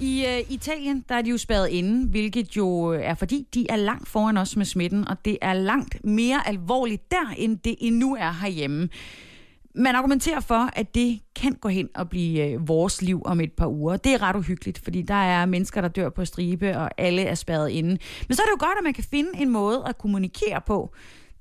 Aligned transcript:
I 0.00 0.26
øh, 0.26 0.52
Italien, 0.52 1.04
der 1.08 1.14
er 1.14 1.22
de 1.22 1.30
jo 1.30 1.38
spadet 1.38 1.68
inde, 1.68 2.08
hvilket 2.08 2.56
jo 2.56 2.92
øh, 2.92 3.02
er 3.02 3.14
fordi, 3.14 3.46
de 3.54 3.66
er 3.70 3.76
langt 3.76 4.08
foran 4.08 4.36
os 4.36 4.56
med 4.56 4.64
smitten, 4.64 5.08
og 5.08 5.24
det 5.24 5.38
er 5.42 5.52
langt 5.52 6.04
mere 6.04 6.48
alvorligt 6.48 7.10
der, 7.10 7.34
end 7.36 7.58
det 7.58 7.74
endnu 7.80 8.16
er 8.16 8.32
herhjemme. 8.32 8.88
Man 9.74 9.94
argumenterer 9.94 10.40
for, 10.40 10.70
at 10.72 10.94
det 10.94 11.20
kan 11.36 11.52
gå 11.52 11.68
hen 11.68 11.88
og 11.94 12.08
blive 12.08 12.46
øh, 12.46 12.68
vores 12.68 13.02
liv 13.02 13.22
om 13.24 13.40
et 13.40 13.52
par 13.52 13.66
uger. 13.66 13.96
Det 13.96 14.12
er 14.12 14.22
ret 14.22 14.36
uhyggeligt, 14.36 14.78
fordi 14.84 15.02
der 15.02 15.14
er 15.14 15.46
mennesker, 15.46 15.80
der 15.80 15.88
dør 15.88 16.08
på 16.08 16.24
stribe, 16.24 16.76
og 16.76 16.90
alle 16.98 17.22
er 17.22 17.34
spadet 17.34 17.68
inde. 17.68 17.98
Men 18.28 18.36
så 18.36 18.42
er 18.42 18.46
det 18.46 18.60
jo 18.60 18.66
godt, 18.66 18.78
at 18.78 18.84
man 18.84 18.94
kan 18.94 19.04
finde 19.04 19.30
en 19.38 19.50
måde 19.50 19.82
at 19.86 19.98
kommunikere 19.98 20.60
på, 20.66 20.94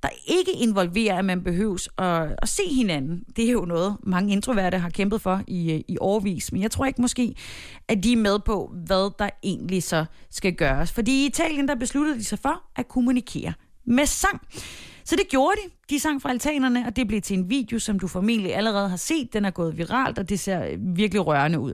der 0.03 0.09
ikke 0.27 0.51
involverer, 0.51 1.17
at 1.17 1.25
man 1.25 1.43
behøves 1.43 1.89
at, 1.97 2.35
at 2.41 2.49
se 2.49 2.63
hinanden. 2.71 3.23
Det 3.35 3.47
er 3.47 3.51
jo 3.51 3.65
noget, 3.65 3.97
mange 4.03 4.33
introverte 4.33 4.77
har 4.77 4.89
kæmpet 4.89 5.21
for 5.21 5.41
i, 5.47 5.83
i 5.87 5.97
årvis. 6.01 6.51
Men 6.51 6.61
jeg 6.61 6.71
tror 6.71 6.85
ikke 6.85 7.01
måske, 7.01 7.35
at 7.87 8.03
de 8.03 8.13
er 8.13 8.17
med 8.17 8.39
på, 8.39 8.73
hvad 8.85 9.11
der 9.19 9.29
egentlig 9.43 9.83
så 9.83 10.05
skal 10.29 10.55
gøres. 10.55 10.91
Fordi 10.91 11.23
i 11.23 11.25
Italien, 11.25 11.67
der 11.67 11.75
besluttede 11.75 12.17
de 12.17 12.23
sig 12.23 12.39
for 12.39 12.63
at 12.75 12.87
kommunikere 12.87 13.53
med 13.85 14.05
sang. 14.05 14.41
Så 15.03 15.15
det 15.15 15.27
gjorde 15.29 15.55
de. 15.65 15.71
De 15.89 15.99
sang 15.99 16.21
fra 16.21 16.29
altanerne, 16.29 16.85
og 16.87 16.95
det 16.95 17.07
blev 17.07 17.21
til 17.21 17.37
en 17.37 17.49
video, 17.49 17.79
som 17.79 17.99
du 17.99 18.07
formentlig 18.07 18.55
allerede 18.55 18.89
har 18.89 18.97
set. 18.97 19.33
Den 19.33 19.45
er 19.45 19.51
gået 19.51 19.77
viralt, 19.77 20.19
og 20.19 20.29
det 20.29 20.39
ser 20.39 20.65
øh, 20.65 20.77
virkelig 20.79 21.27
rørende 21.27 21.59
ud. 21.59 21.73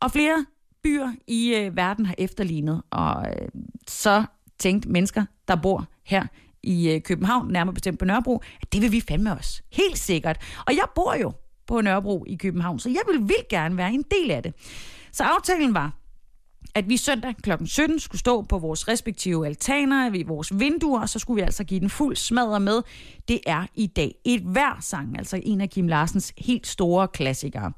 Og 0.00 0.10
flere 0.10 0.46
byer 0.82 1.12
i 1.26 1.54
øh, 1.54 1.76
verden 1.76 2.06
har 2.06 2.14
efterlignet, 2.18 2.82
og 2.90 3.26
øh, 3.26 3.48
så 3.88 4.24
tænkte 4.58 4.88
mennesker, 4.88 5.24
der 5.48 5.56
bor 5.56 5.86
her 6.04 6.26
i 6.62 6.90
øh, 6.90 7.00
København, 7.02 7.52
nærmere 7.52 7.74
bestemt 7.74 7.98
på 7.98 8.04
Nørrebro, 8.04 8.42
at 8.62 8.72
det 8.72 8.82
vil 8.82 8.92
vi 8.92 9.02
fandme 9.08 9.32
os. 9.32 9.62
Helt 9.72 9.98
sikkert. 9.98 10.38
Og 10.66 10.74
jeg 10.74 10.84
bor 10.94 11.14
jo 11.14 11.32
på 11.66 11.80
Nørrebro 11.80 12.24
i 12.28 12.34
København, 12.34 12.78
så 12.78 12.88
jeg 12.88 13.00
vil 13.12 13.28
vildt 13.28 13.48
gerne 13.48 13.76
være 13.76 13.92
en 13.92 14.04
del 14.10 14.30
af 14.30 14.42
det. 14.42 14.54
Så 15.12 15.24
aftalen 15.24 15.74
var, 15.74 16.02
at 16.74 16.88
vi 16.88 16.96
søndag 16.96 17.34
kl. 17.42 17.50
17 17.64 18.00
skulle 18.00 18.18
stå 18.18 18.42
på 18.42 18.58
vores 18.58 18.88
respektive 18.88 19.46
altaner 19.46 20.10
ved 20.10 20.24
vores 20.24 20.58
vinduer, 20.58 21.00
og 21.00 21.08
så 21.08 21.18
skulle 21.18 21.34
vi 21.34 21.42
altså 21.42 21.64
give 21.64 21.80
den 21.80 21.90
fuld 21.90 22.16
smadre 22.16 22.60
med. 22.60 22.82
Det 23.28 23.40
er 23.46 23.66
i 23.74 23.86
dag 23.86 24.14
et 24.24 24.40
hver 24.40 24.78
sang, 24.80 25.18
altså 25.18 25.40
en 25.42 25.60
af 25.60 25.70
Kim 25.70 25.88
Larsens 25.88 26.32
helt 26.38 26.66
store 26.66 27.08
klassikere. 27.08 27.72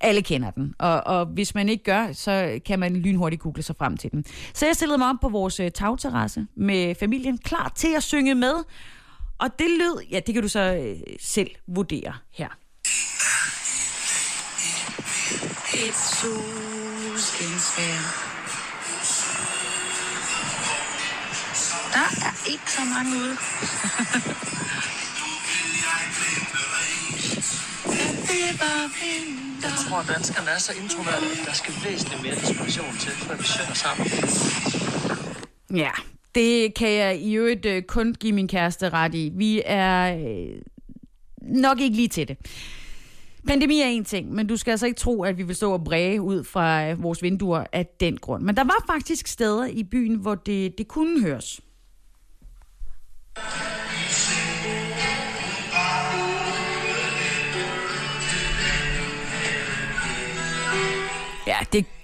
Alle 0.00 0.22
kender 0.22 0.50
den, 0.50 0.74
og, 0.78 1.06
og 1.06 1.26
hvis 1.26 1.54
man 1.54 1.68
ikke 1.68 1.84
gør, 1.84 2.12
så 2.12 2.60
kan 2.66 2.78
man 2.78 2.96
lynhurtigt 2.96 3.42
google 3.42 3.62
sig 3.62 3.76
frem 3.76 3.96
til 3.96 4.10
den. 4.10 4.24
Så 4.54 4.66
jeg 4.66 4.76
stillede 4.76 4.98
mig 4.98 5.08
op 5.08 5.16
på 5.22 5.28
vores 5.28 5.60
øh, 5.60 5.70
tagterrasse 5.70 6.46
med 6.56 6.94
familien, 6.94 7.38
klar 7.38 7.72
til 7.76 7.88
at 7.96 8.02
synge 8.02 8.34
med. 8.34 8.54
Og 9.38 9.58
det 9.58 9.70
lød, 9.70 10.02
ja, 10.10 10.20
det 10.26 10.34
kan 10.34 10.42
du 10.42 10.48
så 10.48 10.74
øh, 10.74 10.96
selv 11.20 11.50
vurdere 11.66 12.12
her. 12.30 12.48
Et 15.74 15.94
solskinsvær. 15.94 18.00
Der 21.92 22.00
er 22.00 22.50
ikke 22.50 22.72
så 22.72 22.80
mange 22.84 23.16
ude. 23.16 23.36
Jeg 29.62 29.72
tror, 29.82 29.98
at 29.98 30.08
danskerne 30.14 30.50
er 30.50 30.58
så 30.58 30.72
introverte, 30.82 31.26
at 31.40 31.46
der 31.46 31.52
skal 31.52 31.74
væsentligt 31.84 32.22
mere 32.22 32.34
inspiration 32.34 32.96
til, 33.00 33.10
før 33.10 33.36
vi 33.36 33.42
synger 33.42 33.74
sammen. 33.74 34.06
Ja, 35.82 35.90
det 36.34 36.74
kan 36.74 36.90
jeg 36.90 37.18
i 37.18 37.34
øvrigt 37.34 37.66
øh, 37.66 37.82
kun 37.82 38.14
give 38.14 38.32
min 38.32 38.48
kæreste 38.48 38.88
ret 38.88 39.14
i. 39.14 39.32
Vi 39.34 39.62
er 39.64 40.16
øh, 40.16 40.62
nok 41.42 41.80
ikke 41.80 41.96
lige 41.96 42.08
til 42.08 42.28
det. 42.28 42.36
Pandemi 43.46 43.80
er 43.80 43.86
en 43.86 44.04
ting, 44.04 44.32
men 44.32 44.46
du 44.46 44.56
skal 44.56 44.70
altså 44.70 44.86
ikke 44.86 44.98
tro, 44.98 45.22
at 45.22 45.38
vi 45.38 45.42
vil 45.42 45.56
stå 45.56 45.72
og 45.72 45.84
bræge 45.84 46.20
ud 46.20 46.44
fra 46.44 46.90
øh, 46.90 47.02
vores 47.02 47.22
vinduer 47.22 47.64
af 47.72 47.86
den 48.00 48.16
grund. 48.16 48.42
Men 48.42 48.56
der 48.56 48.64
var 48.64 48.84
faktisk 48.86 49.26
steder 49.26 49.66
i 49.66 49.82
byen, 49.82 50.14
hvor 50.14 50.34
det, 50.34 50.78
det 50.78 50.88
kunne 50.88 51.20
høres. 51.22 51.60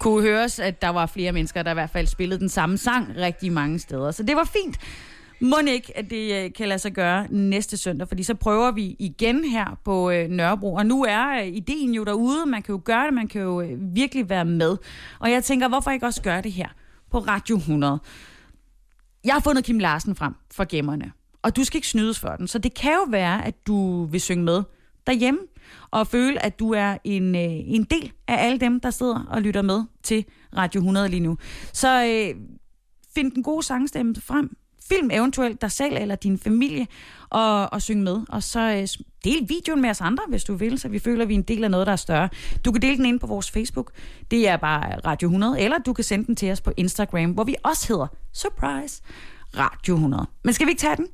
Kunne 0.01 0.23
høres, 0.23 0.59
at 0.59 0.83
der 0.83 0.89
var 0.89 1.07
flere 1.07 1.33
mennesker, 1.33 1.63
der 1.63 1.71
i 1.71 1.75
hvert 1.75 1.91
fald 1.91 2.07
spillede 2.07 2.41
den 2.41 2.49
samme 2.49 2.79
sang 2.79 3.17
rigtig 3.17 3.53
mange 3.53 3.79
steder. 3.79 4.11
Så 4.11 4.23
det 4.23 4.37
var 4.37 4.45
fint. 4.45 4.79
Må 5.41 5.57
ikke, 5.69 5.99
at 5.99 6.11
det 6.11 6.45
øh, 6.45 6.53
kan 6.53 6.69
lade 6.69 6.79
sig 6.79 6.93
gøre 6.93 7.27
næste 7.31 7.77
søndag, 7.77 8.09
fordi 8.09 8.23
så 8.23 8.35
prøver 8.35 8.71
vi 8.71 8.97
igen 8.99 9.45
her 9.45 9.79
på 9.85 10.11
øh, 10.11 10.29
Nørrebro. 10.29 10.75
Og 10.75 10.87
nu 10.87 11.05
er 11.05 11.41
øh, 11.41 11.47
ideen 11.47 11.95
jo 11.95 12.05
derude, 12.05 12.47
man 12.47 12.63
kan 12.63 12.73
jo 12.73 12.81
gøre 12.85 13.07
det, 13.07 13.15
man 13.15 13.29
kan 13.29 13.41
jo 13.41 13.65
virkelig 13.95 14.29
være 14.29 14.45
med. 14.45 14.77
Og 15.19 15.31
jeg 15.31 15.45
tænker, 15.45 15.69
hvorfor 15.69 15.91
ikke 15.91 16.07
også 16.07 16.23
gøre 16.23 16.43
det 16.43 16.53
her 16.53 16.69
på 17.11 17.19
Radio 17.19 17.57
100? 17.57 17.99
Jeg 19.25 19.35
har 19.35 19.41
fundet 19.41 19.65
Kim 19.65 19.79
Larsen 19.79 20.17
frem 20.17 20.35
for 20.51 20.65
gemmerne, 20.65 21.13
og 21.43 21.57
du 21.57 21.65
skal 21.65 21.79
ikke 21.79 21.89
snydes 21.89 22.19
for 22.19 22.29
den. 22.29 22.49
Så 22.49 22.59
det 22.59 22.75
kan 22.75 22.93
jo 22.93 23.07
være, 23.09 23.47
at 23.47 23.67
du 23.67 24.05
vil 24.05 24.21
synge 24.21 24.45
med 24.45 24.63
derhjemme, 25.11 25.41
og 25.91 26.07
føle, 26.07 26.45
at 26.45 26.59
du 26.59 26.73
er 26.73 26.97
en, 27.05 27.35
øh, 27.35 27.53
en 27.75 27.85
del 27.85 28.13
af 28.29 28.47
alle 28.47 28.59
dem, 28.59 28.81
der 28.81 28.91
sidder 28.91 29.27
og 29.31 29.43
lytter 29.43 29.63
med 29.63 29.85
til 30.03 30.25
Radio 30.57 30.79
100 30.79 31.09
lige 31.09 31.21
nu. 31.21 31.37
Så 31.73 32.05
øh, 32.05 32.41
find 33.15 33.33
den 33.33 33.43
gode 33.43 33.63
sangstemme 33.63 34.15
frem, 34.15 34.57
film 34.89 35.11
eventuelt 35.13 35.61
dig 35.61 35.71
selv 35.71 35.97
eller 35.97 36.15
din 36.15 36.39
familie 36.39 36.87
og, 37.31 37.73
og 37.73 37.83
synge 37.83 38.03
med. 38.03 38.21
Og 38.29 38.43
så 38.43 38.61
øh, 38.61 39.05
del 39.25 39.49
videoen 39.49 39.83
med 39.83 39.91
os 39.91 40.01
andre, 40.01 40.25
hvis 40.29 40.45
du 40.45 40.55
vil, 40.55 40.79
så 40.79 40.89
vi 40.89 40.99
føler, 40.99 41.23
at 41.23 41.29
vi 41.29 41.35
er 41.35 41.39
en 41.39 41.43
del 41.43 41.65
af 41.65 41.71
noget, 41.71 41.87
der 41.87 41.93
er 41.93 41.97
større. 41.97 42.29
Du 42.65 42.73
kan 42.73 42.83
dele 42.83 42.97
den 42.97 43.07
ind 43.07 43.21
på 43.21 43.27
vores 43.27 43.51
Facebook. 43.51 43.93
Det 44.31 44.49
er 44.49 44.57
bare 44.57 44.99
Radio 44.99 45.29
100. 45.29 45.61
Eller 45.61 45.79
du 45.79 45.93
kan 45.93 46.05
sende 46.05 46.27
den 46.27 46.37
til 46.37 46.53
os 46.53 46.61
på 46.61 46.73
Instagram, 46.77 47.31
hvor 47.31 47.45
vi 47.45 47.57
også 47.63 47.89
hedder 47.89 48.07
Surprise 48.33 49.03
Radio 49.57 49.95
100. 49.95 50.27
Men 50.45 50.55
skal 50.55 50.67
vi 50.67 50.71
ikke 50.71 50.81
tage 50.81 50.97
den 50.97 51.07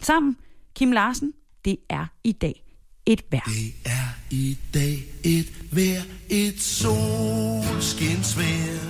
sammen? 0.00 0.36
Kim 0.74 0.92
Larsen, 0.92 1.32
det 1.64 1.76
er 1.88 2.06
i 2.24 2.32
dag 2.32 2.65
et 3.06 3.22
vejr. 3.30 3.42
Det 3.46 3.72
er 3.84 4.08
i 4.30 4.58
dag 4.74 5.04
et 5.24 5.52
vejr, 5.70 6.02
et 6.28 6.60
solskinsvejr. 6.60 8.80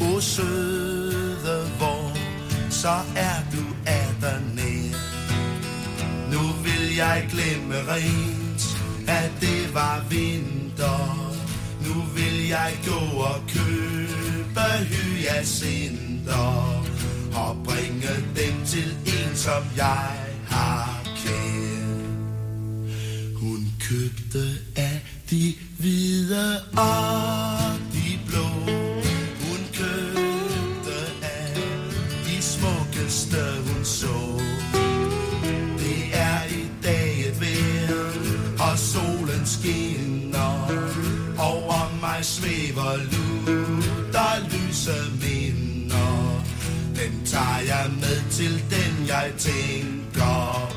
O 0.00 0.20
søde 0.20 1.70
vor, 1.78 2.16
så 2.70 2.96
er 3.16 3.34
du 3.52 3.58
der 4.20 4.38
nær. 4.54 4.96
Nu 6.32 6.42
vil 6.62 6.96
jeg 6.96 7.28
glemme 7.30 7.92
rent, 7.92 8.78
at 9.08 9.30
det 9.40 9.74
var 9.74 10.04
vinter. 10.10 11.34
Nu 11.86 12.02
vil 12.14 12.48
jeg 12.48 12.78
gå 12.86 13.18
og 13.18 13.40
købe 13.48 14.60
hyacinter 14.90 16.84
og 17.34 17.56
bringe 17.64 18.08
dem 18.36 18.64
til 18.66 18.96
en, 19.06 19.36
som 19.36 19.62
jeg 19.76 20.16
har 20.48 20.97
købte 23.88 24.58
af 24.76 25.00
de 25.30 25.54
hvide 25.78 26.60
og 26.72 27.78
de 27.92 28.18
blå. 28.26 28.48
Hun 29.44 29.60
købte 29.74 30.98
af 31.22 31.56
de 32.26 32.42
smukkeste 32.42 33.42
hun 33.66 33.84
så. 33.84 34.42
Det 35.78 36.00
er 36.12 36.44
i 36.50 36.70
dag 36.82 37.20
et 37.20 37.40
vejr, 37.40 38.70
og 38.70 38.78
solen 38.78 39.46
skinner. 39.46 40.68
Over 41.38 42.00
mig 42.00 42.24
svæver 42.24 42.96
lutter 42.96 44.34
lyse 44.50 44.98
minder. 45.22 46.44
Den 46.96 47.26
tager 47.26 47.60
jeg 47.66 47.90
med 48.00 48.30
til 48.30 48.52
den, 48.70 49.08
jeg 49.08 49.32
tænker 49.38 50.67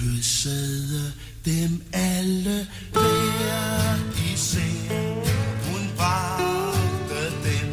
kyssede 0.00 1.12
dem 1.44 1.82
alle 1.92 2.66
hver 2.92 3.96
især. 4.32 5.24
Hun 5.70 5.90
bragte 5.96 7.24
dem 7.44 7.68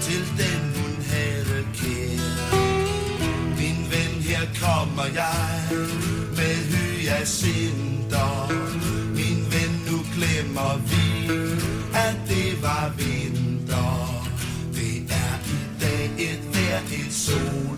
til 0.00 0.24
dem, 0.38 0.60
hun 0.78 0.94
havde 1.10 1.64
kær. 1.74 2.56
Min 3.58 3.78
ven, 3.90 4.22
her 4.22 4.46
kommer 4.60 5.04
jeg 5.14 5.68
med 6.36 6.56
hyacinter. 6.72 8.52
Min 9.14 9.46
ven, 9.52 9.72
nu 9.90 9.98
glemmer 10.14 10.76
vi, 10.90 11.32
at 11.94 12.16
det 12.28 12.62
var 12.62 12.92
vinter. 12.96 14.24
Det 14.74 14.96
er 15.10 15.34
i 15.46 15.80
dag 15.80 16.10
et 16.18 16.40
vejr, 16.54 16.82
et 16.92 17.12
sol 17.12 17.73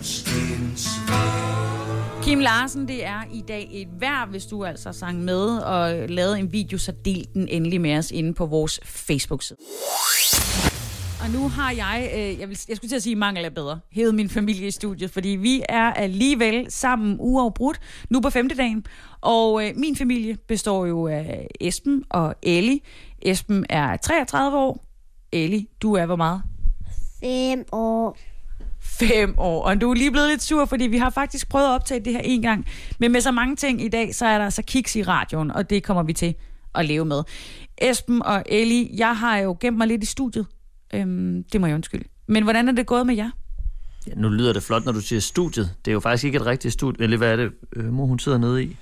Kim 2.27 2.39
Larsen, 2.39 2.87
det 2.87 3.05
er 3.05 3.21
i 3.33 3.41
dag 3.41 3.69
et 3.71 3.87
værd, 3.99 4.29
hvis 4.29 4.45
du 4.45 4.65
altså 4.65 4.91
sang 4.91 5.23
med 5.23 5.57
og 5.57 6.09
lavede 6.09 6.39
en 6.39 6.51
video, 6.51 6.77
så 6.77 6.91
del 7.05 7.27
den 7.33 7.47
endelig 7.47 7.81
med 7.81 7.97
os 7.97 8.11
inde 8.11 8.33
på 8.33 8.45
vores 8.45 8.79
Facebook-side. 8.83 9.59
Og 11.23 11.29
nu 11.29 11.49
har 11.49 11.71
jeg, 11.71 12.11
øh, 12.15 12.39
jeg, 12.39 12.49
vil, 12.49 12.59
jeg 12.69 12.77
skulle 12.77 12.89
til 12.89 12.95
at 12.95 13.03
sige 13.03 13.15
mangel 13.15 13.45
er 13.45 13.49
bedre, 13.49 13.79
hævet 13.91 14.15
min 14.15 14.29
familie 14.29 14.67
i 14.67 14.71
studiet, 14.71 15.11
fordi 15.11 15.29
vi 15.29 15.63
er 15.69 15.93
alligevel 15.93 16.71
sammen 16.71 17.15
uafbrudt 17.19 17.79
nu 18.09 18.21
på 18.21 18.29
femte 18.29 18.55
dagen. 18.55 18.85
Og 19.21 19.65
øh, 19.65 19.71
min 19.75 19.95
familie 19.95 20.37
består 20.47 20.85
jo 20.85 21.07
af 21.07 21.47
Esben 21.61 22.03
og 22.09 22.35
Ellie. 22.43 22.79
Esben 23.21 23.65
er 23.69 23.97
33 23.97 24.57
år. 24.57 24.85
Ellie, 25.31 25.65
du 25.81 25.93
er 25.93 26.05
hvor 26.05 26.15
meget? 26.15 26.41
5 27.19 27.65
år. 27.71 28.17
Fem 28.99 29.35
år. 29.37 29.63
Og 29.63 29.81
du 29.81 29.89
er 29.89 29.93
lige 29.93 30.11
blevet 30.11 30.29
lidt 30.29 30.43
sur, 30.43 30.65
fordi 30.65 30.87
vi 30.87 30.97
har 30.97 31.09
faktisk 31.09 31.49
prøvet 31.49 31.65
at 31.65 31.71
optage 31.71 31.99
det 31.99 32.13
her 32.13 32.21
en 32.23 32.41
gang. 32.41 32.65
Men 32.99 33.11
med 33.11 33.21
så 33.21 33.31
mange 33.31 33.55
ting 33.55 33.81
i 33.81 33.87
dag, 33.87 34.15
så 34.15 34.25
er 34.25 34.37
der 34.37 34.45
altså 34.45 34.61
kiks 34.61 34.95
i 34.95 35.03
radioen, 35.03 35.51
og 35.51 35.69
det 35.69 35.83
kommer 35.83 36.03
vi 36.03 36.13
til 36.13 36.35
at 36.75 36.85
leve 36.85 37.05
med. 37.05 37.23
Esben 37.77 38.23
og 38.23 38.43
Ellie, 38.45 38.89
jeg 38.97 39.17
har 39.17 39.37
jo 39.37 39.57
gemt 39.59 39.77
mig 39.77 39.87
lidt 39.87 40.03
i 40.03 40.05
studiet. 40.05 40.45
Øhm, 40.93 41.43
det 41.43 41.61
må 41.61 41.67
jeg 41.67 41.75
undskylde. 41.75 42.03
Men 42.27 42.43
hvordan 42.43 42.67
er 42.67 42.71
det 42.71 42.85
gået 42.85 43.05
med 43.07 43.15
jer? 43.15 43.29
Ja, 44.07 44.11
nu 44.15 44.29
lyder 44.29 44.53
det 44.53 44.63
flot, 44.63 44.85
når 44.85 44.91
du 44.91 45.01
siger 45.01 45.19
studiet. 45.19 45.75
Det 45.85 45.91
er 45.91 45.93
jo 45.93 45.99
faktisk 45.99 46.23
ikke 46.23 46.35
et 46.35 46.45
rigtigt 46.45 46.73
studie. 46.73 47.03
Eller 47.03 47.17
hvad 47.17 47.31
er 47.31 47.35
det, 47.35 47.51
øh, 47.75 47.93
mor 47.93 48.05
hun 48.05 48.19
sidder 48.19 48.37
nede 48.37 48.63
i? 48.63 48.75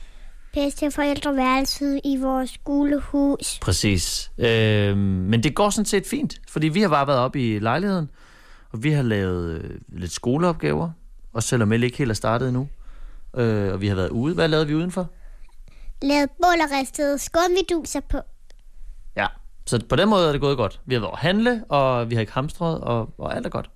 Bedste 0.54 0.92
forældreværelset 0.92 2.02
i 2.04 2.18
vores 2.18 2.50
skolehus. 2.50 3.60
Præcis. 3.62 4.32
Øh, 4.38 4.98
men 4.98 5.44
det 5.44 5.56
går 5.56 5.70
sådan 5.70 5.86
set 5.86 6.08
fint, 6.08 6.42
fordi 6.50 6.68
vi 6.68 6.82
har 6.82 6.90
bare 6.90 7.08
været 7.08 7.20
oppe 7.20 7.56
i 7.56 7.60
lejligheden, 7.60 8.10
og 8.76 8.84
vi 8.84 8.92
har 8.92 9.04
lavet 9.04 9.62
øh, 9.62 9.80
lidt 9.88 10.12
skoleopgaver, 10.12 10.90
og 11.34 11.44
selvom 11.44 11.68
Melle 11.68 11.86
ikke 11.86 11.98
helt 11.98 12.10
er 12.10 12.16
startet 12.16 12.48
endnu. 12.48 12.68
Øh, 13.38 13.74
og 13.74 13.82
vi 13.82 13.88
har 13.88 13.96
været 13.96 14.10
ude. 14.10 14.36
Hvad 14.36 14.48
lavede 14.48 14.68
vi 14.68 14.76
udenfor? 14.76 15.10
Lavet 16.02 16.30
bål 16.42 16.62
og 16.62 16.80
ristede 16.80 17.18
skumviduser 17.18 18.00
på. 18.00 18.18
Ja, 19.18 19.28
så 19.66 19.86
på 19.90 19.96
den 19.96 20.10
måde 20.10 20.28
er 20.28 20.32
det 20.32 20.42
gået 20.42 20.58
godt. 20.58 20.82
Vi 20.86 20.94
har 20.94 21.02
været 21.02 21.12
at 21.12 21.20
handle, 21.20 21.64
og 21.70 22.10
vi 22.10 22.16
har 22.16 22.22
ikke 22.22 22.34
hamstret, 22.34 22.82
og, 22.82 23.14
og 23.18 23.36
alt 23.36 23.46
er 23.46 23.50
godt. 23.50 23.70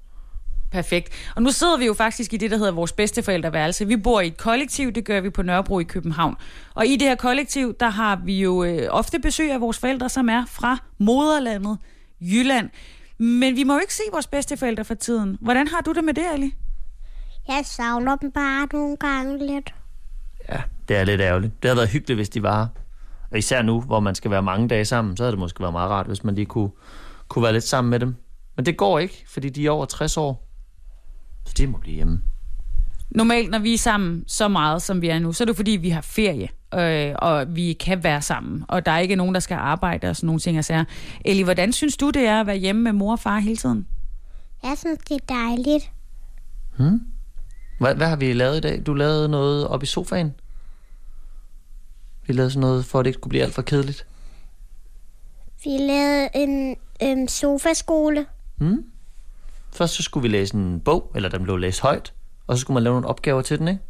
Perfekt. 0.71 1.13
Og 1.35 1.41
nu 1.41 1.51
sidder 1.51 1.77
vi 1.77 1.85
jo 1.85 1.93
faktisk 1.93 2.33
i 2.33 2.37
det, 2.37 2.51
der 2.51 2.57
hedder 2.57 2.71
vores 2.71 2.91
bedsteforældreværelse. 2.91 3.87
Vi 3.87 3.97
bor 3.97 4.21
i 4.21 4.27
et 4.27 4.37
kollektiv, 4.37 4.91
det 4.91 5.05
gør 5.05 5.21
vi 5.21 5.29
på 5.29 5.41
Nørrebro 5.41 5.79
i 5.79 5.83
København. 5.83 6.35
Og 6.73 6.85
i 6.85 6.95
det 6.95 7.07
her 7.07 7.15
kollektiv, 7.15 7.73
der 7.79 7.89
har 7.89 8.21
vi 8.25 8.41
jo 8.41 8.63
øh, 8.63 8.87
ofte 8.89 9.19
besøg 9.19 9.51
af 9.51 9.61
vores 9.61 9.77
forældre, 9.77 10.09
som 10.09 10.29
er 10.29 10.45
fra 10.45 10.77
moderlandet 10.97 11.77
Jylland. 12.21 12.69
Men 13.19 13.55
vi 13.55 13.63
må 13.63 13.73
jo 13.73 13.79
ikke 13.79 13.93
se 13.93 14.03
vores 14.11 14.27
bedsteforældre 14.27 14.85
for 14.85 14.93
tiden. 14.93 15.37
Hvordan 15.41 15.67
har 15.67 15.81
du 15.81 15.91
det 15.91 16.03
med 16.03 16.13
det, 16.13 16.25
Ali? 16.33 16.53
Jeg 17.47 17.61
savner 17.65 18.15
dem 18.15 18.31
bare 18.31 18.67
nogle 18.73 18.97
gange 18.97 19.47
lidt. 19.47 19.73
Ja, 20.49 20.61
det 20.87 20.97
er 20.97 21.03
lidt 21.03 21.21
ærgerligt. 21.21 21.63
Det 21.63 21.69
havde 21.69 21.77
været 21.77 21.89
hyggeligt, 21.89 22.17
hvis 22.17 22.29
de 22.29 22.43
var. 22.43 22.69
Og 23.31 23.37
især 23.37 23.61
nu, 23.61 23.81
hvor 23.81 23.99
man 23.99 24.15
skal 24.15 24.31
være 24.31 24.43
mange 24.43 24.67
dage 24.67 24.85
sammen, 24.85 25.17
så 25.17 25.23
havde 25.23 25.31
det 25.31 25.39
måske 25.39 25.59
været 25.59 25.73
meget 25.73 25.89
rart, 25.89 26.07
hvis 26.07 26.23
man 26.23 26.35
lige 26.35 26.45
kunne, 26.45 26.69
kunne 27.27 27.43
være 27.43 27.53
lidt 27.53 27.63
sammen 27.63 27.89
med 27.89 27.99
dem. 27.99 28.15
Men 28.55 28.65
det 28.65 28.77
går 28.77 28.99
ikke, 28.99 29.25
fordi 29.27 29.49
de 29.49 29.65
er 29.65 29.71
over 29.71 29.85
60 29.85 30.17
år. 30.17 30.47
Så 31.45 31.53
de 31.57 31.67
må 31.67 31.77
blive 31.77 31.95
hjemme. 31.95 32.21
Normalt, 33.09 33.49
når 33.51 33.59
vi 33.59 33.73
er 33.73 33.77
sammen 33.77 34.23
så 34.27 34.47
meget, 34.47 34.81
som 34.81 35.01
vi 35.01 35.09
er 35.09 35.19
nu, 35.19 35.33
så 35.33 35.43
er 35.43 35.45
det 35.45 35.55
fordi, 35.55 35.71
vi 35.71 35.89
har 35.89 36.01
ferie, 36.01 36.49
øh, 36.73 37.15
og 37.17 37.55
vi 37.55 37.73
kan 37.73 38.03
være 38.03 38.21
sammen, 38.21 38.65
og 38.67 38.85
der 38.85 38.91
er 38.91 38.99
ikke 38.99 39.15
nogen, 39.15 39.33
der 39.33 39.39
skal 39.39 39.55
arbejde 39.55 40.09
og 40.09 40.15
sådan 40.15 40.27
nogle 40.27 40.39
ting 40.39 40.57
og 40.57 40.65
sager. 40.65 40.83
Ellie, 41.25 41.43
hvordan 41.43 41.73
synes 41.73 41.97
du, 41.97 42.09
det 42.09 42.25
er 42.25 42.39
at 42.39 42.47
være 42.47 42.55
hjemme 42.55 42.81
med 42.81 42.91
mor 42.91 43.11
og 43.11 43.19
far 43.19 43.39
hele 43.39 43.57
tiden? 43.57 43.87
Jeg 44.63 44.75
synes, 44.77 44.99
det 45.09 45.15
er 45.15 45.33
dejligt. 45.33 45.91
Hvad, 47.79 47.95
hvad 47.95 48.07
har 48.07 48.15
vi 48.15 48.33
lavet 48.33 48.57
i 48.57 48.61
dag? 48.61 48.83
Du 48.85 48.93
lavede 48.93 49.29
noget 49.29 49.67
op 49.67 49.83
i 49.83 49.85
sofaen? 49.85 50.33
Vi 52.27 52.33
lavede 52.33 52.51
sådan 52.51 52.61
noget, 52.61 52.85
for 52.85 52.99
at 52.99 53.05
det 53.05 53.09
ikke 53.09 53.17
skulle 53.17 53.29
blive 53.29 53.43
alt 53.43 53.53
for 53.53 53.61
kedeligt. 53.61 54.05
Vi 55.63 55.69
lavede 55.69 56.29
en 56.35 56.75
øhm, 57.03 57.27
sofaskole. 57.27 58.25
Først 59.71 59.93
så 59.93 60.03
skulle 60.03 60.21
vi 60.21 60.27
læse 60.27 60.55
en 60.55 60.79
bog, 60.79 61.11
eller 61.15 61.29
den 61.29 61.43
blev 61.43 61.57
læst 61.57 61.81
højt, 61.81 62.13
og 62.49 62.57
så 62.57 62.61
skulle 62.61 62.75
man 62.75 62.83
lave 62.83 62.93
nogle 62.93 63.07
opgaver 63.07 63.41
til 63.41 63.59
den, 63.59 63.67
ikke? 63.67 63.81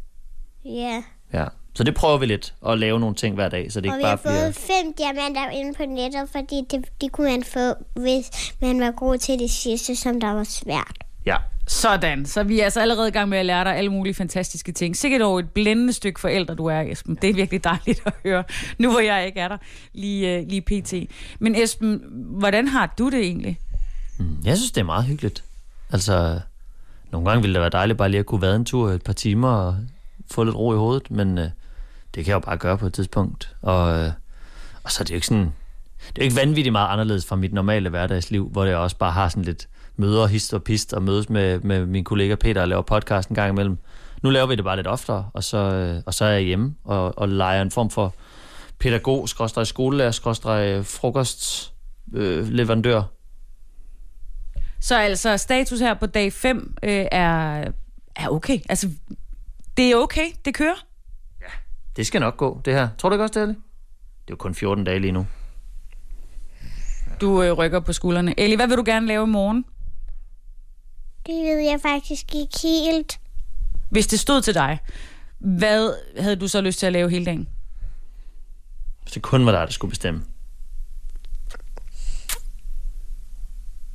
Ja. 0.64 1.02
Ja. 1.32 1.44
Så 1.74 1.84
det 1.84 1.94
prøver 1.94 2.18
vi 2.18 2.26
lidt, 2.26 2.54
at 2.68 2.78
lave 2.78 3.00
nogle 3.00 3.14
ting 3.14 3.34
hver 3.34 3.48
dag, 3.48 3.72
så 3.72 3.80
det 3.80 3.90
Og 3.90 3.96
ikke 3.96 4.06
vi 4.06 4.08
har 4.08 4.16
bare 4.16 4.32
bliver... 4.32 4.44
fået 4.44 4.54
fem 4.54 4.94
diamanter 4.98 5.50
inde 5.50 5.74
på 5.74 5.82
nettet, 5.84 6.28
fordi 6.32 6.62
det, 6.70 6.84
det 7.00 7.12
kunne 7.12 7.30
man 7.30 7.44
få, 7.44 7.74
hvis 7.94 8.54
man 8.60 8.80
var 8.80 8.90
god 8.90 9.18
til 9.18 9.38
det 9.38 9.50
sidste, 9.50 9.96
som 9.96 10.20
der 10.20 10.30
var 10.30 10.44
svært. 10.44 10.98
Ja. 11.26 11.36
Sådan, 11.68 12.26
så 12.26 12.42
vi 12.42 12.60
er 12.60 12.64
altså 12.64 12.80
allerede 12.80 13.08
i 13.08 13.10
gang 13.10 13.28
med 13.28 13.38
at 13.38 13.46
lære 13.46 13.64
dig 13.64 13.76
alle 13.76 13.90
mulige 13.90 14.14
fantastiske 14.14 14.72
ting. 14.72 14.96
Sikkert 14.96 15.22
over 15.22 15.38
et 15.38 15.50
blændende 15.50 15.92
stykke 15.92 16.20
forældre, 16.20 16.54
du 16.54 16.66
er, 16.66 16.80
Esben. 16.80 17.18
Det 17.22 17.30
er 17.30 17.34
virkelig 17.34 17.64
dejligt 17.64 18.02
at 18.06 18.12
høre, 18.24 18.44
nu 18.78 18.90
hvor 18.90 19.00
jeg 19.00 19.26
ikke 19.26 19.40
er 19.40 19.48
der 19.48 19.56
lige, 19.92 20.36
øh, 20.36 20.46
lige 20.48 20.60
pt. 20.60 20.94
Men 21.38 21.54
Esben, 21.54 22.02
hvordan 22.38 22.68
har 22.68 22.94
du 22.98 23.10
det 23.10 23.20
egentlig? 23.20 23.58
Jeg 24.44 24.56
synes, 24.56 24.72
det 24.72 24.80
er 24.80 24.84
meget 24.84 25.04
hyggeligt. 25.04 25.44
Altså, 25.92 26.40
nogle 27.12 27.28
gange 27.28 27.42
ville 27.42 27.54
det 27.54 27.60
være 27.60 27.70
dejligt 27.70 27.98
bare 27.98 28.08
lige 28.08 28.18
at 28.18 28.26
kunne 28.26 28.42
være 28.42 28.56
en 28.56 28.64
tur 28.64 28.90
et 28.90 29.02
par 29.02 29.12
timer 29.12 29.48
og 29.48 29.76
få 30.30 30.44
lidt 30.44 30.56
ro 30.56 30.72
i 30.72 30.76
hovedet, 30.76 31.10
men 31.10 31.38
øh, 31.38 31.44
det 32.14 32.24
kan 32.24 32.26
jeg 32.26 32.34
jo 32.34 32.38
bare 32.38 32.56
gøre 32.56 32.78
på 32.78 32.86
et 32.86 32.94
tidspunkt. 32.94 33.56
Og, 33.62 33.98
øh, 33.98 34.12
og 34.84 34.92
så 34.92 35.02
er 35.02 35.04
det 35.04 35.10
jo 35.10 35.14
ikke 35.14 35.26
sådan... 35.26 35.52
Det 36.08 36.18
er 36.18 36.22
jo 36.22 36.24
ikke 36.24 36.36
vanvittigt 36.36 36.72
meget 36.72 36.88
anderledes 36.88 37.26
fra 37.26 37.36
mit 37.36 37.52
normale 37.52 37.88
hverdagsliv, 37.88 38.48
hvor 38.48 38.64
jeg 38.64 38.76
også 38.76 38.96
bare 38.96 39.12
har 39.12 39.28
sådan 39.28 39.44
lidt 39.44 39.68
møder, 39.96 40.26
hist 40.26 40.54
og 40.54 40.62
pist, 40.62 40.92
og 40.92 41.02
mødes 41.02 41.28
med, 41.28 41.60
med 41.60 41.86
min 41.86 42.04
kollega 42.04 42.34
Peter 42.34 42.60
og 42.62 42.68
laver 42.68 42.82
podcast 42.82 43.28
en 43.28 43.34
gang 43.34 43.50
imellem. 43.50 43.78
Nu 44.22 44.30
laver 44.30 44.46
vi 44.46 44.56
det 44.56 44.64
bare 44.64 44.76
lidt 44.76 44.86
oftere, 44.86 45.30
og 45.34 45.44
så, 45.44 45.56
øh, 45.56 46.02
og 46.06 46.14
så 46.14 46.24
er 46.24 46.30
jeg 46.30 46.42
hjemme 46.42 46.74
og, 46.84 47.18
og 47.18 47.28
leger 47.28 47.62
en 47.62 47.70
form 47.70 47.90
for 47.90 48.14
pædagog, 48.78 49.28
skråstrej 49.28 49.64
skolelærer, 49.64 50.82
frokost, 50.82 51.72
øh, 52.14 52.48
leverandør. 52.48 53.02
Så 54.80 54.98
altså, 54.98 55.36
status 55.36 55.80
her 55.80 55.94
på 55.94 56.06
dag 56.06 56.32
5 56.32 56.74
øh, 56.82 57.06
er, 57.12 57.64
er 58.16 58.28
okay. 58.28 58.58
Altså, 58.68 58.90
det 59.76 59.90
er 59.92 59.96
okay, 59.96 60.26
det 60.44 60.54
kører. 60.54 60.86
Det 61.96 62.06
skal 62.06 62.20
nok 62.20 62.36
gå, 62.36 62.60
det 62.64 62.74
her. 62.74 62.88
Tror 62.98 63.08
du 63.08 63.14
ikke 63.14 63.24
også, 63.24 63.40
det 63.40 63.42
er 63.42 63.46
det? 63.46 63.56
Det 64.22 64.30
er 64.30 64.30
jo 64.30 64.36
kun 64.36 64.54
14 64.54 64.84
dage 64.84 64.98
lige 64.98 65.12
nu. 65.12 65.26
Du 67.20 67.42
øh, 67.42 67.52
rykker 67.52 67.80
på 67.80 67.92
skuldrene. 67.92 68.40
Ellie, 68.40 68.56
hvad 68.56 68.68
vil 68.68 68.76
du 68.76 68.82
gerne 68.86 69.06
lave 69.06 69.26
i 69.26 69.30
morgen? 69.30 69.64
Det 71.26 71.34
ved 71.34 71.58
jeg 71.70 71.80
faktisk 71.82 72.34
ikke 72.34 72.58
helt. 72.62 73.20
Hvis 73.90 74.06
det 74.06 74.20
stod 74.20 74.42
til 74.42 74.54
dig, 74.54 74.78
hvad 75.38 75.94
havde 76.18 76.36
du 76.36 76.48
så 76.48 76.60
lyst 76.60 76.78
til 76.78 76.86
at 76.86 76.92
lave 76.92 77.10
hele 77.10 77.24
dagen? 77.24 77.48
Hvis 79.02 79.12
det 79.12 79.22
kun 79.22 79.46
var 79.46 79.52
dig, 79.52 79.60
der 79.60 79.72
skulle 79.72 79.90
bestemme. 79.90 80.22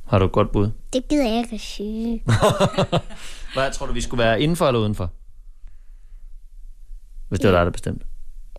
Har 0.08 0.18
du 0.18 0.24
et 0.24 0.32
godt 0.32 0.52
bud? 0.52 0.70
Det 0.92 1.08
gider 1.08 1.28
jeg 1.28 1.38
ikke 1.38 1.54
at 1.54 1.60
sige. 1.60 2.22
Hvad 3.54 3.72
tror 3.72 3.86
du, 3.86 3.92
vi 3.92 4.00
skulle 4.00 4.24
være 4.24 4.40
indenfor 4.40 4.66
eller 4.66 4.80
udenfor? 4.80 5.10
Hvis 7.28 7.40
det 7.40 7.50
var 7.50 7.56
dig, 7.56 7.64
der 7.64 7.72
bestemte. 7.72 8.04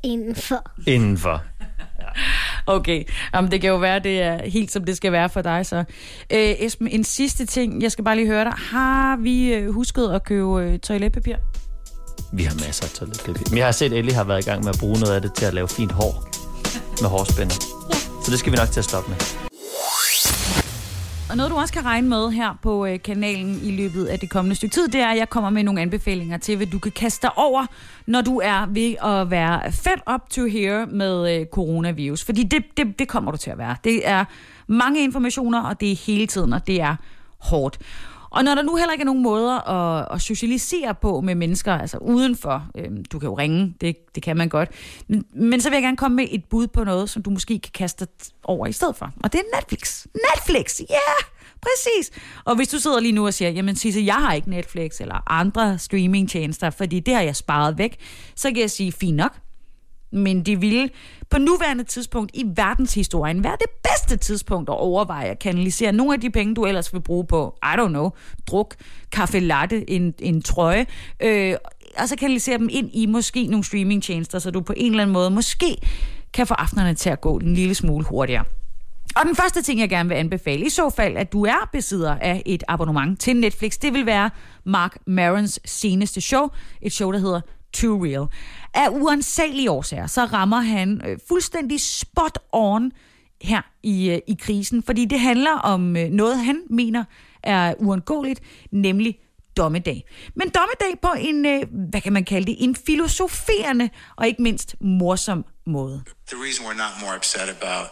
Indenfor. 0.04 0.72
Indenfor. 0.88 1.42
Okay, 2.70 3.04
Jamen, 3.34 3.52
det 3.52 3.62
kan 3.62 3.70
jo 3.70 3.78
være, 3.78 4.00
det 4.00 4.22
er 4.22 4.50
helt 4.50 4.72
som 4.72 4.84
det 4.84 4.98
skal 4.98 5.12
være 5.12 5.30
for 5.30 5.42
dig 5.42 5.66
så. 5.66 5.78
Øh, 6.34 6.56
Esben, 6.60 6.88
en 6.88 7.04
sidste 7.04 7.46
ting, 7.46 7.82
jeg 7.82 7.92
skal 7.92 8.04
bare 8.04 8.16
lige 8.16 8.28
høre 8.28 8.44
dig. 8.44 8.54
Har 8.58 9.16
vi 9.16 9.54
øh, 9.54 9.74
husket 9.74 10.10
at 10.10 10.24
købe 10.24 10.62
øh, 10.62 10.80
toiletpapir? 10.80 11.36
Vi 12.34 12.44
har 12.44 12.56
masser 12.66 12.86
af 12.86 12.92
toiletpapir. 12.92 13.50
Men 13.50 13.58
jeg 13.58 13.66
har 13.68 13.72
set, 13.72 13.86
at 13.86 13.94
Ellie 13.94 14.14
har 14.14 14.24
været 14.24 14.46
i 14.46 14.50
gang 14.50 14.64
med 14.64 14.74
at 14.74 14.80
bruge 14.80 15.00
noget 15.00 15.16
af 15.16 15.22
det 15.22 15.34
til 15.34 15.46
at 15.46 15.54
lave 15.54 15.68
fint 15.68 15.92
hår. 15.92 16.28
Med 17.02 17.10
hårspænder. 17.10 17.56
Ja. 17.90 17.96
Så 18.26 18.32
det 18.32 18.40
skal 18.40 18.52
vi 18.52 18.58
nok 18.58 18.70
til 18.72 18.80
at 18.80 18.86
stoppe 18.86 19.10
med. 19.10 19.47
Og 21.30 21.38
noget, 21.38 21.52
du 21.52 21.58
også 21.58 21.74
kan 21.74 21.86
regne 21.86 22.10
med 22.10 22.32
her 22.32 22.60
på 22.62 22.86
øh, 22.86 23.00
kanalen 23.02 23.60
i 23.64 23.72
løbet 23.72 24.06
af 24.06 24.20
det 24.20 24.30
kommende 24.30 24.56
stykke 24.56 24.74
tid, 24.74 24.88
det 24.88 25.02
er, 25.02 25.08
at 25.08 25.18
jeg 25.18 25.30
kommer 25.30 25.50
med 25.50 25.64
nogle 25.64 25.82
anbefalinger 25.82 26.38
til, 26.38 26.58
hvad 26.58 26.68
du 26.68 26.80
kan 26.80 26.92
kaste 26.92 27.22
dig 27.22 27.38
over, 27.38 27.66
når 28.06 28.22
du 28.22 28.42
er 28.44 28.66
ved 28.70 28.96
at 29.04 29.32
være 29.32 29.72
fed 29.72 30.14
up 30.14 30.30
to 30.30 30.46
here 30.46 30.86
med 30.86 31.40
øh, 31.40 31.46
coronavirus. 31.46 32.24
Fordi 32.24 32.44
det, 32.44 32.64
det, 32.78 33.00
det 33.00 33.08
kommer 33.08 33.32
du 33.32 33.38
til 33.38 33.52
at 33.52 33.58
være. 33.58 33.76
Det 33.84 34.08
er 34.08 34.26
mange 34.68 35.04
informationer, 35.04 35.62
og 35.64 35.80
det 35.80 35.92
er 35.92 35.96
hele 35.96 36.28
tiden, 36.28 36.54
og 36.54 36.68
det 36.68 36.82
er 36.82 36.96
hårdt. 37.38 37.78
Og 38.38 38.44
når 38.44 38.56
der 38.56 38.62
nu 38.62 38.76
heller 38.76 38.92
ikke 38.92 39.02
er 39.02 39.06
nogen 39.06 39.24
måder 39.24 39.70
at, 39.70 40.08
at 40.12 40.22
socialisere 40.22 40.96
på 40.96 41.22
med 41.22 41.36
mennesker, 41.36 41.74
altså 41.74 41.98
udenfor, 41.98 42.68
øh, 42.76 42.92
du 43.12 43.20
kan 43.20 43.30
jo 43.30 43.38
ringe, 43.38 43.74
det, 43.82 44.16
det 44.16 44.24
kan 44.24 44.38
man 44.38 44.50
godt, 44.50 44.70
men, 45.08 45.26
men 45.34 45.62
så 45.62 45.70
vil 45.70 45.76
jeg 45.76 45.84
gerne 45.84 45.98
komme 45.98 46.16
med 46.16 46.28
et 46.32 46.46
bud 46.46 46.68
på 46.68 46.84
noget, 46.84 47.10
som 47.10 47.24
du 47.24 47.30
måske 47.30 47.60
kan 47.60 47.72
kaste 47.74 48.08
over 48.44 48.68
i 48.68 48.72
stedet 48.72 48.96
for. 48.96 49.12
Og 49.24 49.34
det 49.34 49.40
er 49.40 49.58
Netflix. 49.58 50.06
Netflix, 50.36 50.80
ja! 50.80 50.86
Yeah! 50.94 51.24
Præcis. 51.62 52.12
Og 52.46 52.56
hvis 52.56 52.68
du 52.68 52.80
sidder 52.80 53.00
lige 53.00 53.12
nu 53.12 53.26
og 53.26 53.34
siger, 53.34 53.50
jamen 53.50 53.76
Sisse, 53.76 54.02
jeg 54.06 54.16
har 54.16 54.34
ikke 54.34 54.50
Netflix 54.50 55.02
eller 55.02 55.32
andre 55.32 55.78
streamingtjenester, 55.80 56.70
fordi 56.70 57.00
det 57.00 57.14
har 57.14 57.22
jeg 57.22 57.36
sparet 57.36 57.78
væk, 57.78 57.98
så 58.36 58.50
kan 58.50 58.60
jeg 58.60 58.72
sige, 58.72 58.92
fint 58.92 59.16
nok. 59.16 59.34
Men 60.12 60.44
det 60.44 60.62
ville 60.62 60.90
på 61.30 61.38
nuværende 61.38 61.84
tidspunkt 61.84 62.32
i 62.34 62.44
verdenshistorien 62.56 63.44
være 63.44 63.58
det 63.60 63.70
bedste 63.84 64.18
tidspunkt 64.18 64.70
at 64.70 64.76
overveje 64.76 65.28
at 65.28 65.40
kanalisere 65.40 65.92
nogle 65.92 66.14
af 66.14 66.22
de 66.22 66.30
penge, 66.30 66.56
du 66.56 66.66
ellers 66.66 66.94
vil 66.94 67.02
bruge 67.02 67.26
på, 67.26 67.58
I 67.64 67.76
don't 67.78 67.88
know, 67.88 68.10
druk, 68.48 68.76
kaffe 69.12 69.40
latte, 69.40 69.90
en, 69.90 70.14
en 70.20 70.42
trøje, 70.42 70.86
øh, 71.20 71.56
og 71.98 72.10
så 72.10 72.16
kanalisere 72.16 72.58
dem 72.58 72.70
ind 72.72 72.90
i 72.94 73.06
måske 73.06 73.48
nogle 73.48 73.64
streamingtjenester, 73.64 74.40
så 74.40 74.52
du 74.52 74.62
på 74.62 74.74
en 74.78 74.92
eller 74.92 75.04
anden 75.04 75.14
måde 75.14 75.30
måske 75.30 75.78
kan 76.34 76.48
få 76.48 76.54
aftenerne 76.54 76.94
til 76.94 77.10
at 77.10 77.22
gå 77.22 77.38
en 77.38 77.54
lille 77.54 77.76
smule 77.76 78.06
hurtigere. 78.06 78.44
Og 79.16 79.26
den 79.26 79.36
første 79.36 79.62
ting, 79.62 79.80
jeg 79.80 79.90
gerne 79.90 80.10
vil 80.10 80.16
anbefale, 80.16 80.66
i 80.66 80.70
så 80.70 80.90
fald, 80.90 81.18
at 81.18 81.34
du 81.34 81.46
er 81.46 81.70
besidder 81.72 82.16
af 82.16 82.44
et 82.46 82.64
abonnement 82.68 83.20
til 83.20 83.36
Netflix, 83.36 83.78
det 83.80 83.94
vil 83.94 84.06
være 84.06 84.30
Mark 84.64 84.98
Marons 85.08 85.60
seneste 85.66 86.22
show. 86.22 86.48
Et 86.82 86.94
show, 86.94 87.12
der 87.12 87.20
hedder 87.20 87.42
Too 87.78 88.06
Real. 88.06 88.28
Af 88.74 88.90
uansagelige 88.90 89.72
årsager, 89.72 90.08
så 90.08 90.26
rammer 90.26 90.60
han 90.62 91.02
øh, 91.08 91.18
fuldstændig 91.28 91.82
spot 91.82 92.40
on 92.52 92.92
her 93.42 93.62
i, 93.84 94.10
øh, 94.10 94.20
i 94.28 94.38
krisen, 94.40 94.84
fordi 94.84 95.06
det 95.06 95.20
handler 95.20 95.52
om 95.52 95.98
øh, 95.98 96.10
noget, 96.10 96.46
han 96.46 96.62
mener 96.70 97.04
er 97.44 97.74
uundgåeligt, 97.80 98.40
nemlig 98.72 99.20
dommedag. 99.58 100.04
Men 100.36 100.50
dommedag 100.50 101.00
på 101.02 101.08
en, 101.20 101.46
øh, 101.46 101.64
hvad 101.90 102.02
kan 102.02 102.14
man 102.14 102.26
kalde 102.26 102.46
det, 102.46 102.56
en 102.60 102.76
filosoferende 102.76 103.90
og 104.18 104.28
ikke 104.28 104.42
mindst 104.42 104.76
morsom 104.82 105.46
måde. 105.66 106.04
The 106.28 106.38
reason 106.46 106.66
we're 106.66 106.78
not 106.78 106.94
more 107.02 107.16
upset 107.16 107.50
about 107.62 107.88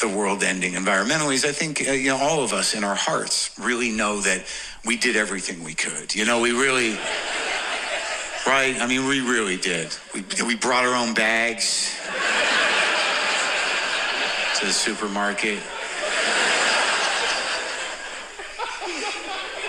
the 0.00 0.16
world 0.18 0.42
ending 0.50 0.76
environmentally 0.76 1.34
is 1.34 1.44
I 1.44 1.54
think 1.62 1.80
uh, 1.80 1.94
you 2.04 2.10
know 2.12 2.20
all 2.28 2.40
of 2.46 2.52
us 2.60 2.74
in 2.74 2.84
our 2.84 2.98
hearts 3.08 3.34
really 3.68 3.90
know 4.02 4.14
that 4.20 4.40
we 4.88 4.94
did 4.96 5.14
everything 5.16 5.56
we 5.70 5.74
could. 5.84 6.08
You 6.18 6.24
know, 6.24 6.38
we 6.46 6.50
really 6.66 6.90
right? 8.46 8.80
I 8.80 8.86
mean, 8.86 9.06
we 9.06 9.20
really 9.20 9.56
did. 9.56 9.94
We 10.14 10.24
we 10.44 10.56
brought 10.56 10.84
our 10.84 10.94
own 10.94 11.14
bags 11.14 11.94
to 14.58 14.66
the 14.66 14.72
supermarket. 14.72 15.58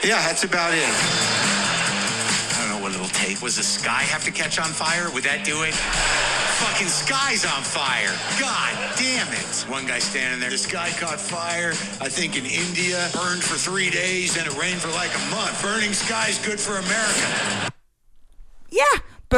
Yeah, 0.03 0.19
that's 0.27 0.43
about 0.43 0.73
it. 0.73 0.83
I 0.83 2.57
don't 2.59 2.77
know 2.77 2.83
what 2.83 2.93
it'll 2.93 3.07
take. 3.07 3.41
Was 3.41 3.55
the 3.55 3.63
sky 3.63 4.03
have 4.03 4.23
to 4.25 4.31
catch 4.31 4.59
on 4.59 4.67
fire? 4.67 5.09
Would 5.13 5.23
that 5.23 5.45
do 5.45 5.63
it? 5.63 5.73
Fucking 5.73 6.87
sky's 6.87 7.45
on 7.45 7.63
fire. 7.63 8.11
God 8.39 8.73
damn 8.97 9.31
it. 9.33 9.65
One 9.69 9.87
guy 9.87 9.99
standing 9.99 10.39
there. 10.39 10.49
The 10.49 10.57
sky 10.57 10.91
caught 10.99 11.19
fire. 11.19 11.71
I 12.01 12.09
think 12.09 12.37
in 12.37 12.45
India. 12.45 13.09
Burned 13.13 13.43
for 13.43 13.55
three 13.55 13.89
days, 13.89 14.35
then 14.35 14.45
it 14.45 14.57
rained 14.57 14.81
for 14.81 14.91
like 14.91 15.15
a 15.15 15.29
month. 15.31 15.61
Burning 15.61 15.93
sky's 15.93 16.37
good 16.45 16.59
for 16.59 16.77
America. 16.77 17.72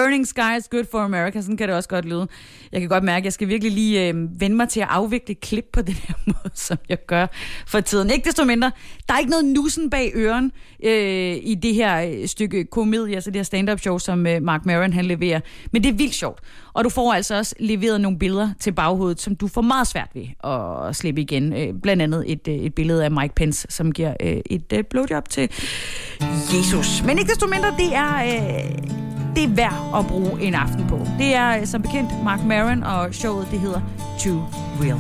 Burning 0.06 0.28
Sky 0.28 0.58
is 0.60 0.68
good 0.68 0.86
for 0.92 1.00
America, 1.00 1.42
sådan 1.42 1.58
kan 1.58 1.68
det 1.68 1.76
også 1.76 1.90
godt 1.90 2.06
lyde. 2.06 2.28
Jeg 2.72 2.80
kan 2.82 2.90
godt 2.90 3.04
mærke, 3.04 3.18
at 3.18 3.26
jeg 3.26 3.34
skal 3.34 3.48
virkelig 3.48 3.72
lige 3.72 4.08
øh, 4.08 4.42
vende 4.42 4.56
mig 4.56 4.70
til 4.70 4.80
at 4.80 4.88
afvikle 4.90 5.36
klip 5.36 5.66
på 5.74 5.82
den 5.90 5.94
her 5.94 6.16
måde, 6.26 6.52
som 6.54 6.78
jeg 6.90 6.98
gør 7.08 7.28
for 7.68 7.80
tiden. 7.80 8.10
Ikke 8.10 8.26
desto 8.26 8.46
mindre, 8.46 8.72
der 9.08 9.14
er 9.14 9.20
ikke 9.20 9.30
noget 9.30 9.46
nussen 9.46 9.90
bag 9.90 10.12
øren 10.16 10.52
øh, 10.84 11.36
i 11.42 11.56
det 11.64 11.74
her 11.74 12.02
øh, 12.02 12.28
stykke 12.28 12.66
komedie, 12.66 13.16
altså 13.16 13.32
det 13.32 13.36
her 13.36 13.44
stand-up 13.44 13.80
show, 13.80 13.98
som 13.98 14.28
øh, 14.28 14.44
Mark 14.44 14.66
Maron 14.66 14.94
han 14.94 15.06
leverer. 15.06 15.40
Men 15.72 15.84
det 15.84 15.90
er 15.90 15.94
vildt 15.94 16.16
sjovt. 16.16 16.40
Og 16.74 16.84
du 16.84 16.90
får 16.90 17.14
altså 17.14 17.36
også 17.36 17.56
leveret 17.60 18.02
nogle 18.02 18.20
billeder 18.20 18.50
til 18.60 18.72
baghovedet, 18.72 19.22
som 19.22 19.36
du 19.36 19.48
får 19.48 19.62
meget 19.62 19.88
svært 19.88 20.10
ved 20.14 20.26
at 20.44 20.96
slippe 20.96 21.22
igen. 21.22 21.54
Øh, 21.54 21.74
blandt 21.82 22.02
andet 22.02 22.24
et, 22.28 22.48
øh, 22.48 22.56
et 22.56 22.76
billede 22.76 23.06
af 23.06 23.12
Mike 23.12 23.36
Pence, 23.36 23.68
som 23.70 23.92
giver 23.92 24.14
øh, 24.20 24.38
et 24.46 24.74
øh, 24.74 24.84
blowjob 24.84 25.30
til 25.30 25.50
Jesus. 26.54 27.04
Men 27.06 27.20
ikke 27.20 27.30
desto 27.30 27.48
mindre, 27.48 27.76
det 27.78 27.96
er... 27.96 28.16
Øh, 28.16 29.15
det 29.36 29.44
er 29.44 29.48
værd 29.48 30.00
at 30.00 30.08
bruge 30.08 30.42
en 30.42 30.54
aften 30.54 30.88
på. 30.88 31.00
Det 31.20 31.36
er 31.36 31.60
øh, 31.60 31.68
som 31.68 31.82
bekendt 31.82 32.24
Mark 32.24 32.46
Maron, 32.46 32.84
og 32.84 33.14
showet 33.14 33.48
det 33.52 33.60
hedder 33.60 33.82
Too 34.20 34.44
Real. 34.82 35.00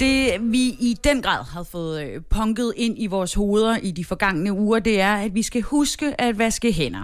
Det 0.00 0.52
vi 0.52 0.62
i 0.62 0.96
den 1.04 1.22
grad 1.22 1.44
har 1.44 1.62
fået 1.62 2.04
øh, 2.04 2.22
punket 2.30 2.72
ind 2.76 2.94
i 2.98 3.06
vores 3.06 3.34
hoveder 3.34 3.76
i 3.76 3.90
de 3.90 4.04
forgangne 4.04 4.52
uger, 4.52 4.78
det 4.78 5.00
er, 5.00 5.14
at 5.14 5.34
vi 5.34 5.42
skal 5.42 5.62
huske 5.62 6.20
at 6.20 6.38
vaske 6.38 6.72
hænder. 6.72 7.02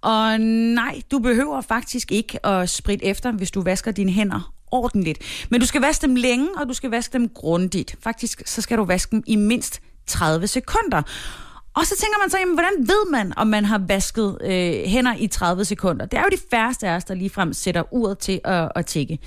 Og 0.00 0.40
nej, 0.40 1.00
du 1.10 1.18
behøver 1.18 1.60
faktisk 1.60 2.12
ikke 2.12 2.46
at 2.46 2.70
spritte 2.70 3.04
efter, 3.04 3.32
hvis 3.32 3.50
du 3.50 3.62
vasker 3.62 3.90
dine 3.90 4.12
hænder 4.12 4.52
ordentligt. 4.70 5.46
Men 5.50 5.60
du 5.60 5.66
skal 5.66 5.80
vaske 5.80 6.06
dem 6.06 6.14
længe, 6.14 6.48
og 6.56 6.68
du 6.68 6.74
skal 6.74 6.90
vaske 6.90 7.12
dem 7.12 7.28
grundigt. 7.28 7.96
Faktisk 8.02 8.42
så 8.46 8.62
skal 8.62 8.78
du 8.78 8.84
vaske 8.84 9.10
dem 9.10 9.22
i 9.26 9.36
mindst 9.36 9.80
30 10.06 10.46
sekunder. 10.46 11.02
Og 11.76 11.86
så 11.86 11.96
tænker 11.96 12.18
man 12.18 12.30
så, 12.30 12.38
jamen, 12.38 12.54
hvordan 12.54 12.72
ved 12.78 13.10
man, 13.10 13.32
om 13.36 13.46
man 13.46 13.64
har 13.64 13.78
vasket 13.88 14.38
øh, 14.44 14.86
hænder 14.86 15.14
i 15.18 15.26
30 15.26 15.64
sekunder? 15.64 16.06
Det 16.06 16.18
er 16.18 16.22
jo 16.22 16.28
de 16.32 16.42
færreste 16.50 16.88
af 16.88 16.96
os, 16.96 17.04
der 17.04 17.14
ligefrem 17.14 17.52
sætter 17.52 17.94
uret 17.94 18.18
til 18.18 18.40
at, 18.44 18.72
at 18.76 18.86
tjekke. 18.86 19.18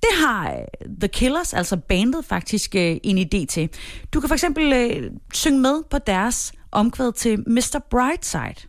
Det 0.00 0.10
har 0.26 0.50
øh, 0.50 0.88
The 1.00 1.08
Killers, 1.08 1.54
altså 1.54 1.76
bandet, 1.76 2.24
faktisk 2.24 2.74
øh, 2.74 2.96
en 3.02 3.18
idé 3.18 3.46
til. 3.46 3.68
Du 4.14 4.20
kan 4.20 4.28
for 4.28 4.34
eksempel 4.34 4.72
øh, 4.72 5.10
synge 5.34 5.60
med 5.60 5.82
på 5.90 5.98
deres 5.98 6.52
omkvæd 6.72 7.12
til 7.12 7.38
Mr. 7.46 7.80
Brightside. 7.90 8.68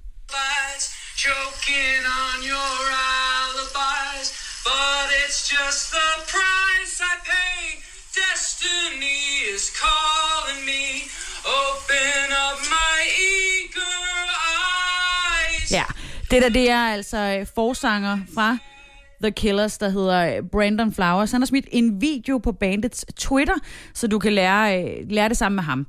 choking 1.23 2.03
on 2.03 2.43
your 2.43 2.79
alibis, 3.47 4.27
but 4.65 5.07
it's 5.23 5.47
just 5.47 5.91
the 5.95 6.12
det 16.33 16.41
der, 16.41 16.49
det 16.49 16.69
er 16.69 16.87
altså 16.87 17.17
øh, 17.17 17.47
forsanger 17.55 18.17
fra 18.35 18.57
The 19.21 19.31
Killers, 19.31 19.77
der 19.77 19.89
hedder 19.89 20.37
øh, 20.37 20.43
Brandon 20.51 20.93
Flowers. 20.93 21.31
Han 21.31 21.41
har 21.41 21.45
smidt 21.45 21.65
en 21.71 22.01
video 22.01 22.37
på 22.37 22.51
bandets 22.51 23.05
Twitter, 23.15 23.53
så 23.93 24.07
du 24.07 24.19
kan 24.19 24.33
lære, 24.33 24.83
øh, 24.83 25.09
lære 25.09 25.29
det 25.29 25.37
sammen 25.37 25.55
med 25.55 25.63
ham. 25.63 25.87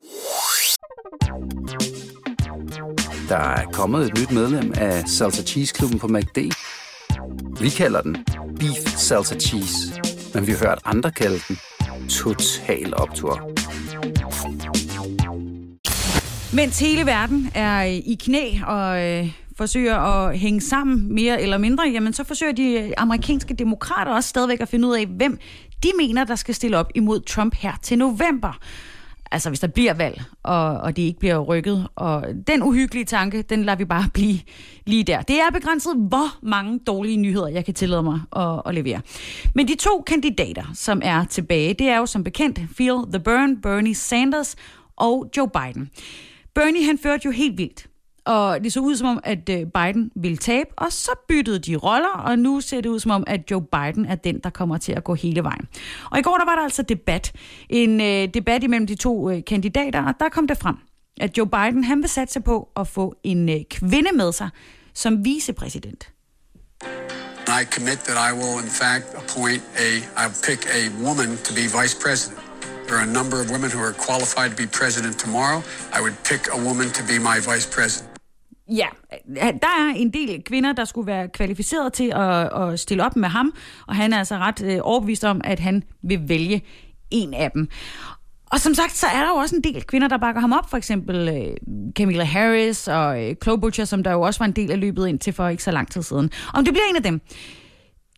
Der 3.29 3.37
er 3.37 3.65
kommet 3.73 4.07
et 4.07 4.19
nyt 4.19 4.31
medlem 4.31 4.73
af 4.77 5.09
Salsa 5.09 5.43
Cheese 5.43 5.75
Klubben 5.75 5.99
på 5.99 6.09
MACD. 6.09 6.39
Vi 7.61 7.69
kalder 7.69 8.01
den 8.01 8.17
Beef 8.59 8.97
Salsa 8.97 9.39
Cheese, 9.39 10.01
men 10.35 10.47
vi 10.47 10.53
har 10.53 10.59
hørt 10.59 10.79
andre 10.85 11.11
kalde 11.11 11.39
den 11.49 11.59
Total 12.09 12.95
Optor. 12.97 13.51
Mens 16.55 16.81
hele 16.81 17.07
verden 17.07 17.51
er 17.55 17.83
i 17.83 18.19
knæ 18.21 18.53
og 18.67 19.03
øh, 19.03 19.44
forsøger 19.57 19.97
at 19.97 20.39
hænge 20.39 20.61
sammen 20.61 21.15
mere 21.15 21.43
eller 21.43 21.59
mindre, 21.59 21.85
jamen 21.93 22.13
så 22.13 22.25
forsøger 22.25 22.53
de 22.53 22.99
amerikanske 22.99 23.55
demokrater 23.55 24.13
også 24.13 24.29
stadigvæk 24.29 24.61
at 24.61 24.69
finde 24.69 24.89
ud 24.89 24.95
af, 24.95 25.07
hvem 25.07 25.39
de 25.83 25.91
mener, 25.99 26.25
der 26.25 26.35
skal 26.35 26.55
stille 26.55 26.79
op 26.79 26.91
imod 26.95 27.21
Trump 27.21 27.55
her 27.55 27.73
til 27.83 27.99
november. 27.99 28.59
Altså 29.31 29.51
hvis 29.51 29.61
der 29.61 29.67
bliver 29.67 29.95
valg, 29.95 30.23
og, 30.43 30.81
og 30.81 30.97
det 30.97 31.03
ikke 31.03 31.19
bliver 31.19 31.39
rykket. 31.39 31.89
Og 31.97 32.25
den 32.47 32.63
uhyggelige 32.63 33.05
tanke, 33.05 33.43
den 33.43 33.65
lader 33.65 33.79
vi 33.79 33.85
bare 33.85 34.05
blive 34.15 34.39
lige 34.87 35.05
der. 35.05 35.23
Det 35.23 35.37
er 35.37 35.51
begrænset, 35.53 35.93
hvor 35.97 36.39
mange 36.43 36.79
dårlige 36.87 37.17
nyheder, 37.17 37.49
jeg 37.49 37.65
kan 37.65 37.75
tillade 37.75 38.03
mig 38.03 38.21
at, 38.37 38.63
at 38.67 38.75
levere. 38.75 39.01
Men 39.55 39.69
de 39.69 39.75
to 39.75 40.03
kandidater, 40.07 40.65
som 40.75 41.01
er 41.05 41.25
tilbage, 41.25 41.75
det 41.75 41.89
er 41.89 41.97
jo 41.97 42.07
som 42.07 42.25
bekendt 42.25 42.61
Feel 42.77 42.97
the 43.13 43.21
Burn, 43.21 43.61
Bernie 43.61 43.95
Sanders 43.95 44.57
og 44.97 45.31
Joe 45.37 45.49
Biden. 45.49 45.91
Bernie 46.55 46.87
han 46.87 46.99
førte 46.99 47.23
jo 47.25 47.31
helt 47.31 47.59
vildt. 47.59 47.87
Og 48.25 48.65
det 48.65 48.73
så 48.73 48.81
ud 48.81 48.97
som 48.97 49.09
om, 49.09 49.21
at 49.25 49.49
øh, 49.49 49.67
Biden 49.67 50.11
ville 50.17 50.37
tabe, 50.37 50.71
og 50.77 50.93
så 50.93 51.11
byttede 51.29 51.59
de 51.59 51.77
roller, 51.77 52.09
og 52.09 52.39
nu 52.39 52.61
ser 52.61 52.81
det 52.81 52.89
ud 52.89 53.01
som 53.01 53.11
om, 53.11 53.25
at 53.27 53.51
Joe 53.51 53.63
Biden 53.63 54.07
er 54.07 54.15
den, 54.15 54.41
der 54.45 54.51
kommer 54.51 54.79
til 54.79 54.93
at 54.93 55.05
gå 55.05 55.15
hele 55.15 55.43
vejen. 55.43 55.69
Og 56.11 56.19
i 56.19 56.23
går 56.23 56.37
der 56.37 56.45
var 56.45 56.55
der 56.55 56.63
altså 56.63 56.83
debat. 56.83 57.33
En 57.69 58.01
øh, 58.01 58.29
debat 58.35 58.63
imellem 58.63 58.87
de 58.87 58.95
to 58.95 59.31
øh, 59.31 59.45
kandidater, 59.47 60.03
og 60.03 60.15
der 60.21 60.29
kom 60.29 60.47
det 60.47 60.59
frem, 60.59 60.77
at 61.21 61.39
Joe 61.39 61.47
Biden 61.47 61.85
han 61.85 61.99
vil 61.99 62.09
satse 62.09 62.41
på 62.41 62.69
at 62.77 62.89
få 62.89 63.15
en 63.23 63.49
øh, 63.49 63.61
kvinde 63.71 64.11
med 64.15 64.33
sig 64.33 64.49
som 64.95 65.25
vicepræsident. 65.25 66.11
I 67.49 67.65
commit 67.65 67.99
that 68.09 68.17
I 68.31 68.33
will, 68.33 68.59
in 68.59 68.71
fact, 68.83 69.05
appoint 69.15 69.63
a, 69.87 69.91
I'll 70.17 70.39
pick 70.49 70.61
a 70.81 70.83
woman 71.07 71.37
to 71.47 71.55
be 71.55 71.65
vice 71.81 71.95
president. 72.05 72.41
There 72.87 72.97
are 72.97 73.07
a 73.11 73.13
number 73.19 73.37
of 73.43 73.51
women 73.51 73.71
who 73.71 73.81
are 73.89 73.93
qualified 73.93 74.51
to 74.51 74.57
be 74.57 74.67
president 74.67 75.19
tomorrow. 75.19 75.63
I 75.93 76.01
would 76.01 76.17
pick 76.25 76.43
a 76.53 76.59
woman 76.69 76.89
to 76.99 77.03
be 77.03 77.19
my 77.19 77.39
vice 77.41 77.67
president. 77.67 78.14
Ja, 78.69 78.87
der 79.37 79.69
er 79.79 79.93
en 79.97 80.11
del 80.13 80.43
kvinder, 80.45 80.73
der 80.73 80.85
skulle 80.85 81.07
være 81.07 81.29
kvalificeret 81.29 81.93
til 81.93 82.13
at, 82.15 82.63
at 82.63 82.81
stille 82.81 83.05
op 83.05 83.17
med 83.17 83.29
ham, 83.29 83.55
og 83.87 83.95
han 83.95 84.13
er 84.13 84.19
altså 84.19 84.37
ret 84.37 84.63
øh, 84.63 84.79
overbevist 84.83 85.25
om, 85.25 85.41
at 85.45 85.61
han 85.61 85.83
vil 86.03 86.29
vælge 86.29 86.63
en 87.11 87.35
af 87.35 87.51
dem. 87.51 87.69
Og 88.47 88.61
som 88.61 88.75
sagt, 88.75 88.97
så 88.97 89.07
er 89.07 89.21
der 89.21 89.29
jo 89.29 89.35
også 89.35 89.57
en 89.57 89.63
del 89.65 89.85
kvinder, 89.85 90.09
der 90.09 90.19
bakker 90.19 90.41
ham 90.41 90.53
op. 90.53 90.71
For 90.71 90.77
eksempel 90.77 91.29
øh, 91.29 91.57
Camilla 91.97 92.25
Harris 92.25 92.89
og 92.89 93.25
øh, 93.25 93.37
Butcher, 93.61 93.85
som 93.85 94.03
der 94.03 94.13
jo 94.13 94.21
også 94.21 94.41
var 94.41 94.47
en 94.47 94.53
del 94.53 94.71
af 94.71 94.81
løbet 94.81 95.09
ind 95.09 95.19
til 95.19 95.33
for 95.33 95.49
ikke 95.49 95.63
så 95.63 95.71
lang 95.71 95.91
tid 95.91 96.03
siden. 96.03 96.31
Om 96.55 96.65
det 96.65 96.75
bliver 96.75 96.85
en 96.91 96.97
af 96.97 97.03
dem, 97.03 97.21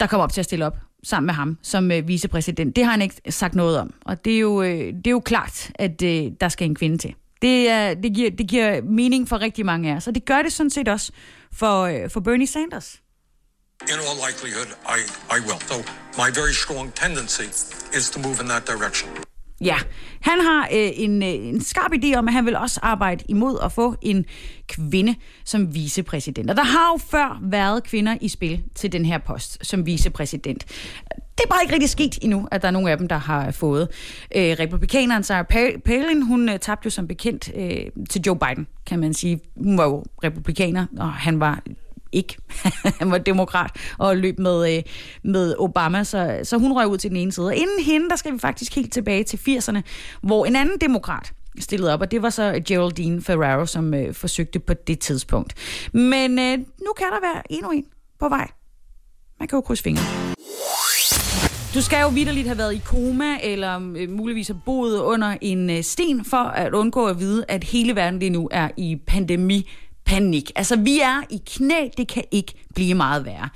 der 0.00 0.06
kommer 0.06 0.24
op 0.24 0.32
til 0.32 0.40
at 0.40 0.44
stille 0.44 0.66
op 0.66 0.76
sammen 1.04 1.26
med 1.26 1.34
ham 1.34 1.58
som 1.62 1.92
øh, 1.92 2.08
vicepræsident, 2.08 2.76
det 2.76 2.84
har 2.84 2.90
han 2.90 3.02
ikke 3.02 3.20
sagt 3.28 3.54
noget 3.54 3.78
om. 3.78 3.94
Og 4.04 4.24
det 4.24 4.34
er 4.34 4.40
jo, 4.40 4.62
øh, 4.62 4.94
det 4.94 5.06
er 5.06 5.10
jo 5.10 5.20
klart, 5.20 5.70
at 5.74 6.02
øh, 6.02 6.32
der 6.40 6.48
skal 6.48 6.68
en 6.68 6.74
kvinde 6.74 6.98
til. 6.98 7.14
Det, 7.42 7.68
er, 7.68 7.94
det, 7.94 8.14
giver, 8.14 8.30
det 8.30 8.48
giver 8.48 8.82
mening 8.82 9.28
for 9.28 9.40
rigtig 9.40 9.66
mange 9.66 9.92
af 9.92 9.96
os, 9.96 10.06
og 10.06 10.14
det 10.14 10.24
gør 10.24 10.42
det 10.42 10.52
sådan 10.52 10.70
set 10.70 10.88
også 10.88 11.12
for, 11.52 11.82
øh, 11.82 12.10
for 12.10 12.20
Bernie 12.20 12.46
Sanders. 12.46 13.00
In 13.82 13.98
all 14.08 14.18
likelihood, 14.28 14.70
I, 14.96 15.00
I 15.36 15.38
will. 15.46 15.60
So 15.60 15.76
my 16.22 16.30
very 16.40 16.52
strong 16.52 16.94
tendency 16.94 17.48
is 17.98 18.10
to 18.10 18.20
move 18.20 18.36
in 18.42 18.48
that 18.48 18.66
direction. 18.66 19.10
Ja, 19.60 19.76
han 20.20 20.40
har 20.40 20.68
øh, 20.72 20.90
en, 20.94 21.22
øh, 21.22 21.28
en 21.28 21.60
skarp 21.64 21.92
idé 21.92 22.14
om, 22.14 22.28
at 22.28 22.34
han 22.34 22.46
vil 22.46 22.56
også 22.56 22.80
arbejde 22.82 23.24
imod 23.28 23.58
at 23.62 23.72
få 23.72 23.94
en 24.02 24.24
kvinde 24.68 25.14
som 25.44 25.74
vicepræsident. 25.74 26.50
Og 26.50 26.56
der 26.56 26.62
har 26.62 26.92
jo 26.92 26.98
før 27.10 27.38
været 27.42 27.84
kvinder 27.84 28.16
i 28.20 28.28
spil 28.28 28.62
til 28.74 28.92
den 28.92 29.04
her 29.04 29.18
post 29.18 29.66
som 29.66 29.86
vicepræsident. 29.86 30.64
Det 31.38 31.44
er 31.44 31.48
bare 31.48 31.62
ikke 31.62 31.74
rigtig 31.74 31.90
sket 31.90 32.18
endnu, 32.22 32.48
at 32.50 32.62
der 32.62 32.68
er 32.68 32.72
nogle 32.72 32.90
af 32.90 32.98
dem, 32.98 33.08
der 33.08 33.16
har 33.16 33.50
fået. 33.50 33.88
Øh, 34.36 34.56
republikaneren 34.60 35.22
Sarah 35.22 35.44
Palin, 35.84 36.22
hun 36.22 36.48
øh, 36.48 36.58
tabte 36.58 36.86
jo 36.86 36.90
som 36.90 37.08
bekendt 37.08 37.50
øh, 37.54 38.04
til 38.10 38.22
Joe 38.26 38.38
Biden, 38.38 38.66
kan 38.86 38.98
man 38.98 39.14
sige. 39.14 39.40
Hun 39.56 39.78
var 39.78 39.84
jo 39.84 40.04
republikaner, 40.24 40.86
og 40.98 41.12
han 41.12 41.40
var 41.40 41.62
ikke. 42.12 42.36
han 43.00 43.10
var 43.10 43.18
demokrat 43.18 43.70
og 43.98 44.16
løb 44.16 44.38
med, 44.38 44.76
øh, 44.76 44.82
med 45.22 45.54
Obama, 45.58 46.04
så, 46.04 46.40
så 46.42 46.58
hun 46.58 46.72
røg 46.72 46.86
ud 46.86 46.98
til 46.98 47.10
den 47.10 47.16
ene 47.16 47.32
side. 47.32 47.46
Og 47.46 47.54
inden 47.54 47.84
hende, 47.84 48.10
der 48.10 48.16
skal 48.16 48.32
vi 48.32 48.38
faktisk 48.38 48.74
helt 48.74 48.92
tilbage 48.92 49.24
til 49.24 49.36
80'erne, 49.36 49.80
hvor 50.20 50.46
en 50.46 50.56
anden 50.56 50.78
demokrat 50.80 51.32
stillede 51.58 51.92
op, 51.92 52.00
og 52.00 52.10
det 52.10 52.22
var 52.22 52.30
så 52.30 52.62
Geraldine 52.68 53.22
Ferraro, 53.22 53.66
som 53.66 53.94
øh, 53.94 54.14
forsøgte 54.14 54.58
på 54.58 54.74
det 54.74 54.98
tidspunkt. 54.98 55.54
Men 55.92 56.38
øh, 56.38 56.58
nu 56.58 56.92
kan 56.96 57.06
der 57.06 57.20
være 57.20 57.52
endnu 57.52 57.70
en 57.70 57.84
på 58.20 58.28
vej. 58.28 58.48
Man 59.38 59.48
kan 59.48 59.56
jo 59.56 59.60
krydse 59.60 59.82
fingre. 59.82 60.35
Du 61.76 61.82
skal 61.82 62.02
jo 62.02 62.08
vidderligt 62.08 62.46
have 62.46 62.58
været 62.58 62.74
i 62.74 62.80
koma, 62.84 63.38
eller 63.42 63.92
øh, 63.96 64.10
muligvis 64.10 64.48
have 64.48 64.60
boet 64.64 65.00
under 65.00 65.36
en 65.40 65.70
øh, 65.70 65.82
sten, 65.82 66.24
for 66.24 66.36
at 66.36 66.74
undgå 66.74 67.06
at 67.06 67.20
vide, 67.20 67.44
at 67.48 67.64
hele 67.64 67.96
verden 67.96 68.18
lige 68.18 68.30
nu 68.30 68.48
er 68.52 68.68
i 68.76 68.96
pandemi 69.06 69.68
panik. 70.04 70.50
Altså, 70.56 70.76
vi 70.76 71.00
er 71.00 71.22
i 71.30 71.42
knæ, 71.46 71.88
det 71.96 72.08
kan 72.08 72.24
ikke 72.30 72.66
blive 72.74 72.94
meget 72.94 73.24
værre. 73.24 73.48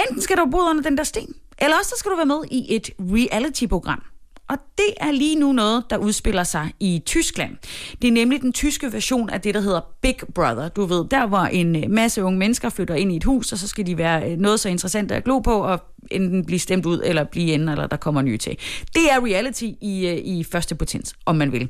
Enten 0.00 0.22
skal 0.22 0.36
du 0.36 0.46
bo 0.50 0.58
under 0.58 0.82
den 0.82 0.96
der 0.96 1.04
sten, 1.04 1.34
eller 1.58 1.76
også 1.76 1.90
så 1.90 1.96
skal 1.98 2.10
du 2.10 2.16
være 2.16 2.26
med 2.26 2.44
i 2.50 2.74
et 2.74 2.90
reality-program. 3.00 4.02
Og 4.48 4.58
det 4.78 4.94
er 4.96 5.10
lige 5.10 5.36
nu 5.36 5.52
noget, 5.52 5.84
der 5.90 5.96
udspiller 5.96 6.44
sig 6.44 6.72
i 6.80 7.02
Tyskland. 7.06 7.56
Det 8.02 8.08
er 8.08 8.12
nemlig 8.12 8.40
den 8.40 8.52
tyske 8.52 8.92
version 8.92 9.30
af 9.30 9.40
det, 9.40 9.54
der 9.54 9.60
hedder 9.60 9.80
Big 10.02 10.16
Brother. 10.34 10.68
Du 10.68 10.84
ved, 10.84 11.04
der 11.10 11.26
hvor 11.26 11.38
en 11.38 11.76
øh, 11.76 11.90
masse 11.90 12.24
unge 12.24 12.38
mennesker 12.38 12.68
flytter 12.68 12.94
ind 12.94 13.12
i 13.12 13.16
et 13.16 13.24
hus, 13.24 13.52
og 13.52 13.58
så 13.58 13.68
skal 13.68 13.86
de 13.86 13.98
være 13.98 14.30
øh, 14.30 14.38
noget 14.38 14.60
så 14.60 14.68
interessant 14.68 15.12
at 15.12 15.24
glo 15.24 15.38
på, 15.38 15.54
og 15.54 15.82
enten 16.10 16.44
blive 16.44 16.58
stemt 16.58 16.86
ud, 16.86 17.00
eller 17.04 17.24
blive 17.24 17.52
inde, 17.52 17.72
eller 17.72 17.86
der 17.86 17.96
kommer 17.96 18.22
nye 18.22 18.38
til. 18.38 18.56
Det 18.94 19.02
er 19.12 19.24
reality 19.24 19.64
i, 19.80 20.06
øh, 20.06 20.18
i 20.18 20.44
første 20.44 20.74
potens, 20.74 21.14
om 21.26 21.36
man 21.36 21.52
vil. 21.52 21.68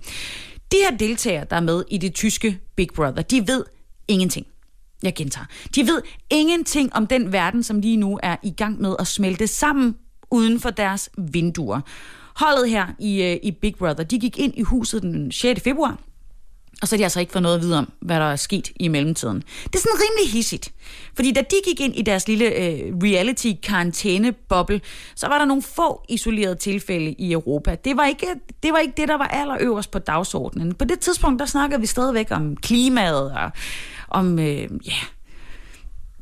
De 0.72 0.76
her 0.90 0.96
deltagere, 0.96 1.46
der 1.50 1.56
er 1.56 1.60
med 1.60 1.84
i 1.90 1.98
det 1.98 2.14
tyske 2.14 2.58
Big 2.76 2.88
Brother, 2.94 3.22
de 3.22 3.46
ved 3.46 3.64
ingenting. 4.08 4.46
Jeg 5.02 5.14
gentager. 5.14 5.46
De 5.74 5.86
ved 5.86 6.02
ingenting 6.30 6.94
om 6.94 7.06
den 7.06 7.32
verden, 7.32 7.62
som 7.62 7.80
lige 7.80 7.96
nu 7.96 8.18
er 8.22 8.36
i 8.42 8.50
gang 8.50 8.80
med 8.80 8.96
at 8.98 9.06
smelte 9.06 9.46
sammen 9.46 9.96
uden 10.30 10.60
for 10.60 10.70
deres 10.70 11.10
vinduer. 11.18 11.80
Holdet 12.36 12.70
her 12.70 12.86
i, 12.98 13.22
øh, 13.22 13.38
i 13.42 13.50
Big 13.50 13.74
Brother, 13.78 14.04
de 14.04 14.18
gik 14.18 14.38
ind 14.38 14.52
i 14.56 14.62
huset 14.62 15.02
den 15.02 15.32
6. 15.32 15.60
februar, 15.60 15.98
og 16.82 16.88
så 16.88 16.96
har 16.96 16.98
de 16.98 17.04
altså 17.04 17.20
ikke 17.20 17.32
fået 17.32 17.42
noget 17.42 17.56
at 17.56 17.62
vide 17.62 17.78
om, 17.78 17.92
hvad 18.00 18.16
der 18.16 18.32
er 18.32 18.36
sket 18.36 18.70
i 18.76 18.88
mellemtiden. 18.88 19.36
Det 19.64 19.74
er 19.74 19.78
sådan 19.78 20.00
rimelig 20.00 20.32
hissigt. 20.32 20.72
Fordi 21.14 21.32
da 21.32 21.40
de 21.40 21.56
gik 21.64 21.80
ind 21.80 21.96
i 21.96 22.02
deres 22.02 22.28
lille 22.28 22.44
øh, 22.44 22.92
reality 23.02 23.52
boble 24.48 24.80
så 25.14 25.28
var 25.28 25.38
der 25.38 25.44
nogle 25.44 25.62
få 25.62 26.04
isolerede 26.08 26.54
tilfælde 26.54 27.12
i 27.12 27.32
Europa. 27.32 27.74
Det 27.74 27.96
var, 27.96 28.06
ikke, 28.06 28.26
det 28.62 28.72
var 28.72 28.78
ikke 28.78 28.94
det, 28.96 29.08
der 29.08 29.14
var 29.14 29.26
allerøverst 29.26 29.90
på 29.90 29.98
dagsordenen. 29.98 30.74
På 30.74 30.84
det 30.84 31.00
tidspunkt, 31.00 31.40
der 31.40 31.46
snakkede 31.46 31.80
vi 31.80 31.86
stadigvæk 31.86 32.26
om 32.30 32.56
klimaet 32.56 33.32
og 33.32 33.50
om, 34.08 34.38
øh, 34.38 34.68
ja, 34.86 34.98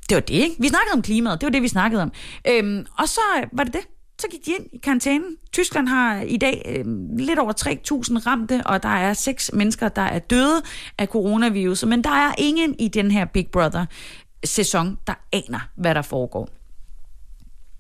det 0.09 0.15
var 0.15 0.21
det, 0.21 0.35
ikke? 0.35 0.57
Vi 0.59 0.69
snakkede 0.69 0.93
om 0.93 1.03
klimaet, 1.03 1.41
det 1.41 1.47
var 1.47 1.51
det, 1.51 1.63
vi 1.63 1.69
snakkede 1.69 2.03
om. 2.03 2.13
Øhm, 2.49 2.87
og 2.99 3.09
så 3.09 3.21
var 3.53 3.65
det 3.65 3.73
det 3.73 3.83
så 4.21 4.27
gik 4.31 4.47
de 4.47 4.51
ind 4.51 4.67
i 4.73 4.79
karantæne. 4.79 5.25
Tyskland 5.53 5.89
har 5.89 6.17
øh, 6.17 6.25
i 6.27 6.37
dag 6.37 6.63
øh, 6.69 6.85
lidt 7.19 7.39
over 7.39 7.53
3.000 7.53 8.27
ramte, 8.27 8.63
og 8.67 8.83
der 8.83 8.89
er 8.89 9.13
seks 9.13 9.51
mennesker, 9.53 9.89
der 9.89 10.03
er 10.03 10.19
døde 10.19 10.63
af 10.99 11.07
coronavirus. 11.07 11.85
Men 11.85 12.05
der 12.05 12.11
er 12.11 12.35
ingen 12.39 12.75
i 12.79 12.89
den 12.89 13.11
her 13.11 13.25
Big 13.25 13.47
Brother-sæson, 13.47 14.99
der 15.07 15.15
aner, 15.33 15.69
hvad 15.75 15.95
der 15.95 16.03
foregår. 16.03 16.49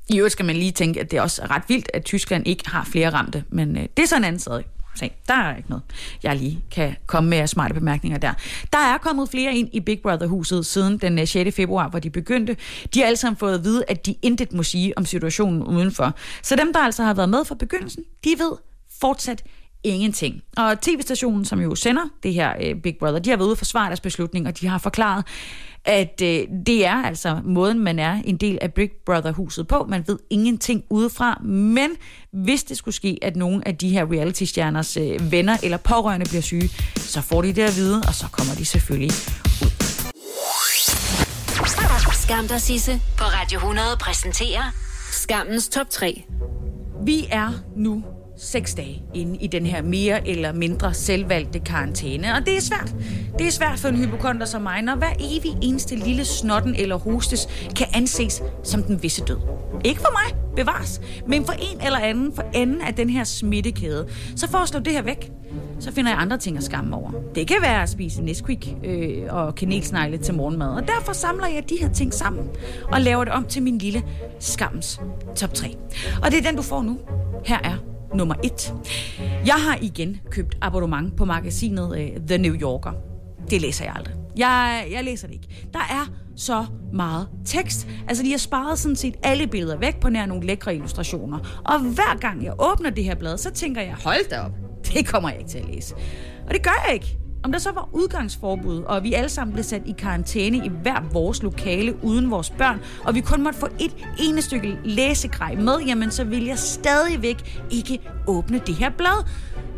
I 0.08 0.18
øvrigt 0.18 0.32
skal 0.32 0.44
man 0.44 0.56
lige 0.56 0.72
tænke, 0.72 1.00
at 1.00 1.10
det 1.10 1.16
er 1.16 1.22
også 1.22 1.42
ret 1.50 1.62
vildt, 1.68 1.90
at 1.94 2.04
Tyskland 2.04 2.46
ikke 2.46 2.70
har 2.70 2.84
flere 2.84 3.10
ramte, 3.10 3.44
men 3.48 3.76
øh, 3.76 3.82
det 3.96 4.02
er 4.02 4.06
sådan 4.06 4.20
en 4.20 4.26
anden 4.26 4.40
sag 4.40 4.64
sag. 4.94 5.16
Der 5.28 5.34
er 5.34 5.56
ikke 5.56 5.68
noget, 5.68 5.84
jeg 6.22 6.36
lige 6.36 6.64
kan 6.70 6.96
komme 7.06 7.30
med 7.30 7.38
af 7.38 7.48
smarte 7.48 7.74
bemærkninger 7.74 8.18
der. 8.18 8.32
Der 8.72 8.78
er 8.78 8.98
kommet 8.98 9.28
flere 9.30 9.54
ind 9.54 9.68
i 9.72 9.80
Big 9.80 10.00
Brother-huset 10.02 10.66
siden 10.66 10.98
den 10.98 11.18
øh, 11.18 11.26
6. 11.26 11.56
Februar, 11.56 11.88
hvor 11.88 11.98
de 11.98 12.10
begyndte. 12.10 12.56
De 12.94 13.00
har 13.00 13.06
alle 13.06 13.16
sammen 13.16 13.36
fået 13.36 13.54
at 13.54 13.64
vide, 13.64 13.84
at 13.88 14.06
de 14.06 14.14
intet 14.22 14.52
må 14.52 14.62
sige 14.62 14.98
om 14.98 15.04
situationen 15.04 15.62
udenfor. 15.62 16.14
Så 16.42 16.56
dem, 16.56 16.72
der 16.72 16.80
altså 16.80 17.02
har 17.02 17.14
været 17.14 17.28
med 17.28 17.44
fra 17.44 17.54
begyndelsen, 17.54 18.04
de 18.24 18.34
ved 18.38 18.52
fortsat 19.00 19.42
ingenting. 19.84 20.42
Og 20.56 20.80
tv-stationen, 20.80 21.44
som 21.44 21.60
jo 21.60 21.74
sender 21.74 22.02
det 22.22 22.34
her 22.34 22.54
øh, 22.60 22.74
Big 22.74 22.96
Brother, 22.98 23.18
de 23.18 23.30
har 23.30 23.36
været 23.36 23.46
ude 23.46 23.54
og 23.54 23.58
forsvare 23.58 23.86
deres 23.86 24.00
beslutning, 24.00 24.46
og 24.46 24.60
de 24.60 24.66
har 24.66 24.78
forklaret, 24.78 25.24
at 25.84 26.22
øh, 26.22 26.46
det 26.66 26.86
er 26.86 27.04
altså 27.04 27.40
måden, 27.44 27.78
man 27.78 27.98
er 27.98 28.22
en 28.24 28.36
del 28.36 28.58
af 28.60 28.72
Big 28.72 28.90
Brother-huset 29.06 29.68
på. 29.68 29.86
Man 29.88 30.04
ved 30.06 30.18
ingenting 30.30 30.84
udefra, 30.90 31.40
men 31.44 31.90
hvis 32.32 32.64
det 32.64 32.76
skulle 32.76 32.94
ske, 32.94 33.18
at 33.22 33.36
nogle 33.36 33.68
af 33.68 33.76
de 33.76 33.88
her 33.88 34.12
reality-stjerners 34.12 34.96
øh, 34.96 35.32
venner 35.32 35.56
eller 35.62 35.76
pårørende 35.76 36.26
bliver 36.28 36.42
syge, 36.42 36.70
så 36.96 37.20
får 37.20 37.42
de 37.42 37.52
det 37.52 37.62
at 37.62 37.76
vide, 37.76 38.02
og 38.08 38.14
så 38.14 38.26
kommer 38.32 38.54
de 38.54 38.64
selvfølgelig 38.64 39.10
ud. 39.62 39.70
Skam 42.12 42.48
der 42.48 42.58
Sisse 42.58 43.00
på 43.18 43.24
Radio 43.24 43.58
100 43.58 43.86
præsenterer 44.00 44.62
Skammens 45.10 45.68
top 45.68 45.90
3. 45.90 46.24
Vi 47.04 47.26
er 47.30 47.52
nu 47.76 48.04
seks 48.40 48.74
dage 48.74 49.02
inde 49.14 49.36
i 49.36 49.46
den 49.46 49.66
her 49.66 49.82
mere 49.82 50.28
eller 50.28 50.52
mindre 50.52 50.94
selvvalgte 50.94 51.58
karantæne. 51.58 52.34
Og 52.34 52.46
det 52.46 52.56
er 52.56 52.60
svært. 52.60 52.94
Det 53.38 53.46
er 53.46 53.50
svært 53.50 53.78
for 53.78 53.88
en 53.88 53.96
hypokonter 53.96 54.46
som 54.46 54.62
mig, 54.62 54.82
når 54.82 54.96
hver 54.96 55.12
evig 55.20 55.56
eneste 55.62 55.96
lille 55.96 56.24
snotten 56.24 56.74
eller 56.74 56.96
hostes 56.96 57.48
kan 57.76 57.86
anses 57.94 58.42
som 58.64 58.82
den 58.82 59.02
visse 59.02 59.24
død. 59.24 59.38
Ikke 59.84 60.00
for 60.00 60.10
mig, 60.10 60.40
bevares, 60.56 61.00
men 61.26 61.44
for 61.44 61.52
en 61.52 61.80
eller 61.80 61.98
anden 61.98 62.32
for 62.34 62.42
enden 62.54 62.80
af 62.80 62.94
den 62.94 63.10
her 63.10 63.24
smittekæde. 63.24 64.08
Så 64.36 64.50
for 64.50 64.58
at 64.58 64.68
slå 64.68 64.80
det 64.80 64.92
her 64.92 65.02
væk, 65.02 65.32
så 65.80 65.92
finder 65.92 66.10
jeg 66.10 66.20
andre 66.20 66.38
ting 66.38 66.56
at 66.56 66.64
skamme 66.64 66.96
over. 66.96 67.10
Det 67.34 67.48
kan 67.48 67.56
være 67.62 67.82
at 67.82 67.88
spise 67.88 68.22
Nesquik 68.22 68.74
øh, 68.84 69.22
og 69.28 69.54
kanelsnegle 69.54 70.18
til 70.18 70.34
morgenmad, 70.34 70.68
og 70.68 70.88
derfor 70.88 71.12
samler 71.12 71.46
jeg 71.46 71.64
de 71.68 71.76
her 71.80 71.92
ting 71.92 72.14
sammen 72.14 72.48
og 72.92 73.00
laver 73.00 73.24
det 73.24 73.32
om 73.32 73.44
til 73.44 73.62
min 73.62 73.78
lille 73.78 74.02
skams 74.38 75.00
top 75.36 75.54
3. 75.54 75.76
Og 76.22 76.30
det 76.30 76.38
er 76.38 76.42
den, 76.42 76.56
du 76.56 76.62
får 76.62 76.82
nu. 76.82 76.98
Her 77.44 77.58
er 77.64 77.89
nummer 78.14 78.34
et. 78.44 78.74
Jeg 79.46 79.54
har 79.54 79.78
igen 79.82 80.20
købt 80.30 80.56
abonnement 80.60 81.16
på 81.16 81.24
magasinet 81.24 81.88
uh, 81.90 82.26
The 82.26 82.38
New 82.38 82.54
Yorker. 82.54 82.92
Det 83.50 83.60
læser 83.60 83.84
jeg 83.84 83.94
aldrig. 83.96 84.14
Jeg, 84.36 84.86
jeg 84.92 85.04
læser 85.04 85.26
det 85.26 85.34
ikke. 85.34 85.68
Der 85.72 85.78
er 85.78 86.10
så 86.36 86.64
meget 86.92 87.28
tekst. 87.44 87.88
Altså, 88.08 88.24
de 88.24 88.30
har 88.30 88.38
sparet 88.38 88.78
sådan 88.78 88.96
set 88.96 89.14
alle 89.22 89.46
billeder 89.46 89.76
væk 89.76 90.00
på 90.00 90.08
nær 90.08 90.26
nogle 90.26 90.46
lækre 90.46 90.74
illustrationer. 90.74 91.38
Og 91.64 91.80
hver 91.80 92.18
gang 92.18 92.44
jeg 92.44 92.52
åbner 92.58 92.90
det 92.90 93.04
her 93.04 93.14
blad, 93.14 93.38
så 93.38 93.50
tænker 93.50 93.82
jeg, 93.82 93.94
hold 94.04 94.28
da 94.30 94.40
op, 94.40 94.52
det 94.84 95.06
kommer 95.06 95.28
jeg 95.30 95.38
ikke 95.38 95.50
til 95.50 95.58
at 95.58 95.66
læse. 95.74 95.94
Og 96.48 96.54
det 96.54 96.62
gør 96.62 96.84
jeg 96.86 96.94
ikke. 96.94 97.18
Om 97.42 97.52
der 97.52 97.58
så 97.58 97.72
var 97.72 97.88
udgangsforbud, 97.92 98.82
og 98.82 99.02
vi 99.02 99.12
alle 99.12 99.28
sammen 99.28 99.52
blev 99.52 99.64
sat 99.64 99.82
i 99.86 99.94
karantæne 99.98 100.56
i 100.56 100.68
hver 100.82 101.00
vores 101.12 101.42
lokale 101.42 102.04
uden 102.04 102.30
vores 102.30 102.50
børn, 102.50 102.80
og 103.04 103.14
vi 103.14 103.20
kun 103.20 103.42
måtte 103.42 103.58
få 103.58 103.68
et 103.80 103.96
ene 104.18 104.42
stykke 104.42 104.78
læsegrej 104.84 105.54
med, 105.54 105.78
jamen 105.86 106.10
så 106.10 106.24
vil 106.24 106.44
jeg 106.44 106.58
stadigvæk 106.58 107.60
ikke 107.70 107.98
åbne 108.26 108.60
det 108.66 108.74
her 108.74 108.90
blad. 108.90 109.26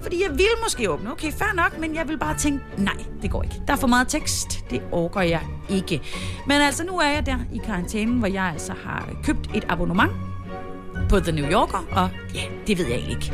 Fordi 0.02 0.22
jeg 0.22 0.30
ville 0.30 0.56
måske 0.62 0.90
åbne, 0.90 1.12
okay, 1.12 1.32
fair 1.32 1.54
nok, 1.54 1.78
men 1.80 1.94
jeg 1.94 2.08
vil 2.08 2.18
bare 2.18 2.38
tænke, 2.38 2.64
nej, 2.78 3.04
det 3.22 3.30
går 3.30 3.42
ikke. 3.42 3.62
Der 3.66 3.72
er 3.72 3.76
for 3.76 3.86
meget 3.86 4.08
tekst, 4.08 4.64
det 4.70 4.82
orker 4.92 5.20
jeg 5.20 5.40
ikke. 5.68 6.00
Men 6.46 6.60
altså, 6.60 6.84
nu 6.84 6.98
er 6.98 7.08
jeg 7.08 7.26
der 7.26 7.38
i 7.52 7.60
karantænen, 7.64 8.18
hvor 8.18 8.28
jeg 8.28 8.44
altså 8.44 8.72
har 8.84 9.08
købt 9.24 9.50
et 9.54 9.64
abonnement 9.68 10.12
på 11.08 11.20
The 11.20 11.32
New 11.32 11.50
Yorker, 11.50 11.86
og 11.92 12.08
ja, 12.34 12.42
det 12.66 12.78
ved 12.78 12.86
jeg 12.86 13.10
ikke, 13.10 13.32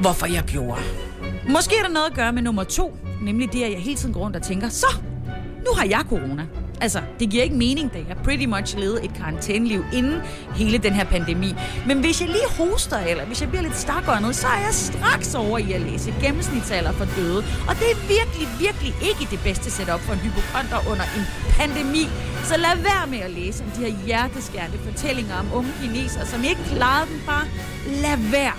hvorfor 0.00 0.26
jeg 0.26 0.42
gjorde. 0.42 0.80
Måske 1.48 1.74
er 1.78 1.82
der 1.82 1.92
noget 1.92 2.06
at 2.06 2.14
gøre 2.14 2.32
med 2.32 2.42
nummer 2.42 2.64
to, 2.64 2.96
nemlig 3.22 3.52
det, 3.52 3.62
at 3.62 3.70
jeg 3.70 3.80
hele 3.80 3.96
tiden 3.96 4.14
går 4.14 4.20
rundt 4.20 4.36
og 4.36 4.42
tænker, 4.42 4.68
så, 4.68 4.86
nu 5.66 5.70
har 5.76 5.84
jeg 5.84 6.00
corona. 6.08 6.46
Altså, 6.80 7.00
det 7.20 7.30
giver 7.30 7.42
ikke 7.42 7.56
mening, 7.56 7.92
da 7.92 7.98
jeg 8.08 8.16
pretty 8.24 8.44
much 8.44 8.78
levede 8.78 9.04
et 9.04 9.14
karantæneliv 9.14 9.84
inden 9.92 10.20
hele 10.56 10.78
den 10.78 10.92
her 10.92 11.04
pandemi. 11.04 11.54
Men 11.86 12.00
hvis 12.00 12.20
jeg 12.20 12.28
lige 12.28 12.48
hoster, 12.58 12.98
eller 12.98 13.24
hvis 13.26 13.40
jeg 13.40 13.48
bliver 13.48 13.62
lidt 13.62 13.76
stakåndet, 13.76 14.36
så 14.36 14.46
er 14.46 14.60
jeg 14.66 14.74
straks 14.74 15.34
over 15.34 15.58
i 15.58 15.72
at 15.72 15.80
læse 15.80 16.14
gennemsnitsalder 16.22 16.92
for 16.92 17.06
døde. 17.16 17.38
Og 17.68 17.74
det 17.80 17.86
er 17.94 17.98
virkelig, 18.18 18.46
virkelig 18.58 18.92
ikke 19.08 19.30
det 19.30 19.40
bedste 19.44 19.70
setup 19.70 20.00
for 20.00 20.12
en 20.12 20.18
hypokonter 20.18 20.78
under 20.90 21.06
en 21.16 21.24
pandemi. 21.58 22.04
Så 22.44 22.54
lad 22.56 22.76
være 22.90 23.06
med 23.12 23.18
at 23.18 23.30
læse 23.30 23.64
om 23.64 23.70
de 23.70 23.80
her 23.84 23.92
hjerteskærende 24.06 24.78
fortællinger 24.78 25.36
om 25.42 25.46
unge 25.54 25.72
kinesere, 25.80 26.26
som 26.26 26.44
ikke 26.44 26.62
klarede 26.72 27.06
den 27.10 27.20
bare. 27.26 27.46
Lad 27.86 28.18
være. 28.30 28.56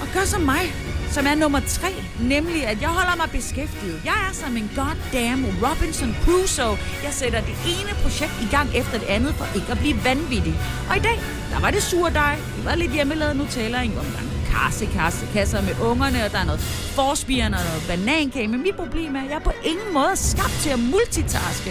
Og 0.00 0.06
gør 0.14 0.24
som 0.24 0.42
mig 0.42 0.85
som 1.16 1.26
er 1.26 1.34
nummer 1.34 1.60
tre, 1.60 1.92
nemlig 2.20 2.66
at 2.66 2.78
jeg 2.80 2.88
holder 2.88 3.16
mig 3.16 3.28
beskæftiget. 3.38 3.98
Jeg 4.04 4.18
er 4.28 4.32
som 4.42 4.56
en 4.56 4.70
goddamn 4.78 5.44
Robinson 5.64 6.16
Crusoe. 6.22 6.78
Jeg 7.06 7.12
sætter 7.20 7.40
det 7.40 7.56
ene 7.74 7.92
projekt 8.02 8.36
i 8.46 8.48
gang 8.56 8.68
efter 8.80 8.98
det 9.02 9.08
andet 9.16 9.32
for 9.38 9.46
ikke 9.58 9.70
at 9.72 9.78
blive 9.78 10.04
vanvittig. 10.04 10.54
Og 10.90 10.96
i 10.96 11.00
dag, 11.08 11.18
der 11.52 11.60
var 11.60 11.70
det 11.70 11.82
surdej, 11.82 12.36
det 12.56 12.64
var 12.64 12.74
lidt 12.74 12.92
hjemmelavet 12.92 13.36
Nutella, 13.36 13.82
en 13.82 13.98
omgang 14.04 14.26
Kasse, 14.52 14.86
kasse, 14.86 15.26
kasser 15.32 15.62
med 15.62 15.74
ungerne, 15.90 16.24
og 16.24 16.30
der 16.32 16.38
er 16.38 16.48
noget 16.50 16.60
forspirende 16.98 17.58
og 17.58 17.64
noget 17.70 17.84
banankage. 17.90 18.48
Men 18.48 18.62
mit 18.62 18.76
problem 18.76 19.16
er, 19.16 19.22
at 19.24 19.28
jeg 19.30 19.38
er 19.42 19.46
på 19.50 19.54
ingen 19.64 19.90
måde 19.98 20.14
skabt 20.14 20.56
til 20.62 20.70
at 20.70 20.78
multitaske. 20.78 21.70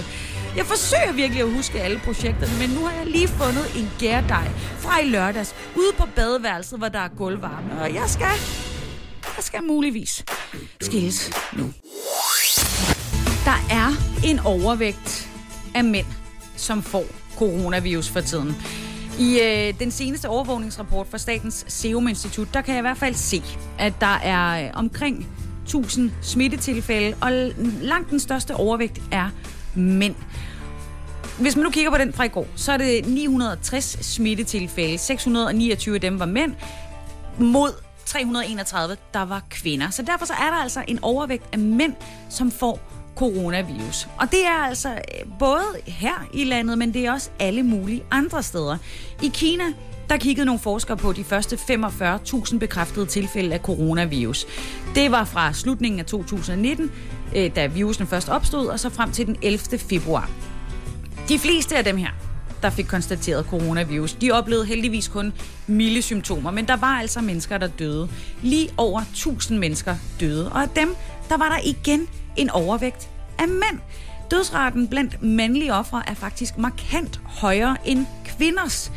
Jeg 0.58 0.66
forsøger 0.66 1.12
virkelig 1.14 1.42
at 1.42 1.52
huske 1.58 1.82
alle 1.82 2.00
projekterne, 2.08 2.54
men 2.62 2.70
nu 2.76 2.82
har 2.86 2.94
jeg 3.00 3.08
lige 3.08 3.28
fundet 3.28 3.66
en 3.80 3.88
gærdej 4.00 4.48
fra 4.84 5.00
i 5.00 5.08
lørdags 5.16 5.56
ude 5.76 5.92
på 5.98 6.06
badeværelset, 6.16 6.78
hvor 6.80 6.88
der 6.88 7.00
er 7.00 7.12
gulvvarme. 7.18 7.82
Og 7.82 7.94
jeg 7.94 8.08
skal, 8.08 8.38
skal 9.46 9.64
muligvis 9.64 10.26
skilles 10.82 11.32
nu. 11.54 11.74
Der 13.46 13.66
er 13.72 13.94
en 14.26 14.40
overvægt 14.40 15.30
af 15.76 15.84
mænd, 15.84 16.06
som 16.56 16.84
får 16.84 17.04
coronavirus 17.36 18.10
for 18.10 18.22
tiden. 18.22 18.56
I 19.20 19.40
øh, 19.40 19.80
den 19.80 19.92
seneste 19.92 20.30
overvågningsrapport 20.30 21.08
fra 21.08 21.18
Statens 21.18 21.66
Serum 21.68 22.08
Institut, 22.08 22.48
der 22.54 22.62
kan 22.62 22.74
jeg 22.74 22.80
i 22.80 22.82
hvert 22.82 22.98
fald 22.98 23.16
se, 23.16 23.44
at 23.80 23.94
der 24.00 24.20
er 24.24 24.66
øh, 24.66 24.72
omkring 24.74 25.28
1000 25.64 26.12
smittetilfælde, 26.22 27.18
og 27.22 27.32
langt 27.82 28.10
den 28.10 28.20
største 28.20 28.56
overvægt 28.56 29.02
er 29.12 29.30
mænd. 29.76 30.16
Hvis 31.40 31.56
man 31.56 31.64
nu 31.64 31.70
kigger 31.70 31.92
på 31.92 31.98
den 31.98 32.14
fra 32.14 32.24
i 32.24 32.28
går, 32.28 32.48
så 32.56 32.72
er 32.72 32.78
det 32.78 33.08
960 33.08 34.06
smittetilfælde. 34.06 34.98
629 34.98 35.96
af 35.96 36.02
dem 36.02 36.20
var 36.20 36.26
mænd, 36.26 36.54
mod 37.40 37.85
331, 38.06 38.98
der 39.14 39.26
var 39.26 39.42
kvinder. 39.50 39.90
Så 39.90 40.02
derfor 40.02 40.26
så 40.26 40.34
er 40.34 40.50
der 40.50 40.58
altså 40.58 40.84
en 40.88 41.00
overvægt 41.02 41.44
af 41.54 41.60
mænd, 41.60 41.94
som 42.30 42.52
får 42.52 42.80
coronavirus. 43.16 44.08
Og 44.20 44.32
det 44.32 44.46
er 44.46 44.64
altså 44.68 44.90
øh, 44.90 45.32
både 45.40 45.66
her 45.86 46.28
i 46.34 46.44
landet, 46.44 46.78
men 46.78 46.94
det 46.94 47.06
er 47.06 47.12
også 47.12 47.30
alle 47.40 47.64
mulige 47.64 48.04
andre 48.12 48.44
steder. 48.44 48.78
I 49.24 49.32
Kina, 49.34 49.64
der 50.10 50.18
kiggede 50.18 50.46
nogle 50.46 50.60
forskere 50.60 50.98
på 50.98 51.14
de 51.14 51.24
første 51.24 51.56
45.000 51.56 52.58
bekræftede 52.58 53.06
tilfælde 53.06 53.54
af 53.54 53.60
coronavirus. 53.60 54.46
Det 54.96 55.12
var 55.12 55.24
fra 55.24 55.54
slutningen 55.54 56.00
af 56.00 56.06
2019, 56.06 56.92
øh, 57.36 57.56
da 57.56 57.68
virusen 57.68 58.08
først 58.08 58.30
opstod, 58.30 58.68
og 58.68 58.80
så 58.80 58.90
frem 58.90 59.12
til 59.12 59.28
den 59.28 59.36
11. 59.42 59.80
februar. 59.80 60.30
De 61.30 61.40
fleste 61.40 61.78
af 61.78 61.84
dem 61.84 61.98
her, 61.98 62.10
der 62.66 62.72
fik 62.72 62.86
konstateret 62.86 63.46
coronavirus, 63.46 64.14
de 64.14 64.32
oplevede 64.32 64.66
heldigvis 64.66 65.08
kun 65.08 65.34
milde 65.68 66.02
symptomer, 66.02 66.52
men 66.52 66.68
der 66.68 66.76
var 66.76 67.00
altså 67.00 67.22
mennesker, 67.22 67.58
der 67.58 67.68
døde. 67.68 68.10
Lige 68.42 68.70
over 68.78 69.02
1000 69.02 69.60
mennesker 69.60 69.96
døde, 70.20 70.52
og 70.52 70.62
af 70.62 70.70
dem, 70.70 70.96
der 71.30 71.38
var 71.38 71.50
der 71.50 71.60
igen 71.66 72.08
en 72.36 72.50
overvægt 72.50 73.10
af 73.40 73.48
mænd. 73.48 73.80
Dødsraten 74.32 74.88
blandt 74.88 75.24
mandlige 75.24 75.74
ofre 75.74 76.04
er 76.08 76.14
faktisk 76.14 76.58
markant 76.58 77.20
højere 77.26 77.78
end 77.86 78.06
kvinders. 78.26 78.92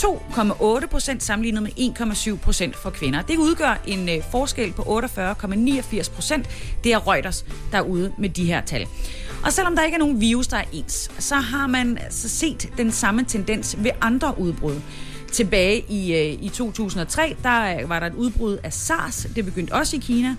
2,8 0.00 0.86
procent 0.86 1.22
sammenlignet 1.22 1.62
med 1.62 1.70
1,7 1.70 2.36
procent 2.36 2.76
for 2.76 2.90
kvinder. 2.90 3.22
Det 3.22 3.36
udgør 3.38 3.80
en 3.86 4.08
øh, 4.08 4.16
forskel 4.30 4.72
på 4.72 4.82
48,89 4.82 6.14
procent. 6.14 6.48
Det 6.84 6.92
er 6.92 7.08
Reuters, 7.08 7.44
der 7.72 7.78
er 7.78 7.82
ude 7.82 8.12
med 8.18 8.28
de 8.28 8.44
her 8.44 8.60
tal. 8.60 8.86
Og 9.44 9.52
selvom 9.52 9.76
der 9.76 9.84
ikke 9.84 9.94
er 9.94 9.98
nogen 9.98 10.20
virus, 10.20 10.46
der 10.46 10.56
er 10.56 10.64
ens, 10.72 11.10
så 11.18 11.34
har 11.34 11.66
man 11.66 11.98
altså 11.98 12.28
set 12.28 12.68
den 12.76 12.92
samme 12.92 13.24
tendens 13.24 13.76
ved 13.78 13.90
andre 14.00 14.34
udbrud. 14.38 14.80
Tilbage 15.32 15.84
i, 15.88 16.14
øh, 16.14 16.44
i 16.44 16.48
2003, 16.48 17.36
der 17.42 17.80
øh, 17.80 17.88
var 17.88 18.00
der 18.00 18.06
et 18.06 18.14
udbrud 18.14 18.58
af 18.62 18.72
SARS. 18.72 19.26
Det 19.36 19.44
begyndte 19.44 19.72
også 19.72 19.96
i 19.96 20.00
Kina. 20.02 20.36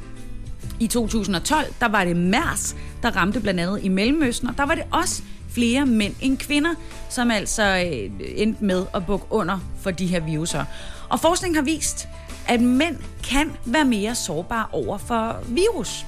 I 0.79 0.87
2012, 0.87 1.65
der 1.79 1.87
var 1.87 2.03
det 2.03 2.15
MERS, 2.15 2.75
der 3.03 3.11
ramte 3.11 3.39
blandt 3.39 3.59
andet 3.59 3.83
i 3.83 3.87
Mellemøsten, 3.87 4.49
og 4.49 4.57
der 4.57 4.63
var 4.65 4.75
det 4.75 4.83
også 4.91 5.23
flere 5.49 5.85
mænd 5.85 6.15
end 6.21 6.37
kvinder, 6.37 6.75
som 7.09 7.31
altså 7.31 7.63
øh, 7.63 8.09
endte 8.35 8.65
med 8.65 8.85
at 8.93 9.05
bukke 9.05 9.25
under 9.29 9.59
for 9.81 9.91
de 9.91 10.07
her 10.07 10.19
viruser. 10.19 10.65
Og 11.09 11.19
forskning 11.19 11.55
har 11.55 11.61
vist, 11.61 12.07
at 12.47 12.61
mænd 12.61 12.97
kan 13.23 13.51
være 13.65 13.85
mere 13.85 14.15
sårbare 14.15 14.65
over 14.71 14.97
for 14.97 15.37
virus. 15.47 16.05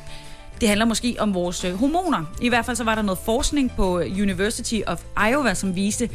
Det 0.61 0.69
handler 0.69 0.85
måske 0.85 1.15
om 1.19 1.33
vores 1.33 1.63
øh, 1.63 1.73
hormoner. 1.73 2.23
I 2.41 2.49
hvert 2.49 2.65
fald 2.65 2.77
så 2.77 2.83
var 2.83 2.95
der 2.95 3.01
noget 3.01 3.19
forskning 3.25 3.71
på 3.75 3.99
øh, 3.99 4.11
University 4.21 4.79
of 4.87 5.03
Iowa, 5.29 5.53
som 5.53 5.75
viste, 5.75 6.09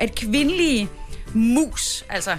at 0.00 0.14
kvindelige 0.14 0.88
mus, 1.34 2.04
altså 2.08 2.36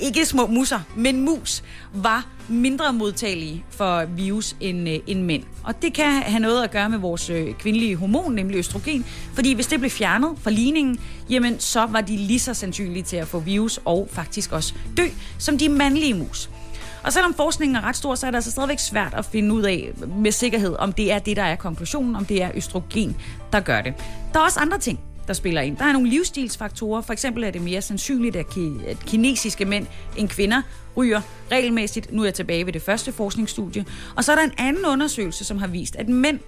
ikke 0.00 0.26
små 0.26 0.46
musser, 0.46 0.80
men 0.96 1.20
mus, 1.20 1.62
var 1.92 2.26
mindre 2.48 2.92
modtagelige 2.92 3.64
for 3.70 4.04
virus 4.04 4.56
end, 4.60 4.88
øh, 4.88 4.98
end 5.06 5.22
mænd. 5.22 5.42
Og 5.64 5.82
det 5.82 5.94
kan 5.94 6.22
have 6.22 6.40
noget 6.40 6.64
at 6.64 6.70
gøre 6.70 6.90
med 6.90 6.98
vores 6.98 7.30
øh, 7.30 7.54
kvindelige 7.54 7.96
hormon, 7.96 8.34
nemlig 8.34 8.58
østrogen. 8.58 9.04
Fordi 9.34 9.52
hvis 9.54 9.66
det 9.66 9.78
blev 9.78 9.90
fjernet 9.90 10.30
fra 10.42 10.50
ligningen, 10.50 11.00
jamen 11.30 11.60
så 11.60 11.86
var 11.86 12.00
de 12.00 12.16
lige 12.16 12.38
så 12.38 12.54
sandsynlige 12.54 13.02
til 13.02 13.16
at 13.16 13.28
få 13.28 13.38
virus 13.38 13.80
og 13.84 14.08
faktisk 14.12 14.52
også 14.52 14.74
dø, 14.96 15.06
som 15.38 15.58
de 15.58 15.68
mandlige 15.68 16.14
mus. 16.14 16.50
Og 17.04 17.12
selvom 17.12 17.34
forskningen 17.34 17.76
er 17.76 17.80
ret 17.80 17.96
stor, 17.96 18.14
så 18.14 18.26
er 18.26 18.30
det 18.30 18.36
altså 18.36 18.50
stadigvæk 18.50 18.78
svært 18.78 19.14
at 19.14 19.24
finde 19.24 19.54
ud 19.54 19.62
af 19.62 19.92
med 20.16 20.32
sikkerhed, 20.32 20.76
om 20.78 20.92
det 20.92 21.12
er 21.12 21.18
det, 21.18 21.36
der 21.36 21.42
er 21.42 21.56
konklusionen, 21.56 22.16
om 22.16 22.24
det 22.24 22.42
er 22.42 22.50
østrogen, 22.54 23.16
der 23.52 23.60
gør 23.60 23.80
det. 23.80 23.94
Der 24.32 24.40
er 24.40 24.44
også 24.44 24.60
andre 24.60 24.78
ting, 24.78 25.00
der 25.28 25.34
spiller 25.34 25.60
ind. 25.60 25.76
Der 25.76 25.84
er 25.84 25.92
nogle 25.92 26.08
livsstilsfaktorer. 26.08 27.02
For 27.02 27.12
eksempel 27.12 27.44
er 27.44 27.50
det 27.50 27.62
mere 27.62 27.82
sandsynligt, 27.82 28.36
at, 28.36 28.46
ki- 28.46 28.88
at 28.88 28.98
kinesiske 29.06 29.64
mænd 29.64 29.86
end 30.16 30.28
kvinder 30.28 30.62
ryger 30.96 31.20
regelmæssigt. 31.52 32.12
Nu 32.12 32.22
er 32.22 32.26
jeg 32.26 32.34
tilbage 32.34 32.66
ved 32.66 32.72
det 32.72 32.82
første 32.82 33.12
forskningsstudie. 33.12 33.84
Og 34.16 34.24
så 34.24 34.32
er 34.32 34.36
der 34.36 34.42
en 34.42 34.54
anden 34.58 34.86
undersøgelse, 34.86 35.44
som 35.44 35.58
har 35.58 35.66
vist, 35.66 35.96
at 35.96 36.08
mænd, 36.08 36.40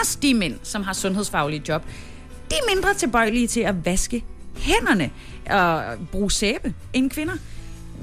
også 0.00 0.18
de 0.22 0.34
mænd, 0.34 0.58
som 0.62 0.82
har 0.82 0.92
sundhedsfaglige 0.92 1.62
job, 1.68 1.82
de 2.50 2.54
er 2.56 2.74
mindre 2.74 2.94
tilbøjelige 2.94 3.46
til 3.46 3.60
at 3.60 3.84
vaske 3.84 4.24
hænderne 4.56 5.10
og 5.50 5.98
bruge 6.12 6.30
sæbe 6.30 6.74
end 6.92 7.10
kvinder. 7.10 7.34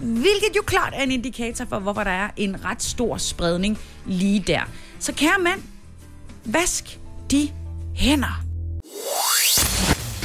Hvilket 0.01 0.55
jo 0.55 0.61
klart 0.61 0.93
er 0.95 1.03
en 1.03 1.11
indikator 1.11 1.65
for, 1.65 1.79
hvorfor 1.79 2.03
der 2.03 2.11
er 2.11 2.29
en 2.37 2.65
ret 2.65 2.83
stor 2.83 3.17
spredning 3.17 3.79
lige 4.05 4.43
der. 4.47 4.61
Så 4.99 5.13
kære 5.13 5.39
mand, 5.43 5.61
vask 6.45 6.99
de 7.31 7.49
hænder. 7.95 8.43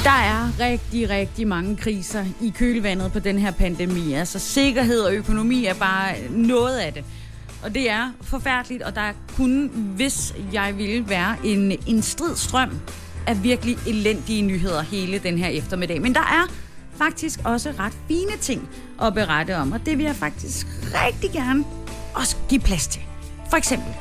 Der 0.03 0.09
er 0.09 0.59
rigtig, 0.59 1.09
rigtig 1.09 1.47
mange 1.47 1.77
kriser 1.77 2.25
i 2.41 2.49
kølvandet 2.49 3.11
på 3.11 3.19
den 3.19 3.39
her 3.39 3.51
pandemi. 3.51 4.13
Altså 4.13 4.39
sikkerhed 4.39 4.99
og 4.99 5.13
økonomi 5.13 5.65
er 5.65 5.73
bare 5.73 6.15
noget 6.29 6.77
af 6.77 6.93
det. 6.93 7.03
Og 7.63 7.75
det 7.75 7.89
er 7.89 8.11
forfærdeligt, 8.21 8.83
og 8.83 8.95
der 8.95 9.11
kunne, 9.35 9.69
hvis 9.69 10.33
jeg 10.53 10.77
ville, 10.77 11.09
være 11.09 11.35
en, 11.43 11.71
en 11.87 12.01
stridstrøm 12.01 12.79
af 13.27 13.43
virkelig 13.43 13.77
elendige 13.87 14.41
nyheder 14.41 14.81
hele 14.81 15.19
den 15.19 15.37
her 15.37 15.47
eftermiddag. 15.47 16.01
Men 16.01 16.13
der 16.13 16.21
er 16.21 16.51
faktisk 16.97 17.39
også 17.45 17.73
ret 17.79 17.93
fine 18.07 18.37
ting 18.41 18.69
at 19.01 19.13
berette 19.13 19.57
om, 19.57 19.71
og 19.71 19.85
det 19.85 19.97
vil 19.97 20.05
jeg 20.05 20.15
faktisk 20.15 20.67
rigtig 20.83 21.31
gerne 21.31 21.63
også 22.13 22.35
give 22.49 22.61
plads 22.61 22.87
til. 22.87 23.01
For 23.49 23.57
eksempel, 23.57 23.93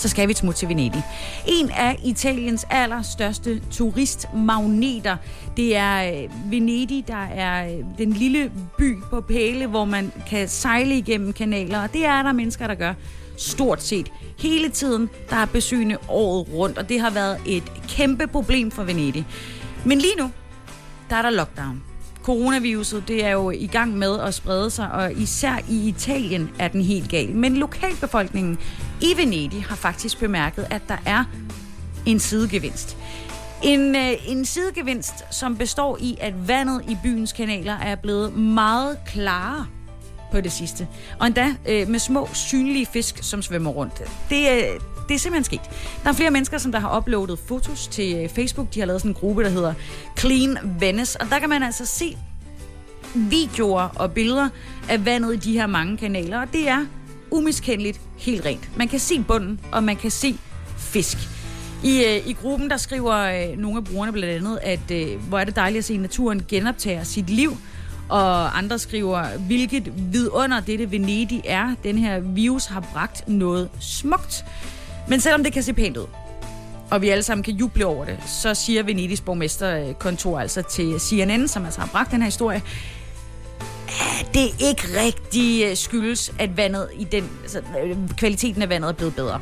så 0.00 0.08
skal 0.08 0.28
vi 0.28 0.34
smut 0.34 0.54
til 0.54 0.68
Venedig. 0.68 1.04
En 1.46 1.70
af 1.70 2.00
Italiens 2.04 2.66
allerstørste 2.70 3.62
turistmagneter, 3.70 5.16
det 5.56 5.76
er 5.76 6.12
øh, 6.12 6.52
Venedig, 6.52 7.04
der 7.08 7.24
er 7.24 7.72
øh, 7.72 7.84
den 7.98 8.12
lille 8.12 8.52
by 8.78 8.96
på 9.10 9.20
pæle, 9.20 9.66
hvor 9.66 9.84
man 9.84 10.12
kan 10.26 10.48
sejle 10.48 10.98
igennem 10.98 11.32
kanaler, 11.32 11.82
og 11.82 11.92
det 11.92 12.04
er 12.04 12.22
der 12.22 12.32
mennesker, 12.32 12.66
der 12.66 12.74
gør 12.74 12.94
stort 13.36 13.82
set 13.82 14.12
hele 14.38 14.68
tiden. 14.68 15.10
Der 15.30 15.36
er 15.36 15.46
besøgende 15.46 15.96
året 16.08 16.46
rundt, 16.52 16.78
og 16.78 16.88
det 16.88 17.00
har 17.00 17.10
været 17.10 17.40
et 17.46 17.72
kæmpe 17.88 18.26
problem 18.26 18.70
for 18.70 18.82
Venedig. 18.82 19.26
Men 19.84 19.98
lige 19.98 20.16
nu, 20.18 20.30
der 21.10 21.16
er 21.16 21.22
der 21.22 21.30
lockdown. 21.30 21.89
Coronaviruset, 22.30 23.08
det 23.08 23.24
er 23.24 23.30
jo 23.30 23.50
i 23.50 23.66
gang 23.66 23.98
med 23.98 24.20
at 24.20 24.34
sprede 24.34 24.70
sig, 24.70 24.92
og 24.92 25.12
især 25.12 25.58
i 25.68 25.88
Italien 25.88 26.50
er 26.58 26.68
den 26.68 26.82
helt 26.82 27.08
gal. 27.08 27.30
Men 27.34 27.56
lokalbefolkningen 27.56 28.58
i 29.00 29.16
Venedig 29.16 29.64
har 29.64 29.76
faktisk 29.76 30.20
bemærket, 30.20 30.66
at 30.70 30.82
der 30.88 30.96
er 31.06 31.24
en 32.06 32.18
sidegevinst. 32.18 32.96
En, 33.62 33.96
øh, 33.96 34.12
en 34.28 34.44
sidegevinst, 34.44 35.34
som 35.34 35.56
består 35.56 35.98
i, 36.00 36.18
at 36.20 36.48
vandet 36.48 36.82
i 36.88 36.96
byens 37.02 37.32
kanaler 37.32 37.72
er 37.72 37.94
blevet 37.94 38.36
meget 38.36 38.98
klarere 39.06 39.66
på 40.32 40.40
det 40.40 40.52
sidste. 40.52 40.88
Og 41.18 41.26
endda 41.26 41.54
øh, 41.68 41.88
med 41.88 41.98
små 41.98 42.28
synlige 42.32 42.86
fisk, 42.86 43.18
som 43.22 43.42
svømmer 43.42 43.70
rundt. 43.70 44.02
Det, 44.30 44.48
øh, 44.50 44.80
det 45.08 45.14
er 45.14 45.18
simpelthen 45.18 45.44
sket. 45.44 45.60
Der 46.04 46.10
er 46.10 46.14
flere 46.14 46.30
mennesker, 46.30 46.58
som 46.58 46.72
der 46.72 46.78
har 46.78 46.98
uploadet 46.98 47.38
fotos 47.38 47.86
til 47.86 48.16
øh, 48.16 48.28
Facebook. 48.28 48.74
De 48.74 48.80
har 48.80 48.86
lavet 48.86 49.00
sådan 49.00 49.10
en 49.10 49.14
gruppe, 49.14 49.44
der 49.44 49.50
hedder 49.50 49.74
Clean 50.18 50.58
Venice. 50.80 51.20
Og 51.20 51.26
der 51.30 51.38
kan 51.38 51.48
man 51.48 51.62
altså 51.62 51.86
se 51.86 52.16
videoer 53.14 53.88
og 53.96 54.12
billeder 54.12 54.48
af 54.88 55.04
vandet 55.04 55.34
i 55.34 55.36
de 55.36 55.52
her 55.52 55.66
mange 55.66 55.96
kanaler. 55.96 56.40
Og 56.40 56.52
det 56.52 56.68
er 56.68 56.86
umiskendeligt 57.30 58.00
helt 58.18 58.44
rent. 58.44 58.76
Man 58.76 58.88
kan 58.88 58.98
se 58.98 59.22
bunden, 59.28 59.60
og 59.72 59.84
man 59.84 59.96
kan 59.96 60.10
se 60.10 60.38
fisk. 60.78 61.18
I, 61.84 62.04
øh, 62.04 62.28
I 62.28 62.32
gruppen 62.32 62.70
der 62.70 62.76
skriver 62.76 63.14
øh, 63.14 63.58
nogle 63.58 63.78
af 63.78 63.84
brugerne 63.84 64.12
blandt 64.12 64.34
andet, 64.34 64.58
at 64.62 64.90
øh, 64.90 65.28
hvor 65.28 65.38
er 65.38 65.44
det 65.44 65.56
dejligt 65.56 65.78
at 65.78 65.84
se, 65.84 65.94
at 65.94 66.00
naturen 66.00 66.44
genoptager 66.48 67.04
sit 67.04 67.30
liv. 67.30 67.56
Og 68.10 68.58
andre 68.58 68.78
skriver, 68.78 69.38
hvilket 69.38 69.92
vidunder 70.12 70.60
dette 70.60 70.90
Venedig 70.90 71.42
er. 71.44 71.74
Den 71.84 71.98
her 71.98 72.20
virus 72.20 72.66
har 72.66 72.80
bragt 72.92 73.28
noget 73.28 73.68
smukt. 73.80 74.44
Men 75.08 75.20
selvom 75.20 75.44
det 75.44 75.52
kan 75.52 75.62
se 75.62 75.72
pænt 75.72 75.96
ud, 75.96 76.06
og 76.90 77.02
vi 77.02 77.08
alle 77.08 77.22
sammen 77.22 77.42
kan 77.42 77.54
juble 77.54 77.86
over 77.86 78.04
det, 78.04 78.18
så 78.26 78.54
siger 78.54 78.82
Venedigs 78.82 79.20
borgmesterkontor 79.20 80.40
altså 80.40 80.62
til 80.62 81.00
CNN, 81.00 81.48
som 81.48 81.64
altså 81.64 81.80
har 81.80 81.88
bragt 81.88 82.10
den 82.10 82.20
her 82.20 82.26
historie, 82.26 82.62
det 84.34 84.44
er 84.44 84.68
ikke 84.68 84.82
rigtig 85.04 85.64
øh, 85.64 85.76
skyldes, 85.76 86.32
at 86.38 86.56
vandet 86.56 86.88
i 86.98 87.04
den, 87.04 87.30
altså, 87.42 87.62
øh, 87.84 87.96
kvaliteten 88.16 88.62
af 88.62 88.68
vandet 88.68 88.88
er 88.88 88.92
blevet 88.92 89.14
bedre. 89.14 89.40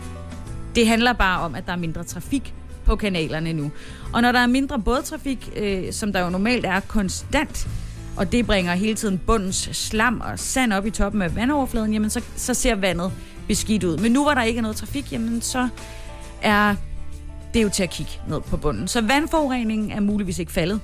Det 0.75 0.87
handler 0.87 1.13
bare 1.13 1.41
om, 1.41 1.55
at 1.55 1.67
der 1.67 1.73
er 1.73 1.77
mindre 1.77 2.05
trafik 2.05 2.55
på 2.85 2.97
kanalerne 2.97 3.53
nu. 3.53 3.71
Og 4.13 4.23
når 4.23 4.33
der 4.33 4.39
er 4.39 4.47
mindre 4.47 4.79
bådtrafik, 4.79 5.51
øh, 5.57 5.93
som 5.93 6.13
der 6.13 6.21
jo 6.21 6.31
normalt 6.31 6.67
er 6.67 6.81
konstant, 6.81 7.69
og 8.19 8.33
det 8.33 8.47
bringer 8.47 8.75
hele 8.75 8.95
tiden 8.95 9.19
bundens 9.19 9.69
slam 9.73 10.21
og 10.21 10.39
sand 10.39 10.73
op 10.73 10.87
i 10.87 10.91
toppen 10.91 11.23
af 11.23 11.37
vandoverfladen, 11.37 11.93
jamen 11.93 12.11
så, 12.11 12.21
så 12.37 12.55
ser 12.55 12.75
vandet 12.75 13.13
beskidt 13.49 13.85
ud. 13.85 13.97
Men 13.99 14.13
nu 14.13 14.23
hvor 14.23 14.35
der 14.35 14.43
ikke 14.43 14.59
er 14.59 14.63
noget 14.63 14.77
trafik, 14.77 15.13
jamen 15.13 15.43
så 15.43 15.69
er 16.43 16.75
det 17.55 17.63
jo 17.63 17.69
til 17.69 17.83
at 17.83 17.91
kigge 17.91 18.13
ned 18.29 18.41
på 18.41 18.57
bunden. 18.57 18.89
Så 18.89 19.01
vandforureningen 19.01 19.91
er 19.91 20.01
muligvis 20.01 20.39
ikke 20.39 20.53
faldet. 20.53 20.81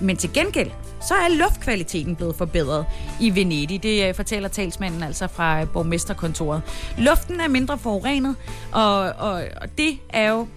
Men 0.00 0.16
til 0.16 0.32
gengæld, 0.32 0.70
så 1.00 1.14
er 1.14 1.28
luftkvaliteten 1.28 2.16
blevet 2.16 2.36
forbedret 2.36 2.86
i 3.20 3.34
Venedig. 3.34 3.82
Det 3.82 4.08
øh, 4.08 4.14
fortæller 4.14 4.48
talsmanden 4.48 5.02
altså 5.02 5.26
fra 5.26 5.60
øh, 5.60 5.68
borgmesterkontoret. 5.68 6.62
Luften 6.98 7.40
er 7.40 7.48
mindre 7.48 7.78
forurenet, 7.78 8.36
og, 8.72 8.98
og, 8.98 9.44
og 9.60 9.78
det 9.78 9.98
er 10.08 10.30
jo 10.30 10.48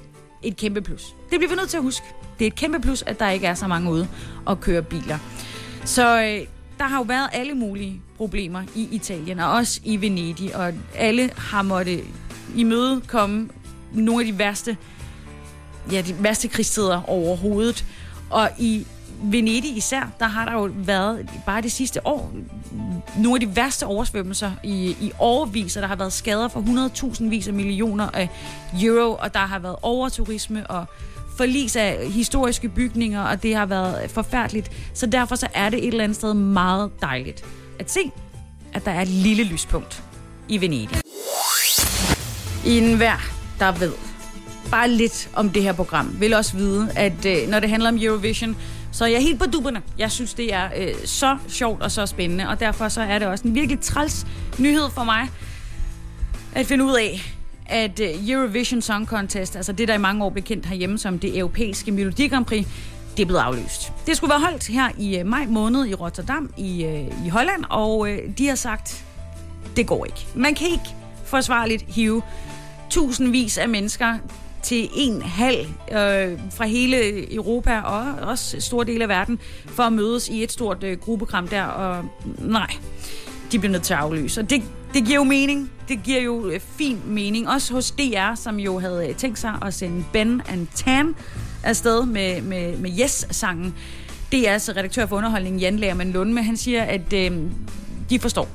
et 0.44 0.58
kæmpe 0.58 0.82
plus. 0.82 1.16
Det 1.32 1.40
bliver 1.40 1.50
vi 1.50 1.56
nødt 1.56 1.70
til 1.70 1.78
at 1.78 1.84
huske. 1.84 2.06
Det 2.40 2.46
er 2.46 2.48
et 2.48 2.56
kæmpe 2.56 2.80
plus, 2.80 3.02
at 3.02 3.20
der 3.20 3.30
ikke 3.30 3.48
er 3.48 3.54
så 3.54 3.68
mange 3.68 3.92
ude 3.92 4.08
og 4.46 4.60
køre 4.60 4.82
biler. 4.82 5.18
Så 5.86 6.22
øh, 6.22 6.48
der 6.78 6.84
har 6.84 6.98
jo 6.98 7.04
været 7.04 7.30
alle 7.34 7.54
mulige 7.54 8.02
problemer 8.18 8.64
i 8.76 8.88
Italien, 8.92 9.40
og 9.40 9.52
også 9.52 9.80
i 9.84 10.02
Venedig, 10.02 10.56
og 10.56 10.74
alle 10.96 11.30
har 11.38 11.62
måttet 11.62 12.04
imødekomme 12.56 13.50
nogle 13.94 14.26
af 14.26 14.32
de 14.32 14.40
værste, 14.40 14.78
ja, 15.92 16.02
de 16.02 16.24
værste 16.24 16.48
krigstider 16.48 17.02
overhovedet. 17.10 17.86
Og 18.30 18.50
i 18.60 18.88
Venedig 19.24 19.78
især, 19.78 20.12
der 20.20 20.26
har 20.26 20.46
der 20.46 20.54
jo 20.54 20.70
været 20.76 21.30
bare 21.46 21.62
det 21.62 21.72
sidste 21.72 22.08
år 22.08 22.32
nogle 23.18 23.36
af 23.36 23.50
de 23.50 23.56
værste 23.56 23.86
oversvømmelser 23.86 24.52
i, 24.64 24.96
i 25.02 25.12
årvis, 25.20 25.76
og 25.76 25.82
der 25.82 25.88
har 25.88 25.96
været 25.96 26.14
skader 26.14 26.48
for 26.48 26.62
100.000 27.20 27.30
vis 27.30 27.48
af 27.48 27.54
millioner 27.54 28.10
af 28.14 28.30
euro, 28.82 29.16
og 29.20 29.34
der 29.34 29.40
har 29.40 29.60
været 29.60 29.76
overturisme 29.82 30.68
og 30.68 30.86
forlis 31.38 31.76
af 31.76 32.12
historiske 32.12 32.70
bygninger, 32.70 33.22
og 33.22 33.44
det 33.44 33.56
har 33.56 33.66
været 33.66 34.12
forfærdeligt. 34.12 34.72
Så 34.94 35.06
derfor 35.06 35.36
så 35.36 35.48
er 35.54 35.70
det 35.70 35.80
et 35.80 35.88
eller 35.88 36.04
andet 36.04 36.16
sted 36.16 36.34
meget 36.34 36.92
dejligt 37.02 37.46
at 37.80 37.92
se, 37.92 38.12
at 38.74 38.86
der 38.86 38.92
er 38.92 39.02
et 39.02 39.08
lille 39.08 39.44
lyspunkt 39.44 40.04
i 40.50 40.62
Venedig. 40.62 40.98
I 42.66 42.78
enhver, 42.78 43.18
der 43.60 43.72
ved 43.72 43.94
bare 44.72 44.90
lidt 44.90 45.30
om 45.34 45.50
det 45.50 45.64
her 45.64 45.74
program, 45.74 46.16
vil 46.20 46.34
også 46.34 46.58
vide, 46.58 46.90
at 46.96 47.26
øh, 47.26 47.50
når 47.50 47.60
det 47.60 47.70
handler 47.70 47.90
om 47.90 47.98
Eurovision, 48.02 48.58
så 48.96 49.06
jeg 49.06 49.16
er 49.16 49.20
helt 49.20 49.40
på 49.40 49.46
duberne. 49.46 49.82
Jeg 49.98 50.12
synes, 50.12 50.34
det 50.34 50.54
er 50.54 50.70
øh, 50.78 50.94
så 51.06 51.38
sjovt 51.48 51.82
og 51.82 51.92
så 51.92 52.06
spændende, 52.06 52.50
og 52.50 52.60
derfor 52.60 52.90
så 52.90 53.02
er 53.02 53.20
det 53.20 53.28
også 53.28 53.48
en 53.48 53.56
virkelig 53.56 53.80
træls 53.80 54.28
nyhed 54.60 54.90
for 54.94 55.04
mig 55.04 55.30
at 56.54 56.66
finde 56.66 56.86
ud 56.86 56.96
af, 56.96 57.36
at 57.66 58.00
øh, 58.00 58.30
Eurovision 58.30 58.82
Song 58.82 59.08
Contest, 59.08 59.56
altså 59.56 59.72
det, 59.72 59.88
der 59.88 59.94
i 59.94 59.98
mange 59.98 60.24
år 60.24 60.30
blev 60.30 60.44
kendt 60.44 60.66
herhjemme 60.66 60.98
som 60.98 61.20
det 61.20 61.38
europæiske 61.38 61.92
Melodi 61.92 62.28
Grand 62.28 62.46
Prix, 62.46 62.68
det 63.18 63.24
er 63.24 63.26
blevet 63.26 63.42
aflyst. 63.42 63.92
Det 64.08 64.18
skulle 64.18 64.30
være 64.30 64.40
holdt 64.40 64.68
her 64.68 64.90
i 64.98 65.18
øh, 65.18 65.26
maj 65.26 65.46
måned 65.46 65.86
i 65.86 65.94
Rotterdam 65.94 66.54
i, 66.58 66.84
øh, 66.84 67.26
i 67.26 67.30
Holland, 67.30 67.64
og 67.70 68.08
de 68.38 68.48
har 68.48 68.56
sagt, 68.56 69.06
det 69.76 69.88
går 69.88 70.06
ikke. 70.06 70.28
Man 70.36 70.56
kan 70.56 70.68
ikke 70.68 70.96
forsvarligt 71.26 71.84
hive 71.88 72.22
tusindvis 72.90 73.58
af 73.58 73.70
mennesker 73.70 74.18
til 74.66 74.90
en 74.96 75.22
halv 75.22 75.68
øh, 75.92 76.40
fra 76.52 76.66
hele 76.66 77.34
Europa 77.36 77.80
og 77.80 78.28
også 78.30 78.60
store 78.60 78.86
dele 78.86 79.04
af 79.04 79.10
verden 79.10 79.40
for 79.68 79.84
at 79.84 79.94
mødes 79.94 80.30
i 80.30 80.44
et 80.44 80.52
stort 80.52 80.84
øh, 80.84 80.98
gruppekram 80.98 81.48
der, 81.48 81.64
og 81.64 82.06
nej, 82.40 82.68
de 83.52 83.60
bliver 83.60 83.72
nødt 83.72 83.84
til 83.84 83.94
at 83.94 84.00
aflyse. 84.00 84.42
Og 84.42 84.50
det, 84.50 84.64
det 84.94 85.06
giver 85.06 85.16
jo 85.16 85.24
mening. 85.24 85.72
Det 85.88 86.04
giver 86.04 86.22
jo 86.22 86.48
øh, 86.48 86.60
fin 86.60 87.02
mening. 87.06 87.50
Også 87.50 87.74
hos 87.74 87.92
DR, 87.92 88.36
som 88.36 88.60
jo 88.60 88.80
havde 88.80 89.08
øh, 89.10 89.16
tænkt 89.16 89.40
sig 89.40 89.54
at 89.62 89.74
sende 89.74 90.06
Ben 90.14 90.42
and 90.50 90.68
Tan 90.76 91.16
afsted 91.64 92.06
med, 92.06 92.42
med, 92.42 92.78
med 92.78 92.92
Yes-sangen. 93.00 93.76
Det 94.32 94.50
er 94.50 94.54
altså 94.54 94.72
redaktør 94.72 95.06
for 95.06 95.18
underholdning, 95.18 95.60
Jan 95.60 95.80
Lærman 95.80 96.12
Lundme. 96.12 96.44
Han 96.44 96.58
siger, 96.58 96.84
at 96.84 97.14
øh, 97.14 97.32
de 98.10 98.20
forstår. 98.20 98.50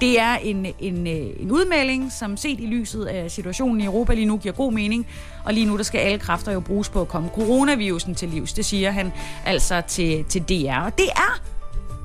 Det 0.00 0.20
er 0.20 0.34
en, 0.34 0.66
en, 0.78 1.06
øh, 1.06 1.42
en 1.42 1.50
udmelding, 1.50 2.12
som 2.12 2.36
set 2.36 2.60
i 2.60 2.66
lyset 2.66 3.04
af 3.04 3.30
situationen 3.30 3.80
i 3.80 3.84
Europa 3.84 4.14
lige 4.14 4.26
nu 4.26 4.36
giver 4.36 4.54
god 4.54 4.72
mening. 4.72 5.06
Og 5.44 5.54
lige 5.54 5.66
nu 5.66 5.76
der 5.76 5.82
skal 5.82 5.98
alle 5.98 6.18
kræfter 6.18 6.52
jo 6.52 6.60
bruges 6.60 6.88
på 6.88 7.00
at 7.00 7.08
komme 7.08 7.28
coronavirusen 7.34 8.14
til 8.14 8.28
livs. 8.28 8.52
Det 8.52 8.64
siger 8.64 8.90
han 8.90 9.12
altså 9.44 9.82
til, 9.88 10.24
til 10.24 10.42
DR. 10.42 10.76
Og 10.84 10.98
det 10.98 11.08
er 11.16 11.40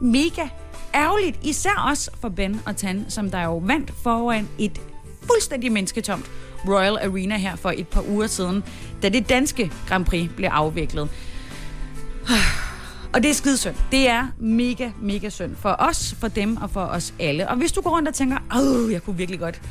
mega 0.01 0.47
ærgerligt, 0.95 1.39
især 1.43 1.85
også 1.89 2.11
for 2.21 2.29
Ben 2.29 2.61
og 2.65 2.77
Tan, 2.77 3.05
som 3.09 3.31
der 3.31 3.43
jo 3.43 3.57
vandt 3.57 3.93
foran 4.03 4.49
et 4.57 4.81
fuldstændig 5.23 5.71
mennesketomt 5.71 6.25
Royal 6.67 6.97
Arena 6.97 7.37
her 7.37 7.55
for 7.55 7.73
et 7.77 7.87
par 7.87 8.03
uger 8.09 8.27
siden, 8.27 8.63
da 9.01 9.09
det 9.09 9.29
danske 9.29 9.71
Grand 9.87 10.05
Prix 10.05 10.29
blev 10.35 10.49
afviklet. 10.49 11.09
Og 13.13 13.23
det 13.23 13.29
er 13.29 13.33
skidesynd. 13.33 13.75
Det 13.91 14.09
er 14.09 14.27
mega, 14.39 14.89
mega 15.01 15.29
synd 15.29 15.55
for 15.55 15.75
os, 15.79 16.15
for 16.19 16.27
dem 16.27 16.57
og 16.57 16.69
for 16.69 16.81
os 16.81 17.13
alle. 17.19 17.49
Og 17.49 17.55
hvis 17.55 17.71
du 17.71 17.81
går 17.81 17.89
rundt 17.89 18.07
og 18.07 18.13
tænker, 18.13 18.37
åh, 18.57 18.91
jeg 18.91 19.03
kunne 19.03 19.17
virkelig 19.17 19.39
godt 19.39 19.61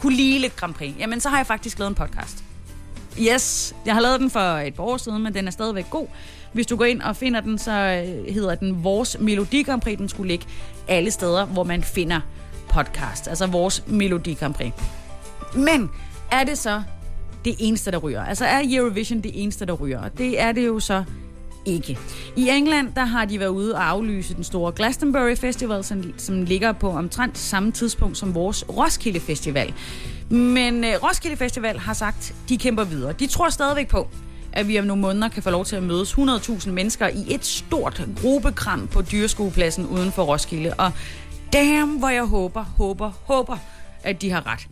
kunne 0.00 0.16
lide 0.16 0.38
lidt 0.38 0.56
Grand 0.56 0.74
Prix, 0.74 0.94
jamen 0.98 1.20
så 1.20 1.28
har 1.28 1.36
jeg 1.36 1.46
faktisk 1.46 1.78
lavet 1.78 1.88
en 1.88 1.94
podcast. 1.94 2.44
Yes, 3.20 3.74
jeg 3.86 3.94
har 3.94 4.00
lavet 4.00 4.20
den 4.20 4.30
for 4.30 4.40
et 4.40 4.74
par 4.74 4.82
år 4.82 4.96
siden, 4.96 5.22
men 5.22 5.34
den 5.34 5.46
er 5.46 5.50
stadigvæk 5.50 5.90
god. 5.90 6.06
Hvis 6.52 6.66
du 6.66 6.76
går 6.76 6.84
ind 6.84 7.02
og 7.02 7.16
finder 7.16 7.40
den, 7.40 7.58
så 7.58 7.70
øh, 7.70 8.34
hedder 8.34 8.54
den 8.54 8.84
Vores 8.84 9.16
Melodi 9.20 9.62
Grand 9.62 9.80
Prix. 9.80 9.98
Den 9.98 10.08
skulle 10.08 10.28
ligge 10.28 10.46
alle 10.88 11.10
steder, 11.10 11.44
hvor 11.44 11.64
man 11.64 11.82
finder 11.82 12.20
podcast. 12.68 13.28
Altså 13.28 13.46
Vores 13.46 13.84
Melodi 13.86 14.34
Grand 14.34 14.54
Prix. 14.54 14.72
Men 15.54 15.90
er 16.32 16.44
det 16.44 16.58
så 16.58 16.82
det 17.44 17.54
eneste, 17.58 17.90
der 17.90 17.98
ryger? 17.98 18.24
Altså 18.24 18.44
er 18.44 18.62
Eurovision 18.64 19.20
det 19.20 19.42
eneste, 19.42 19.66
der 19.66 19.72
ryger? 19.72 20.00
Og 20.02 20.18
det 20.18 20.40
er 20.40 20.52
det 20.52 20.66
jo 20.66 20.80
så 20.80 21.04
ikke. 21.64 21.98
I 22.36 22.48
England 22.48 22.92
der 22.94 23.04
har 23.04 23.24
de 23.24 23.40
været 23.40 23.50
ude 23.50 23.74
og 23.74 23.88
aflyse 23.88 24.34
den 24.34 24.44
store 24.44 24.72
Glastonbury 24.72 25.36
Festival, 25.36 25.84
som, 25.84 26.14
som 26.16 26.42
ligger 26.42 26.72
på 26.72 26.90
omtrent 26.90 27.38
samme 27.38 27.72
tidspunkt 27.72 28.18
som 28.18 28.34
vores 28.34 28.64
Roskilde 28.68 29.20
Festival. 29.20 29.74
Men 30.30 30.84
øh, 30.84 30.90
Roskilde 31.02 31.36
Festival 31.36 31.78
har 31.78 31.92
sagt, 31.92 32.34
de 32.48 32.58
kæmper 32.58 32.84
videre. 32.84 33.12
De 33.12 33.26
tror 33.26 33.48
stadigvæk 33.48 33.88
på, 33.88 34.08
at 34.52 34.68
vi 34.68 34.78
om 34.78 34.84
nogle 34.84 35.02
måneder 35.02 35.28
kan 35.28 35.42
få 35.42 35.50
lov 35.50 35.64
til 35.64 35.76
at 35.76 35.82
mødes 35.82 36.12
100.000 36.12 36.70
mennesker 36.70 37.08
i 37.08 37.34
et 37.34 37.44
stort 37.44 38.06
gruppekram 38.22 38.86
på 38.86 39.02
dyreskuepladsen 39.02 39.86
uden 39.86 40.12
for 40.12 40.22
Roskilde. 40.22 40.74
Og 40.74 40.92
damn, 41.52 41.90
hvor 41.98 42.08
jeg 42.08 42.24
håber, 42.24 42.62
håber, 42.62 43.10
håber, 43.24 43.56
at 44.02 44.22
de 44.22 44.30
har 44.30 44.46
ret. 44.46 44.68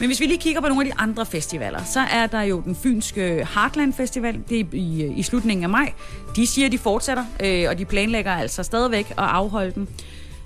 Men 0.00 0.08
hvis 0.08 0.20
vi 0.20 0.26
lige 0.26 0.38
kigger 0.38 0.60
på 0.60 0.68
nogle 0.68 0.82
af 0.82 0.94
de 0.94 1.00
andre 1.00 1.26
festivaler, 1.26 1.84
så 1.84 2.00
er 2.00 2.26
der 2.26 2.42
jo 2.42 2.60
den 2.60 2.76
fynske 2.76 3.46
Heartland 3.54 3.92
Festival, 3.92 4.40
det 4.48 4.60
er 4.60 4.64
i, 4.72 5.12
i 5.16 5.22
slutningen 5.22 5.64
af 5.64 5.70
maj. 5.70 5.92
De 6.36 6.46
siger, 6.46 6.68
de 6.68 6.78
fortsætter, 6.78 7.24
øh, 7.44 7.64
og 7.68 7.78
de 7.78 7.84
planlægger 7.84 8.32
altså 8.32 8.62
stadigvæk 8.62 9.10
at 9.10 9.16
afholde 9.18 9.70
den. 9.70 9.88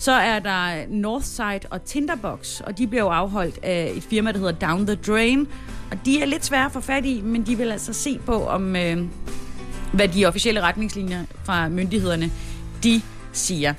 Så 0.02 0.12
er 0.12 0.38
der 0.38 0.86
Northside 0.88 1.60
og 1.70 1.84
Tinderbox, 1.84 2.60
og 2.60 2.78
de 2.78 2.86
bliver 2.86 3.02
jo 3.02 3.08
afholdt 3.08 3.58
af 3.62 3.92
et 3.96 4.02
firma, 4.02 4.32
der 4.32 4.38
hedder 4.38 4.52
Down 4.52 4.86
the 4.86 4.96
Drain. 4.96 5.48
Og 5.90 5.98
de 6.04 6.22
er 6.22 6.26
lidt 6.26 6.44
svære 6.44 6.64
at 6.64 6.72
få 6.72 6.80
fat 6.80 7.04
i, 7.04 7.20
men 7.20 7.42
de 7.46 7.56
vil 7.56 7.72
altså 7.72 7.92
se 7.92 8.18
på, 8.26 8.46
om 8.46 8.76
øh, 8.76 9.04
hvad 9.92 10.08
de 10.08 10.26
officielle 10.26 10.60
retningslinjer 10.60 11.24
fra 11.44 11.68
myndighederne, 11.68 12.30
de 12.82 13.00
siger. 13.32 13.74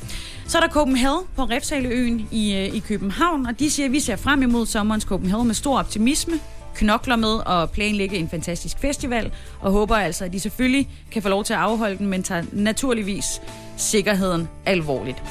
Så 0.48 0.58
er 0.58 0.62
der 0.62 0.70
Copenhagen 0.70 1.26
på 1.36 1.44
Refsaleøen 1.44 2.28
i, 2.32 2.56
øh, 2.56 2.76
i 2.76 2.80
København, 2.80 3.46
og 3.46 3.60
de 3.60 3.70
siger, 3.70 3.86
at 3.86 3.92
vi 3.92 4.00
ser 4.00 4.16
frem 4.16 4.42
imod 4.42 4.66
sommerens 4.66 5.04
Copenhagen 5.04 5.48
med 5.48 5.56
stor 5.56 5.80
optimisme, 5.80 6.34
knokler 6.76 7.16
med 7.16 7.40
at 7.48 7.72
planlægge 7.72 8.18
en 8.18 8.30
fantastisk 8.30 8.80
festival, 8.80 9.32
og 9.60 9.72
håber 9.72 9.96
altså, 9.96 10.26
at 10.26 10.34
de 10.34 10.40
selvfølgelig 10.40 10.90
kan 11.12 11.22
få 11.22 11.30
lov 11.30 11.44
til 11.44 11.54
at 11.54 11.60
afholde 11.60 11.98
den, 11.98 12.08
men 12.08 12.24
tager 12.24 12.44
naturligvis 12.52 13.42
sikkerheden 13.78 14.48
alvorligt. 14.66 15.24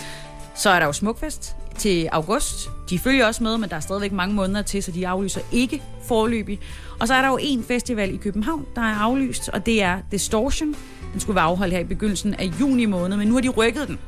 Så 0.55 0.71
er 0.71 0.79
der 0.79 0.87
jo 0.87 0.93
Smukfest 0.93 1.57
til 1.79 2.09
august. 2.13 2.71
De 2.91 2.99
følger 2.99 3.27
også 3.27 3.43
med, 3.43 3.59
men 3.59 3.71
der 3.71 3.77
er 3.77 3.81
stadigvæk 3.81 4.13
mange 4.13 4.35
måneder 4.35 4.63
til, 4.63 4.83
så 4.83 4.91
de 4.91 5.09
aflyser 5.09 5.41
ikke 5.53 5.83
forløbig. 6.05 6.61
Og 7.01 7.09
så 7.09 7.15
er 7.15 7.23
der 7.23 7.29
jo 7.29 7.39
en 7.41 7.65
festival 7.65 8.15
i 8.15 8.17
København, 8.17 8.67
der 8.75 8.83
er 8.83 8.95
aflyst, 8.95 9.49
og 9.49 9.67
det 9.67 9.83
er 9.83 9.99
Distortion. 10.11 10.75
Den 11.13 11.21
skulle 11.21 11.35
være 11.35 11.45
afholdt 11.45 11.75
her 11.75 11.81
i 11.81 11.85
begyndelsen 11.85 12.35
af 12.35 12.45
juni 12.61 12.85
måned, 12.85 13.17
men 13.17 13.29
nu 13.29 13.35
har 13.35 13.41
de 13.41 13.49
rykket 13.49 13.89
den 13.89 13.99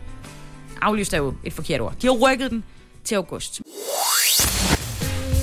aflyst 0.84 1.14
er 1.14 1.18
jo 1.18 1.34
et 1.44 1.52
forkert 1.52 1.80
ord. 1.80 1.94
De 2.02 2.06
har 2.06 2.14
rykket 2.14 2.50
den 2.50 2.64
til 3.04 3.14
august. 3.14 3.62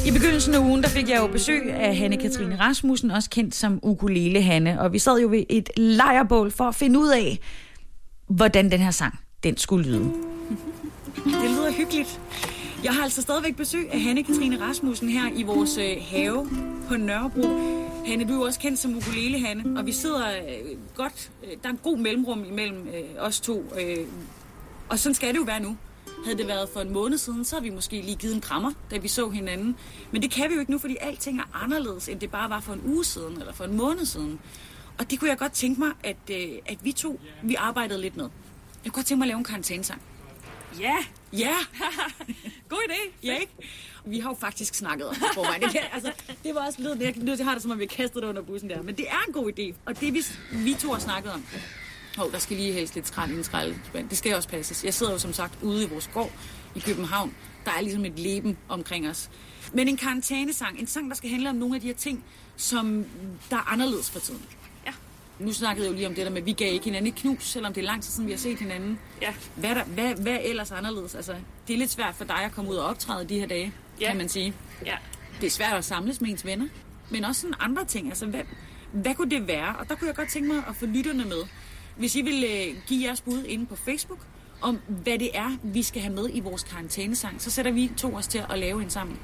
I 0.08 0.12
begyndelsen 0.12 0.54
af 0.54 0.60
ugen, 0.60 0.84
der 0.84 0.90
fik 0.90 1.10
jeg 1.10 1.18
jo 1.18 1.28
besøg 1.28 1.74
af 1.74 1.98
Hanne 1.98 2.18
Katrine 2.18 2.60
Rasmussen, 2.60 3.12
også 3.12 3.30
kendt 3.30 3.56
som 3.56 3.80
Ukulele 3.84 4.42
Hanne, 4.42 4.82
og 4.82 4.94
vi 4.94 5.00
sad 5.00 5.20
jo 5.22 5.30
ved 5.30 5.44
et 5.50 5.70
lejrbål 5.78 6.52
for 6.52 6.64
at 6.64 6.76
finde 6.76 7.00
ud 7.00 7.10
af, 7.10 7.40
hvordan 8.28 8.72
den 8.72 8.80
her 8.80 8.92
sang 8.92 9.20
den 9.44 9.58
skulle 9.58 9.90
lyde. 9.90 10.12
Det 11.16 11.50
lyder 11.50 11.72
hyggeligt. 11.72 12.22
Jeg 12.84 12.94
har 12.94 13.04
altså 13.04 13.22
stadigvæk 13.22 13.56
besøg 13.56 13.92
af 13.92 14.00
Hanne-Katrine 14.00 14.62
Rasmussen 14.62 15.10
her 15.10 15.32
i 15.36 15.44
vores 15.44 15.78
øh, 15.78 15.98
have 16.02 16.50
på 16.88 16.98
Nørrebro. 16.98 17.48
Hanne, 18.06 18.24
du 18.24 18.34
er 18.34 18.38
jo 18.38 18.42
også 18.42 18.60
kendt 18.60 18.80
som 18.80 18.98
ukulele, 18.98 19.40
Hanne, 19.40 19.80
og 19.80 19.86
vi 19.86 19.92
sidder 19.92 20.30
øh, 20.30 20.78
godt... 20.96 21.32
Øh, 21.44 21.50
der 21.50 21.70
er 21.70 21.74
en 21.74 21.80
god 21.84 21.98
mellemrum 21.98 22.44
imellem 22.46 22.88
øh, 22.88 23.04
os 23.20 23.40
to, 23.40 23.64
øh, 23.82 23.98
og 24.90 25.00
sådan 25.00 25.16
skal 25.16 25.34
det 25.34 25.38
jo 25.38 25.44
være 25.44 25.60
nu. 25.60 25.78
Havde 26.26 26.38
det 26.38 26.48
været 26.48 26.70
for 26.74 26.80
en 26.80 26.94
måned 26.94 27.18
siden, 27.18 27.46
så 27.46 27.56
havde 27.56 27.64
vi 27.64 27.76
måske 27.76 28.02
lige 28.02 28.16
givet 28.16 28.36
en 28.36 28.42
krammer, 28.42 28.72
da 28.92 28.98
vi 28.98 29.08
så 29.08 29.30
hinanden. 29.30 29.76
Men 30.12 30.22
det 30.22 30.32
kan 30.32 30.50
vi 30.50 30.54
jo 30.54 30.60
ikke 30.60 30.72
nu, 30.72 30.78
fordi 30.78 30.98
alting 31.02 31.40
er 31.40 31.64
anderledes, 31.64 32.10
end 32.10 32.20
det 32.20 32.32
bare 32.32 32.50
var 32.50 32.60
for 32.60 32.74
en 32.74 32.82
uge 32.86 33.06
siden, 33.06 33.40
eller 33.40 33.54
for 33.54 33.64
en 33.64 33.78
måned 33.78 34.06
siden. 34.06 34.40
Og 35.00 35.12
det 35.12 35.20
kunne 35.20 35.30
jeg 35.30 35.38
godt 35.38 35.52
tænke 35.52 35.80
mig, 35.80 35.92
at, 36.04 36.18
øh, 36.32 36.50
at 36.66 36.78
vi 36.84 36.92
to, 36.92 37.20
vi 37.44 37.56
arbejdede 37.56 38.02
lidt 38.02 38.18
med. 38.18 38.26
Jeg 38.84 38.92
kunne 38.92 39.00
godt 39.00 39.06
tænke 39.06 39.20
mig 39.20 39.26
at 39.26 39.28
lave 39.28 39.38
en 39.38 39.44
karantænesang. 39.44 40.02
Ja, 40.80 40.98
ja. 41.34 41.56
God 42.70 42.78
idé. 42.90 43.14
Ja, 43.24 43.38
ikke? 43.38 43.54
Vi 44.06 44.20
har 44.20 44.30
jo 44.30 44.36
faktisk 44.40 44.76
snakket 44.76 45.08
om 45.08 45.16
det 45.16 45.24
forvejen. 45.34 45.62
Det, 45.62 45.80
altså, 45.94 46.12
det 46.44 46.56
var 46.56 46.66
også 46.66 46.82
lidt, 46.82 47.02
jeg, 47.02 47.38
jeg 47.38 47.46
har 47.46 47.54
det 47.54 47.62
som 47.62 47.72
om, 47.72 47.80
vi 47.80 47.84
har 47.84 47.96
kastet 47.96 48.24
det 48.24 48.30
under 48.30 48.42
bussen 48.42 48.70
der. 48.70 48.82
Men 48.82 48.98
det 48.98 49.10
er 49.10 49.20
en 49.28 49.34
god 49.34 49.52
idé, 49.60 49.76
og 49.86 50.00
det 50.00 50.14
vi, 50.14 50.24
vi 50.52 50.74
to 50.74 50.92
har 50.92 51.00
snakket 51.00 51.32
om. 51.32 51.46
Hov, 52.18 52.32
der 52.32 52.40
skal 52.40 52.58
lige 52.58 52.74
helst 52.74 52.96
lidt 52.96 53.08
skrald 53.08 53.32
i 53.32 53.36
en 53.36 53.44
skraldespand. 53.44 54.10
Det 54.10 54.18
skal 54.18 54.36
også 54.36 54.50
passes. 54.50 54.84
Jeg 54.84 54.94
sidder 54.94 55.12
jo 55.12 55.20
som 55.20 55.34
sagt 55.34 55.64
ude 55.64 55.84
i 55.84 55.88
vores 55.88 56.10
gård 56.14 56.32
i 56.76 56.80
København. 56.80 57.36
Der 57.66 57.72
er 57.72 57.82
ligesom 57.82 58.06
et 58.06 58.20
leben 58.20 58.58
omkring 58.70 59.10
os. 59.10 59.30
Men 59.74 59.88
en 59.88 59.98
karantænesang, 59.98 60.80
en 60.80 60.88
sang, 60.88 61.10
der 61.10 61.16
skal 61.16 61.30
handle 61.30 61.50
om 61.50 61.56
nogle 61.56 61.76
af 61.76 61.82
de 61.82 61.88
her 61.88 61.94
ting, 61.94 62.24
som 62.56 63.06
der 63.50 63.56
er 63.56 63.72
anderledes 63.72 64.10
for 64.10 64.20
tiden. 64.20 64.46
Nu 65.42 65.54
snakkede 65.54 65.86
jeg 65.86 65.92
jo 65.92 65.96
lige 65.96 66.08
om 66.08 66.16
det 66.16 66.26
der 66.26 66.32
med, 66.32 66.38
at 66.38 66.46
vi 66.46 66.52
gav 66.52 66.74
ikke 66.74 66.86
hinanden 66.86 67.08
et 67.08 67.16
knus, 67.16 67.44
selvom 67.44 67.74
det 67.74 67.82
er 67.82 67.86
lang 67.86 68.04
tid 68.04 68.12
siden, 68.12 68.28
vi 68.28 68.32
har 68.32 68.40
set 68.40 68.60
hinanden. 68.60 69.00
Ja. 69.22 69.34
Hvad, 69.56 69.70
er 69.70 69.74
der, 69.74 69.84
hvad, 69.84 70.16
hvad 70.16 70.34
er 70.34 70.40
ellers 70.40 70.72
anderledes? 70.72 71.16
Altså, 71.16 71.36
det 71.68 71.74
er 71.74 71.78
lidt 71.78 71.92
svært 71.92 72.16
for 72.16 72.24
dig 72.24 72.44
at 72.44 72.52
komme 72.52 72.72
ud 72.72 72.76
og 72.76 72.86
optræde 72.86 73.26
de 73.26 73.40
her 73.40 73.48
dage, 73.48 73.74
ja. 74.02 74.08
kan 74.08 74.18
man 74.18 74.30
sige. 74.30 74.54
Ja. 74.86 74.96
Det 75.42 75.48
er 75.48 75.52
svært 75.52 75.74
at 75.74 75.86
samles 75.86 76.22
med 76.22 76.30
ens 76.30 76.46
venner, 76.46 76.68
men 77.10 77.24
også 77.24 77.42
sådan 77.42 77.56
andre 77.60 77.86
ting. 77.86 78.08
Altså, 78.08 78.26
hvad, 78.26 78.42
hvad 78.92 79.16
kunne 79.16 79.30
det 79.30 79.48
være? 79.48 79.76
Og 79.80 79.90
der 79.90 79.96
kunne 79.96 80.08
jeg 80.08 80.16
godt 80.16 80.30
tænke 80.30 80.54
mig 80.54 80.64
at 80.70 80.76
få 80.76 80.86
lytterne 80.86 81.26
med. 81.26 81.44
Hvis 81.98 82.16
I 82.16 82.22
vil 82.22 82.44
øh, 82.44 82.82
give 82.88 83.06
jeres 83.06 83.22
bud 83.22 83.44
inde 83.44 83.66
på 83.66 83.76
Facebook, 83.76 84.20
om 84.62 84.80
hvad 84.88 85.20
det 85.20 85.30
er, 85.34 85.58
vi 85.64 85.84
skal 85.84 86.02
have 86.02 86.14
med 86.14 86.30
i 86.34 86.40
vores 86.40 86.64
karantænesang, 86.64 87.42
så 87.42 87.52
sætter 87.52 87.72
vi 87.72 87.92
to 87.98 88.14
os 88.14 88.28
til 88.28 88.44
at 88.50 88.60
lave 88.60 88.84
en 88.84 88.90
sammen. 88.90 89.20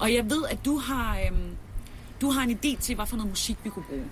Og 0.00 0.14
jeg 0.14 0.30
ved, 0.30 0.44
at 0.50 0.64
du 0.64 0.78
har, 0.78 1.18
øhm, 1.26 1.56
du 2.20 2.30
har 2.30 2.42
en 2.42 2.50
idé 2.50 2.80
til, 2.80 2.94
hvad 2.94 3.06
for 3.06 3.16
noget 3.16 3.30
musik 3.30 3.56
vi 3.64 3.70
kunne 3.70 3.84
bruge. 3.84 4.04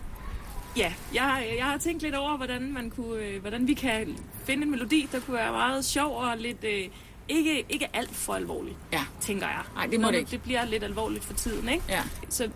Ja, 0.76 0.94
jeg, 1.14 1.54
jeg 1.58 1.64
har 1.64 1.78
tænkt 1.78 2.02
lidt 2.02 2.14
over, 2.14 2.36
hvordan, 2.36 2.72
man 2.72 2.90
kunne, 2.90 3.24
øh, 3.24 3.40
hvordan 3.40 3.66
vi 3.66 3.74
kan 3.74 4.16
finde 4.44 4.62
en 4.62 4.70
melodi, 4.70 5.08
der 5.12 5.20
kunne 5.20 5.36
være 5.36 5.52
meget 5.52 5.84
sjov 5.84 6.16
og 6.16 6.38
lidt... 6.38 6.64
Øh, 6.64 6.88
ikke, 7.28 7.64
ikke 7.68 7.96
alt 7.96 8.14
for 8.14 8.34
alvorligt, 8.34 8.76
ja. 8.92 9.04
tænker 9.20 9.46
jeg. 9.46 9.62
Nej, 9.74 9.86
det 9.86 10.00
må 10.00 10.02
Når 10.02 10.10
det 10.10 10.18
ikke. 10.18 10.30
Det 10.30 10.42
bliver 10.42 10.64
lidt 10.64 10.84
alvorligt 10.84 11.24
for 11.24 11.32
tiden, 11.32 11.68
ikke? 11.68 11.84
Ja. 11.88 12.02
Så 12.28 12.50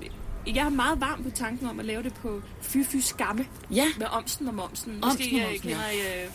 jeg 0.47 0.67
er 0.67 0.71
meget 0.71 1.01
varm 1.01 1.23
på 1.23 1.31
tanken 1.31 1.67
om 1.67 1.81
at 1.81 1.87
lave 1.87 2.03
det 2.03 2.15
på 2.15 2.43
Fy 2.63 2.79
Fy 2.85 2.97
Skamme. 2.97 3.47
Ja. 3.71 3.87
Med 3.99 4.07
Omsen 4.07 4.49
og 4.49 4.55
Momsen. 4.55 5.05
Omsen 5.05 5.19
Måske 5.25 5.37
øh, 5.37 5.43
Momsen, 5.43 5.69
kender 5.69 5.87
ja. 5.87 6.21
I... 6.21 6.25
Øh, 6.25 6.31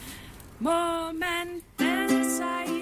må 0.59 1.11
man 1.11 1.61
danse 1.79 2.37
sig 2.37 2.65
i 2.67 2.80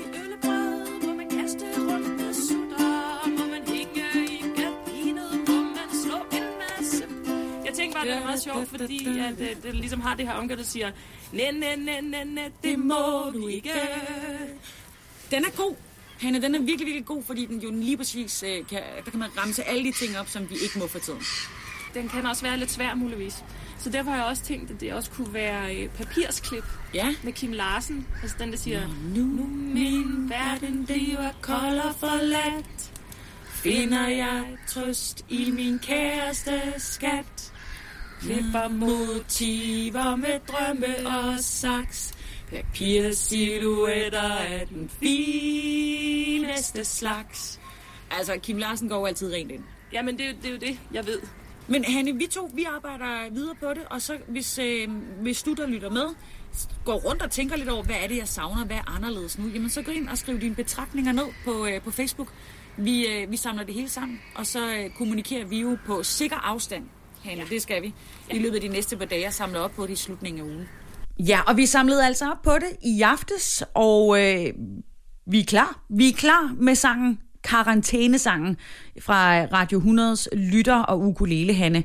Det 8.04 8.14
er 8.14 8.24
meget 8.24 8.42
sjovt, 8.42 8.70
fordi 8.70 9.20
at, 9.20 9.38
det, 9.38 9.64
det 9.64 9.76
ligesom 9.76 10.02
har 10.02 10.16
det 10.16 10.28
her 10.28 10.34
omgør, 10.34 10.56
der 10.56 10.64
siger 10.64 10.92
Næ, 11.32 11.52
næ, 11.52 11.76
næ, 11.76 12.02
næ, 12.02 12.24
næ, 12.24 12.42
det 12.64 12.80
må 12.80 13.32
du 13.34 13.48
ikke. 13.48 13.72
Den 15.32 15.46
er 15.46 15.50
god. 15.58 15.76
Hanne, 16.20 16.42
den 16.42 16.56
er 16.56 16.60
virkelig, 16.60 16.86
virkelig 16.86 17.06
god, 17.06 17.24
fordi 17.24 17.46
den 17.46 17.60
jo 17.60 17.72
lige 17.72 17.98
præcis 17.98 18.44
øh, 18.44 18.68
kan, 18.68 18.82
der 19.06 19.12
kan 19.12 19.20
man 19.20 19.30
ramse 19.38 19.64
alle 19.64 19.84
de 19.84 19.92
ting 19.92 20.18
op, 20.18 20.30
som 20.30 20.50
vi 20.50 20.56
ikke 20.64 20.80
må 20.80 20.88
for 20.88 21.00
tiden. 21.00 21.20
Den 21.94 22.10
kan 22.10 22.26
også 22.26 22.44
være 22.44 22.58
lidt 22.58 22.72
svær, 22.72 22.96
muligvis. 22.96 23.44
Så 23.80 23.90
derfor 23.90 24.10
har 24.10 24.18
jeg 24.18 24.26
også 24.26 24.44
tænkt, 24.44 24.72
at 24.72 24.82
det 24.82 24.94
også 24.94 25.12
kunne 25.12 25.34
være 25.34 25.76
øh, 25.76 25.90
papirsklip 25.90 26.64
ja. 26.94 27.16
med 27.24 27.34
Kim 27.34 27.52
Larsen. 27.52 28.08
Altså 28.22 28.38
den, 28.40 28.52
der 28.52 28.58
siger, 28.58 28.88
nu, 29.16 29.22
nu 29.24 29.46
min 29.74 30.30
verden 30.30 30.86
bliver 30.86 31.32
kold 31.42 31.80
og 31.80 31.96
forladt, 31.96 32.92
finder 33.46 34.08
jeg 34.08 34.44
trøst 34.68 35.26
i 35.30 35.52
min 35.52 35.80
kæreste 35.80 36.62
skat. 36.78 37.54
Klipper 38.20 38.68
motiver 38.68 40.16
med 40.16 40.40
drømme 40.48 41.08
og 41.08 41.40
saks. 41.40 42.14
Papirsilhuetter 42.52 44.22
af 44.38 44.68
den 44.68 44.90
fineste 45.00 46.86
slags. 46.86 47.60
Altså, 48.12 48.38
Kim 48.44 48.58
Larsen 48.58 48.90
går 48.90 49.00
jo 49.00 49.06
altid 49.06 49.34
rent 49.34 49.52
ind. 49.52 49.64
Jamen, 49.94 50.18
det, 50.18 50.26
er 50.26 50.30
jo- 50.30 50.36
det 50.42 50.46
er 50.46 50.52
jo 50.52 50.58
det, 50.58 50.80
jeg 50.94 51.06
ved. 51.06 51.20
Men 51.68 51.84
Hanne, 51.84 52.16
vi 52.16 52.28
to, 52.32 52.50
vi 52.54 52.64
arbejder 52.76 53.30
videre 53.34 53.56
på 53.56 53.70
det, 53.70 53.84
og 53.90 54.02
så 54.02 54.18
hvis, 54.28 54.60
øh, 54.60 54.88
hvis 55.22 55.44
du, 55.44 55.54
der 55.54 55.68
lytter 55.68 55.90
med, 55.90 56.06
går 56.86 56.94
rundt 56.96 57.22
og 57.22 57.32
tænker 57.32 57.56
lidt 57.58 57.70
over, 57.70 57.84
hvad 57.84 57.96
er 58.04 58.08
det, 58.08 58.18
jeg 58.18 58.28
savner, 58.28 58.66
hvad 58.66 58.78
er 58.78 58.96
anderledes 58.96 59.38
nu, 59.40 59.48
jamen 59.48 59.70
så 59.70 59.82
gå 59.82 59.92
ind 59.92 60.10
og 60.10 60.18
skriv 60.18 60.42
dine 60.42 60.56
betragtninger 60.56 61.12
ned 61.12 61.26
på, 61.46 61.66
øh, 61.66 61.82
på 61.82 61.92
Facebook. 61.92 62.34
Vi, 62.78 63.08
øh, 63.08 63.32
vi 63.32 63.38
samler 63.38 63.64
det 63.64 63.74
hele 63.74 63.90
sammen, 63.90 64.22
og 64.36 64.46
så 64.46 64.70
øh, 64.76 64.90
kommunikerer 64.98 65.46
vi 65.46 65.60
jo 65.62 65.78
på 65.86 66.04
sikker 66.04 66.36
afstand, 66.38 66.84
Hanne, 67.24 67.42
ja. 67.42 67.56
det 67.56 67.62
skal 67.62 67.82
vi, 67.82 67.94
i 68.32 68.40
løbet 68.40 68.56
af 68.56 68.62
de 68.62 68.68
næste 68.68 68.98
par 68.98 69.06
dage 69.06 69.28
og 69.28 69.34
samle 69.34 69.60
op 69.60 69.72
på 69.76 69.84
det 69.84 69.94
i 69.94 69.96
slutningen 69.96 70.42
af 70.42 70.46
ugen. 70.46 70.70
Ja, 71.20 71.40
og 71.48 71.58
vi 71.58 71.66
samlede 71.66 72.06
altså 72.06 72.32
op 72.32 72.42
på 72.42 72.54
det 72.54 72.70
i 72.84 73.02
aftes, 73.02 73.64
og 73.74 74.20
øh, 74.22 74.54
vi 75.28 75.40
er 75.40 75.46
klar. 75.46 75.80
Vi 75.90 76.10
er 76.10 76.14
klar 76.14 76.56
med 76.58 76.76
sangen 76.76 77.20
Karantænesangen 77.44 78.58
fra 79.02 79.46
Radio 79.46 79.80
100's 79.80 80.36
Lytter 80.36 80.80
og 80.80 81.02
Ukulele 81.02 81.54
Hanne. 81.54 81.84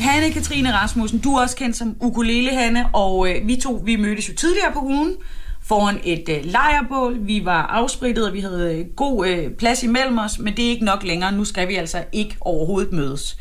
Hanne 0.00 0.32
Katrine 0.32 0.72
Rasmussen, 0.72 1.18
du 1.18 1.34
er 1.34 1.40
også 1.40 1.56
kendt 1.56 1.76
som 1.76 1.96
Ukulele 2.00 2.50
Hanne, 2.50 2.86
og 2.92 3.30
øh, 3.30 3.46
vi 3.46 3.56
to 3.56 3.82
vi 3.84 3.96
mødtes 3.96 4.28
jo 4.28 4.34
tidligere 4.34 4.72
på 4.72 4.80
ugen 4.80 5.16
foran 5.62 6.00
et 6.04 6.28
øh, 6.28 6.44
lejrbål. 6.44 7.26
Vi 7.26 7.44
var 7.44 7.62
afsprittet, 7.62 8.26
og 8.26 8.32
vi 8.32 8.40
havde 8.40 8.78
øh, 8.78 8.86
god 8.96 9.26
øh, 9.26 9.50
plads 9.50 9.82
imellem 9.82 10.18
os, 10.18 10.38
men 10.38 10.56
det 10.56 10.64
er 10.66 10.70
ikke 10.70 10.84
nok 10.84 11.02
længere. 11.04 11.32
Nu 11.32 11.44
skal 11.44 11.68
vi 11.68 11.74
altså 11.74 12.04
ikke 12.12 12.36
overhovedet 12.40 12.92
mødes. 12.92 13.36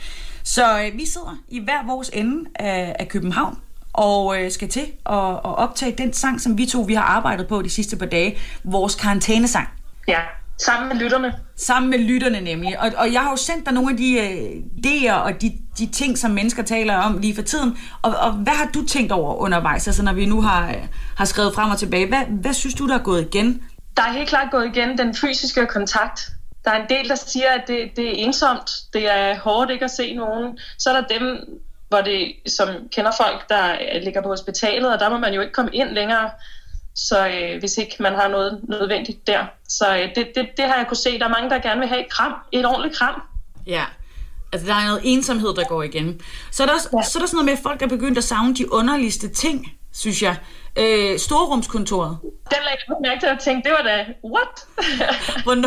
Så 0.55 0.79
øh, 0.79 0.97
vi 0.97 1.05
sidder 1.05 1.37
i 1.49 1.59
hver 1.63 1.85
vores 1.87 2.09
ende 2.13 2.49
af, 2.55 2.95
af 2.99 3.07
København, 3.07 3.57
og 3.93 4.41
øh, 4.41 4.51
skal 4.51 4.69
til 4.69 4.85
at, 5.05 5.29
at 5.29 5.57
optage 5.57 5.95
den 5.97 6.13
sang, 6.13 6.41
som 6.41 6.57
vi 6.57 6.65
to 6.65 6.81
vi 6.81 6.93
har 6.93 7.03
arbejdet 7.03 7.47
på 7.47 7.61
de 7.61 7.69
sidste 7.69 7.97
par 7.97 8.05
dage. 8.05 8.37
Vores 8.63 8.95
karantænesang. 8.95 9.67
Ja, 10.07 10.19
sammen 10.57 10.89
med 10.89 10.95
lytterne. 10.95 11.33
Sammen 11.55 11.89
med 11.89 11.99
lytterne 11.99 12.41
nemlig. 12.41 12.79
Og, 12.79 12.91
og 12.97 13.13
jeg 13.13 13.21
har 13.21 13.29
jo 13.29 13.35
sendt 13.35 13.65
dig 13.65 13.73
nogle 13.73 13.91
af 13.91 13.97
de 13.97 14.13
øh, 14.13 14.63
idéer 14.85 15.13
og 15.13 15.41
de, 15.41 15.51
de 15.77 15.85
ting, 15.85 16.17
som 16.17 16.31
mennesker 16.31 16.63
taler 16.63 16.97
om 16.97 17.17
lige 17.17 17.35
for 17.35 17.41
tiden. 17.41 17.77
Og, 18.01 18.15
og 18.15 18.31
hvad 18.31 18.53
har 18.53 18.69
du 18.73 18.85
tænkt 18.85 19.11
over 19.11 19.35
undervejs, 19.35 19.87
altså 19.87 20.03
når 20.03 20.13
vi 20.13 20.25
nu 20.25 20.41
har, 20.41 20.69
øh, 20.69 20.87
har 21.17 21.25
skrevet 21.25 21.55
frem 21.55 21.71
og 21.71 21.77
tilbage? 21.77 22.07
Hvad, 22.07 22.25
hvad 22.41 22.53
synes 22.53 22.75
du, 22.75 22.87
der 22.87 22.95
er 22.95 23.03
gået 23.03 23.21
igen? 23.21 23.63
Der 23.97 24.03
er 24.03 24.11
helt 24.11 24.29
klart 24.29 24.51
gået 24.51 24.65
igen 24.65 24.97
den 24.97 25.15
fysiske 25.15 25.65
kontakt. 25.65 26.31
Der 26.65 26.71
er 26.71 26.81
en 26.81 26.89
del, 26.89 27.09
der 27.09 27.15
siger, 27.15 27.49
at 27.49 27.63
det, 27.67 27.91
det 27.95 28.07
er 28.07 28.25
ensomt. 28.25 28.71
Det 28.93 29.11
er 29.11 29.39
hårdt 29.39 29.71
ikke 29.71 29.85
at 29.85 29.91
se 29.91 30.13
nogen. 30.13 30.59
Så 30.77 30.89
er 30.89 31.01
der 31.01 31.19
dem, 31.19 31.39
hvor 31.89 32.01
det, 32.01 32.33
som 32.47 32.69
kender 32.91 33.11
folk, 33.17 33.49
der 33.49 33.71
øh, 33.71 34.01
ligger 34.01 34.21
på 34.21 34.29
hospitalet, 34.29 34.93
og 34.93 34.99
der 34.99 35.09
må 35.09 35.17
man 35.17 35.33
jo 35.33 35.41
ikke 35.41 35.53
komme 35.53 35.71
ind 35.73 35.89
længere, 35.89 36.29
så 36.95 37.27
øh, 37.27 37.59
hvis 37.59 37.77
ikke 37.77 37.95
man 37.99 38.15
har 38.15 38.27
noget 38.27 38.59
nødvendigt 38.69 39.27
der. 39.27 39.45
Så 39.67 39.97
øh, 39.97 40.15
det, 40.15 40.31
det, 40.35 40.47
det 40.57 40.65
har 40.65 40.75
jeg 40.75 40.85
kunne 40.87 40.97
se. 40.97 41.19
Der 41.19 41.25
er 41.25 41.29
mange, 41.29 41.49
der 41.49 41.59
gerne 41.59 41.79
vil 41.79 41.89
have 41.89 42.01
et 42.01 42.09
kram. 42.09 42.33
Et 42.51 42.65
ordentligt 42.65 42.95
kram. 42.95 43.21
Ja, 43.67 43.85
altså 44.53 44.67
der 44.67 44.73
er 44.73 44.87
noget 44.87 45.01
ensomhed, 45.03 45.53
der 45.55 45.63
går 45.67 45.83
igen. 45.83 46.21
Så 46.51 46.63
er 46.63 46.67
der, 46.67 46.73
ja. 46.73 47.03
så 47.03 47.17
er 47.17 47.21
der 47.21 47.27
sådan 47.27 47.35
noget 47.35 47.45
med, 47.45 47.53
at 47.53 47.59
folk 47.63 47.81
er 47.81 47.87
begyndt 47.87 48.17
at 48.17 48.23
savne 48.23 48.55
de 48.55 48.71
underligste 48.73 49.29
ting, 49.29 49.65
synes 49.93 50.21
jeg. 50.21 50.35
Øh, 50.79 51.19
storrumskontoret. 51.19 52.17
Den 52.23 52.57
lagde 52.63 52.77
jeg 52.87 52.95
mærke 53.01 53.19
til 53.19 53.27
at 53.27 53.39
tænke, 53.39 53.69
det 53.69 53.77
var 53.77 53.83
da, 53.83 54.05
what? 54.23 54.67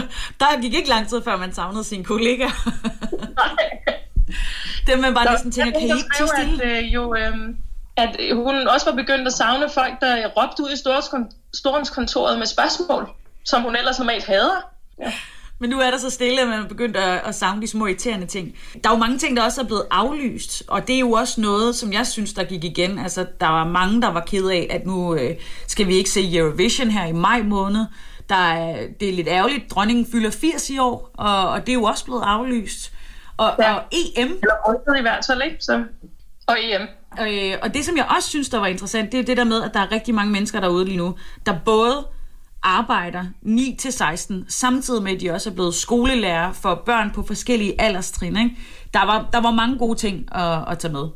Der 0.41 0.61
gik 0.61 0.75
ikke 0.75 0.89
lang 0.89 1.09
tid, 1.09 1.23
før 1.25 1.37
man 1.37 1.55
savnede 1.55 1.85
sine 1.85 2.05
kollegaer. 2.05 2.51
Dem 4.87 4.99
man 4.99 5.15
bare 5.15 5.25
Der- 5.25 5.31
næsten 5.31 5.53
tænker, 5.53 5.73
kan 5.73 5.89
I 5.89 5.93
ikke 5.97 6.09
der 6.19 6.27
stille? 6.27 6.65
At, 6.65 6.85
øh, 6.85 6.95
jo, 6.95 7.15
øh, 7.15 7.33
at 7.97 8.17
hun 8.35 8.69
også 8.69 8.91
var 8.91 8.97
begyndt 8.97 9.27
at 9.27 9.33
savne 9.33 9.69
folk, 9.69 9.93
der 10.01 10.27
råbte 10.29 10.63
ud 10.63 10.71
i 10.71 10.75
storrumskon- 10.75 11.37
storrumskontoret 11.55 12.39
med 12.39 12.47
spørgsmål, 12.47 13.09
som 13.45 13.63
hun 13.63 13.77
ellers 13.77 13.99
normalt 13.99 14.25
hader. 14.25 14.65
Ja. 15.01 15.13
Men 15.63 15.71
nu 15.71 15.81
er 15.81 15.91
der 15.91 15.99
så 15.99 16.11
stille, 16.11 16.41
at 16.41 16.49
man 16.49 16.61
er 16.61 16.69
begyndt 16.69 16.97
at, 16.97 17.21
at 17.25 17.35
savne 17.35 17.63
de 17.63 17.67
små 17.67 17.87
irriterende 17.87 18.27
ting. 18.27 18.55
Der 18.85 18.91
er 18.91 18.95
jo 18.95 18.99
mange 18.99 19.19
ting, 19.19 19.37
der 19.37 19.43
også 19.43 19.61
er 19.61 19.65
blevet 19.65 19.87
aflyst, 19.91 20.63
og 20.69 20.89
det 20.89 20.95
er 20.95 21.01
jo 21.01 21.13
også 21.13 21.41
noget, 21.41 21.77
som 21.77 21.93
jeg 21.93 22.07
synes, 22.07 22.33
der 22.33 22.45
gik 22.45 22.65
igen. 22.65 22.99
Altså, 22.99 23.27
der 23.41 23.47
var 23.47 23.65
mange, 23.65 24.03
der 24.03 24.09
var 24.09 24.21
ked 24.21 24.49
af, 24.49 24.67
at 24.71 24.87
nu 24.87 25.15
øh, 25.15 25.37
skal 25.67 25.87
vi 25.87 25.95
ikke 25.95 26.11
se 26.11 26.37
Eurovision 26.37 26.91
her 26.91 27.07
i 27.07 27.13
maj 27.13 27.43
måned. 27.43 27.85
Der 28.29 28.35
er, 28.35 28.87
det 29.01 29.09
er 29.09 29.13
lidt 29.13 29.29
ærgerligt. 29.29 29.71
Dronningen 29.71 30.07
fylder 30.13 30.31
80 30.31 30.71
i 30.71 30.79
år, 30.79 31.11
og, 31.15 31.49
og 31.49 31.61
det 31.61 31.69
er 31.69 31.75
jo 31.75 31.85
også 31.85 32.05
blevet 32.05 32.23
aflyst. 32.23 32.93
Og, 33.37 33.55
ja. 33.59 33.75
og 33.75 33.83
EM... 33.93 34.29
Eller 34.29 34.55
rykket 34.69 34.99
i 34.99 35.03
hvert 35.03 35.25
fald, 35.27 35.43
ikke? 35.43 35.57
Så, 35.61 35.85
og 36.47 36.57
EM. 36.61 36.83
Øh, 37.21 37.59
og 37.63 37.75
det, 37.75 37.85
som 37.85 37.97
jeg 37.97 38.07
også 38.17 38.29
synes, 38.29 38.49
der 38.49 38.59
var 38.59 38.67
interessant, 38.67 39.13
det 39.13 39.21
er 39.21 39.25
det 39.25 39.37
der 39.37 39.45
med, 39.45 39.63
at 39.63 39.71
der 39.75 39.81
er 39.81 39.93
rigtig 39.93 40.15
mange 40.15 40.33
mennesker 40.33 40.61
derude 40.61 40.85
lige 40.85 40.97
nu, 40.97 41.15
der 41.47 41.55
både 41.65 42.07
arbejder 42.63 43.25
9-16, 43.47 44.35
samtidig 44.49 45.03
med, 45.03 45.13
at 45.13 45.21
de 45.21 45.31
også 45.31 45.51
er 45.51 45.55
blevet 45.55 45.75
skolelærer 45.75 46.53
for 46.53 46.83
børn 46.87 47.11
på 47.11 47.23
forskellige 47.23 47.81
alderstrin. 47.81 48.37
Ikke? 48.37 48.57
Der, 48.95 49.07
var, 49.07 49.29
der 49.33 49.41
var 49.41 49.51
mange 49.51 49.79
gode 49.79 49.99
ting 49.99 50.35
at, 50.35 50.69
at 50.69 50.79
tage 50.79 50.93
med. 50.93 51.09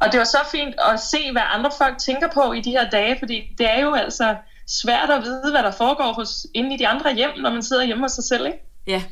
Og 0.00 0.12
det 0.12 0.18
var 0.18 0.24
så 0.24 0.38
fint 0.50 0.74
at 0.92 1.00
se, 1.00 1.32
hvad 1.32 1.42
andre 1.54 1.70
folk 1.78 1.98
tænker 1.98 2.28
på 2.34 2.52
i 2.52 2.60
de 2.60 2.70
her 2.70 2.90
dage, 2.90 3.16
fordi 3.18 3.42
det 3.58 3.70
er 3.70 3.80
jo 3.80 3.94
altså 3.94 4.36
svært 4.66 5.10
at 5.10 5.22
vide, 5.22 5.50
hvad 5.50 5.62
der 5.62 5.70
foregår 5.70 6.12
hos, 6.12 6.46
inde 6.54 6.74
i 6.74 6.78
de 6.78 6.88
andre 6.88 7.14
hjem, 7.14 7.30
når 7.36 7.50
man 7.50 7.62
sidder 7.62 7.84
hjemme 7.84 8.04
hos 8.04 8.12
sig 8.12 8.24
selv, 8.24 8.46
ikke? 8.46 8.58
Ja, 8.86 9.02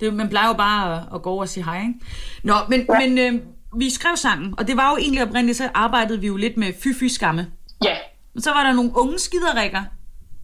det, 0.00 0.14
man 0.14 0.28
plejer 0.28 0.48
jo 0.48 0.54
bare 0.54 0.96
at, 0.96 1.02
at 1.14 1.22
gå 1.22 1.30
over 1.30 1.42
og 1.42 1.48
sige 1.48 1.64
hej, 1.64 1.80
ikke? 1.80 1.94
Nå, 2.42 2.54
men, 2.68 2.86
ja. 2.88 2.98
men 2.98 3.18
øh, 3.18 3.40
vi 3.76 3.90
skrev 3.90 4.16
sangen, 4.16 4.54
og 4.58 4.66
det 4.66 4.76
var 4.76 4.90
jo 4.90 4.96
egentlig 4.96 5.22
oprindeligt, 5.22 5.58
så 5.58 5.68
arbejdede 5.74 6.20
vi 6.20 6.26
jo 6.26 6.36
lidt 6.36 6.56
med 6.56 6.72
fy-fy-skamme. 6.82 7.46
Ja. 7.84 7.96
Men 8.34 8.42
så 8.42 8.50
var 8.50 8.62
der 8.62 8.72
nogle 8.72 8.90
unge 8.94 9.18
skiderikker 9.18 9.82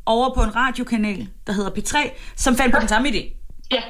over 0.06 0.34
på 0.34 0.42
en 0.42 0.56
radiokanal, 0.56 1.28
der 1.46 1.52
hedder 1.52 1.70
P3, 1.70 2.10
som 2.36 2.56
fandt 2.56 2.74
på 2.74 2.80
den 2.80 2.88
samme 2.88 3.08
idé. 3.08 3.36
Ja. 3.70 3.82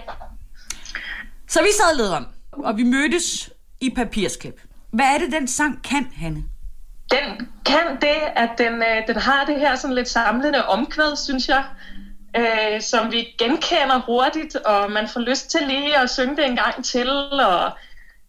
Så 1.48 1.62
vi 1.62 1.68
sad 1.76 1.96
lidt 1.96 2.08
om, 2.08 2.26
og 2.52 2.76
vi 2.76 2.82
mødtes 2.82 3.50
i 3.80 3.90
papirsklip. 3.90 4.60
Hvad 4.90 5.06
er 5.06 5.18
det, 5.18 5.32
den 5.32 5.48
sang 5.48 5.82
kan, 5.84 6.12
Hanne? 6.16 6.44
Den 7.10 7.48
kan 7.66 8.00
det, 8.00 8.20
at 8.36 8.50
den, 8.58 8.72
øh, 8.72 9.06
den 9.06 9.16
har 9.16 9.44
det 9.44 9.60
her 9.60 9.76
sådan 9.76 9.94
lidt 9.94 10.08
samlende 10.08 10.66
omkvæd, 10.66 11.16
synes 11.16 11.48
jeg, 11.48 11.64
øh, 12.36 12.80
som 12.80 13.12
vi 13.12 13.34
genkender 13.38 14.00
hurtigt, 14.06 14.56
og 14.56 14.90
man 14.90 15.08
får 15.08 15.20
lyst 15.20 15.50
til 15.50 15.60
lige 15.66 15.98
at 15.98 16.10
synge 16.10 16.36
det 16.36 16.46
en 16.46 16.56
gang 16.56 16.84
til, 16.84 17.10
og 17.32 17.72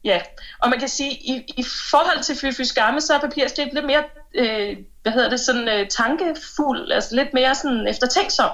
ja, 0.04 0.22
og 0.60 0.70
man 0.70 0.80
kan 0.80 0.88
sige, 0.88 1.12
i, 1.12 1.54
i 1.58 1.64
forhold 1.92 2.24
til 2.24 2.36
Fy 2.36 2.58
Fy 2.58 2.62
Skamme, 2.62 3.02
så 3.02 3.14
er 3.14 3.20
papirslip 3.20 3.74
lidt 3.74 3.86
mere, 3.86 4.04
øh, 4.36 4.78
hvad 5.08 5.14
hedder 5.14 5.30
det, 5.30 5.40
sådan 5.40 5.68
øh, 5.68 5.88
tankefuld, 5.88 6.92
altså 6.92 7.16
lidt 7.16 7.34
mere 7.34 7.56
sådan 7.56 7.88
eftertænksom. 7.88 8.52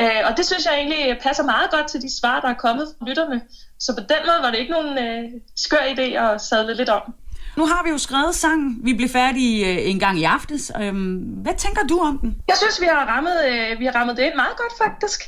Øh, 0.00 0.22
og 0.28 0.36
det 0.36 0.46
synes 0.46 0.64
jeg 0.66 0.74
egentlig 0.74 1.18
passer 1.22 1.44
meget 1.44 1.70
godt 1.70 1.86
til 1.88 2.02
de 2.02 2.18
svar, 2.20 2.40
der 2.40 2.48
er 2.48 2.54
kommet 2.54 2.86
fra 2.98 3.06
lytterne. 3.08 3.42
Så 3.78 3.94
på 3.98 4.00
den 4.00 4.22
måde 4.26 4.40
var 4.42 4.50
det 4.50 4.58
ikke 4.58 4.72
nogen 4.72 4.98
øh, 4.98 5.24
skør 5.56 5.84
idé 5.94 6.02
at 6.24 6.40
sadle 6.40 6.74
lidt 6.74 6.88
om. 6.88 7.14
Nu 7.56 7.66
har 7.66 7.82
vi 7.84 7.90
jo 7.90 7.98
skrevet 7.98 8.34
sangen. 8.34 8.80
Vi 8.84 8.94
blev 8.94 9.08
færdige 9.08 9.56
øh, 9.66 9.90
en 9.90 9.98
gang 9.98 10.18
i 10.18 10.24
aftes. 10.24 10.72
Øhm, 10.80 11.16
hvad 11.44 11.54
tænker 11.54 11.82
du 11.82 11.98
om 11.98 12.18
den? 12.18 12.36
Jeg 12.48 12.56
synes, 12.56 12.80
vi 12.80 12.86
har 12.86 13.04
rammet, 13.06 13.36
øh, 13.48 13.78
vi 13.80 13.84
har 13.84 13.94
rammet 13.94 14.16
det 14.16 14.22
ind 14.22 14.34
meget 14.34 14.56
godt, 14.56 14.72
faktisk. 14.84 15.20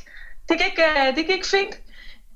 Det 0.49 0.57
gik, 0.63 0.79
øh, 0.87 1.15
det 1.15 1.25
gik 1.27 1.45
fint. 1.45 1.75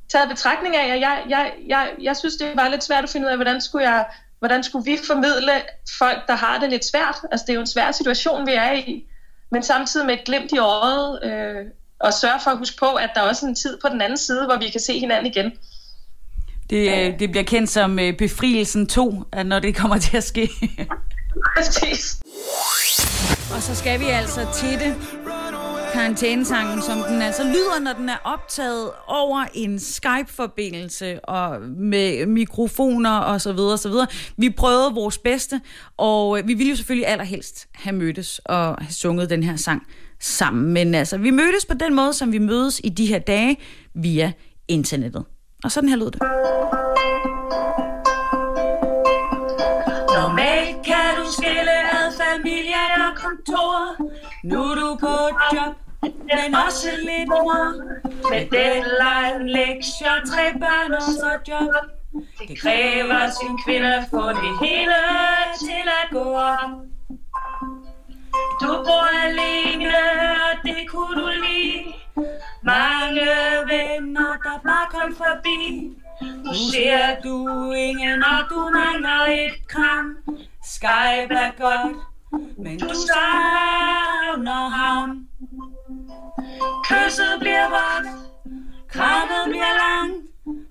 Taget 0.09 0.29
betragtning 0.29 0.75
af, 0.75 0.93
at 0.93 0.99
jeg, 0.99 1.23
jeg, 1.29 1.53
jeg, 1.67 1.89
jeg 2.01 2.17
synes, 2.17 2.35
det 2.35 2.51
var 2.55 2.67
lidt 2.69 2.83
svært 2.83 3.03
at 3.03 3.09
finde 3.09 3.27
ud 3.27 3.31
af, 3.31 3.37
hvordan 3.37 3.61
skulle, 3.61 3.89
jeg, 3.89 4.05
hvordan 4.39 4.63
skulle 4.63 4.85
vi 4.85 4.97
formidle 5.07 5.51
folk, 5.97 6.27
der 6.27 6.35
har 6.35 6.59
det 6.59 6.69
lidt 6.69 6.85
svært. 6.85 7.15
Altså, 7.31 7.43
det 7.47 7.53
er 7.53 7.55
jo 7.55 7.61
en 7.61 7.67
svær 7.67 7.91
situation, 7.91 8.47
vi 8.47 8.53
er 8.53 8.73
i. 8.73 9.05
Men 9.51 9.63
samtidig 9.63 10.05
med 10.05 10.13
et 10.13 10.25
glimt 10.25 10.51
i 10.51 10.57
øjet, 10.57 11.19
øh, 11.23 11.65
og 11.99 12.13
sørge 12.13 12.39
for 12.43 12.51
at 12.51 12.57
huske 12.57 12.77
på, 12.77 12.85
at 12.85 13.09
der 13.15 13.21
er 13.21 13.25
også 13.25 13.45
en 13.45 13.55
tid 13.55 13.77
på 13.81 13.89
den 13.89 14.01
anden 14.01 14.17
side, 14.17 14.45
hvor 14.45 14.57
vi 14.57 14.69
kan 14.69 14.81
se 14.81 14.99
hinanden 14.99 15.25
igen. 15.25 15.51
Det, 16.69 16.91
øh, 16.91 17.19
det 17.19 17.31
bliver 17.31 17.43
kendt 17.43 17.69
som 17.69 17.99
øh, 17.99 18.17
befrielsen 18.17 18.87
2, 18.87 19.23
at 19.31 19.45
når 19.45 19.59
det 19.59 19.75
kommer 19.75 19.97
til 19.97 20.17
at 20.17 20.23
ske. 20.23 20.49
Præcis. 21.57 22.19
Og 23.55 23.61
så 23.61 23.75
skal 23.75 23.99
vi 23.99 24.05
altså 24.05 24.47
til 24.53 24.79
det. 24.79 24.95
Karantænesangen, 25.93 26.81
som 26.81 26.97
den 27.09 27.21
altså 27.21 27.43
lyder, 27.43 27.79
når 27.79 27.93
den 27.93 28.09
er 28.09 28.17
optaget 28.23 28.89
over 29.07 29.45
en 29.53 29.79
Skype-forbindelse 29.79 31.19
og 31.25 31.61
med 31.61 32.25
mikrofoner 32.25 33.17
og 33.17 33.41
så 33.41 33.53
videre, 33.53 33.73
og 33.73 33.79
så 33.79 33.89
videre. 33.89 34.07
Vi 34.37 34.49
prøvede 34.49 34.93
vores 34.93 35.17
bedste, 35.17 35.61
og 35.97 36.39
øh, 36.39 36.47
vi 36.47 36.53
ville 36.53 36.69
jo 36.69 36.75
selvfølgelig 36.75 37.07
allerhelst 37.07 37.67
have 37.75 37.95
mødtes 37.95 38.39
og 38.39 38.77
have 38.81 38.91
sunget 38.91 39.29
den 39.29 39.43
her 39.43 39.55
sang 39.55 39.83
sammen. 40.19 40.73
Men 40.73 40.95
altså, 40.95 41.17
vi 41.17 41.31
mødtes 41.31 41.65
på 41.65 41.73
den 41.73 41.95
måde, 41.95 42.13
som 42.13 42.31
vi 42.31 42.37
mødes 42.37 42.81
i 42.83 42.89
de 42.89 43.05
her 43.05 43.19
dage 43.19 43.57
via 43.95 44.31
internettet. 44.67 45.23
Og 45.63 45.71
sådan 45.71 45.89
her 45.89 45.95
lød 45.95 46.11
det. 46.11 46.21
Normalt 50.19 50.85
kan 50.85 51.09
du 51.17 51.31
skille 51.31 51.75
ad 51.97 52.07
familie 52.21 52.83
og 53.07 53.11
kontor. 53.23 53.75
Nu 54.43 54.63
er 54.63 54.75
du 54.75 54.97
på 54.99 55.15
job, 55.55 55.75
men 56.01 56.55
også 56.65 56.89
lidt 57.01 57.29
mor. 57.29 57.73
Med 58.29 58.45
deadline, 58.51 59.51
lektier, 59.51 60.17
tre 60.31 60.59
børn 60.59 60.93
og 60.93 61.01
så 61.01 61.31
job. 61.47 61.73
Det 62.47 62.59
kræver 62.61 63.29
sin 63.39 63.59
kvinde 63.65 64.05
for 64.09 64.27
det 64.41 64.53
hele 64.61 65.01
til 65.59 65.85
at 66.01 66.09
gå 66.11 66.33
op. 66.33 66.69
Du 68.61 68.67
bor 68.85 69.07
alene, 69.25 69.93
og 70.47 70.63
det 70.63 70.89
kunne 70.89 71.21
du 71.21 71.27
lide. 71.27 71.93
Mange 72.63 73.27
venner, 73.67 74.31
der 74.43 74.59
bare 74.63 74.87
kom 74.89 75.15
forbi. 75.15 75.89
Nu 76.21 76.53
ser 76.53 77.21
du 77.23 77.71
ingen, 77.71 78.23
og 78.23 78.49
du 78.49 78.69
mangler 78.73 79.25
et 79.29 79.67
kram. 79.67 80.17
Skype 80.63 81.33
er 81.45 81.51
godt, 81.61 81.95
men 82.57 82.79
du 82.79 82.89
savner 82.89 84.69
ham. 84.69 85.27
Kysset 86.83 87.39
bliver 87.39 87.69
vådt, 87.69 88.07
krammet 88.87 89.43
bliver 89.45 89.73
langt. 89.83 90.25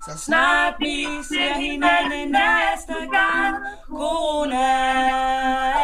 Så 0.05 0.17
snart 0.17 0.73
vi 0.79 1.05
ser 1.23 1.53
hinanden 1.53 2.31
næste 2.31 2.93
gang. 3.11 3.55
Corona. 3.87 5.78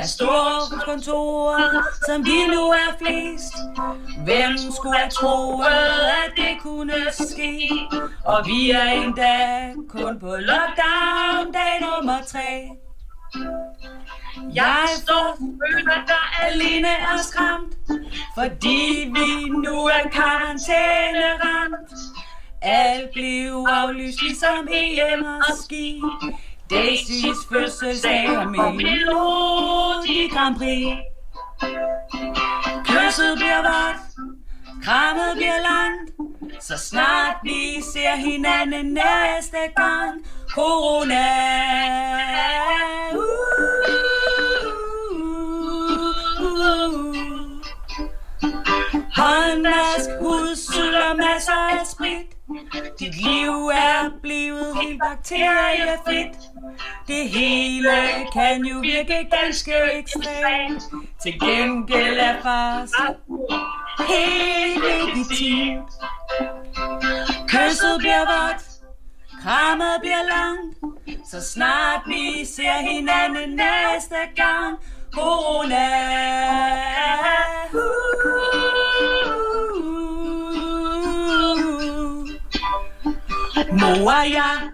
Er 0.00 0.68
på 0.70 0.76
kontoret, 0.84 1.84
som 2.06 2.24
de 2.24 2.46
nu 2.54 2.62
er 2.84 2.90
flest. 2.98 3.54
Hvem 4.24 4.72
skulle 4.72 4.96
have 4.98 5.10
troet, 5.10 6.00
at 6.24 6.32
det 6.36 6.54
kunne 6.62 6.92
ske? 7.12 7.70
Og 8.24 8.46
vi 8.46 8.70
er 8.70 8.88
endda 9.02 9.36
kun 9.88 10.20
på 10.20 10.36
lockdown 10.36 11.52
dag 11.52 11.74
nummer 11.80 12.18
tre. 12.26 12.70
Jeg 14.54 14.84
står 14.96 15.36
føler 15.38 15.98
der 16.06 16.24
alene 16.46 16.88
er 16.88 17.18
skræmt, 17.18 17.74
fordi 18.38 19.12
vi 19.14 19.48
nu 19.48 19.76
er 19.84 20.08
karantæneramt. 20.12 21.92
Alt 22.62 23.12
blev 23.12 23.66
aflyst 23.68 24.22
ligesom 24.22 24.68
EM 24.70 25.24
og 25.24 25.56
ski. 25.64 26.02
Daisys 26.70 27.38
fødselsdag 27.52 28.38
og 28.38 28.50
min 28.50 28.76
Melodi 28.76 30.28
Grand 30.28 30.56
Prix. 30.56 30.86
Kysset 32.84 33.36
bliver 33.36 33.62
vådt, 33.62 34.00
krammet 34.84 35.36
bliver 35.36 35.60
langt, 35.70 36.10
så 36.60 36.76
snart 36.78 37.36
vi 37.44 37.82
ser 37.92 38.16
hinanden 38.16 38.86
næste 38.86 39.58
gang. 39.76 40.26
Corona. 40.54 41.26
uh, 43.12 43.18
uh, 46.40 46.94
uh, 46.94 47.04
Håndvask, 49.16 50.10
hudskyld 50.20 50.94
og 50.94 51.16
masser 51.16 51.52
af 51.52 51.86
sprit. 51.86 52.39
Dit 52.98 53.14
liv 53.16 53.52
er 53.72 54.10
blevet 54.22 54.76
helt 54.82 55.00
bakteriefrit. 55.00 56.36
Det 57.08 57.28
hele 57.28 57.90
kan 58.32 58.64
jo 58.64 58.78
virke 58.78 59.28
ganske 59.30 59.72
ekstremt. 59.92 60.82
Til 61.22 61.40
gengæld 61.40 62.18
er 62.18 62.42
fars 62.42 62.90
helt 64.08 64.84
legitimt. 64.84 65.92
Kysset 67.48 67.98
bliver 67.98 68.20
vådt, 68.20 68.62
krammet 69.42 69.96
bliver 70.00 70.22
langt. 70.28 70.78
Så 71.30 71.40
snart 71.52 72.00
vi 72.06 72.44
ser 72.44 72.78
hinanden 72.90 73.50
næste 73.50 74.16
gang. 74.36 74.78
Corona. 75.12 75.86
Mor 83.72 84.12
og 84.12 84.30
jeg 84.30 84.70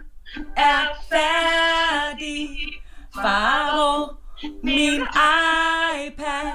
er 0.56 0.82
færdig. 1.10 2.48
Faro, 3.14 4.14
min 4.62 5.02
iPad. 6.00 6.52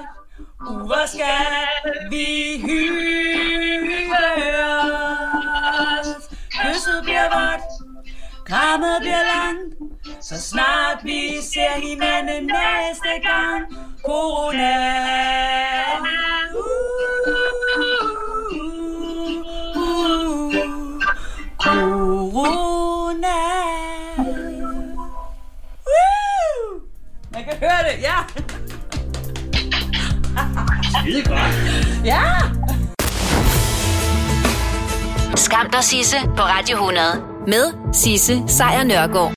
Hvor 0.60 1.06
skal 1.06 2.10
vi 2.10 2.60
hygge? 2.60 4.12
Kysset 6.50 7.02
bliver 7.02 7.28
vådt, 7.34 7.62
krammet 8.46 8.96
bliver 9.00 9.24
langt. 9.34 9.74
Så 10.20 10.40
snart 10.40 10.98
vi 11.04 11.40
ser 11.40 11.80
hinanden 11.80 12.44
næste 12.44 13.28
gang. 13.28 13.62
Corona. 14.04 14.74
Uh. 16.54 17.31
Corona. 22.32 23.38
Woo! 25.86 26.80
Man 27.32 27.44
kan 27.44 27.56
høre 27.60 27.82
det, 27.88 28.02
ja. 28.02 28.16
Skide 30.82 31.22
godt. 31.28 31.52
Ja. 32.04 32.22
Skam 35.36 35.70
dig, 35.72 35.84
Sisse, 35.84 36.16
på 36.36 36.42
Radio 36.42 36.76
100. 36.76 37.04
Med 37.46 37.92
Sisse 37.92 38.42
Sejr 38.48 38.84
Nørgaard. 38.84 39.30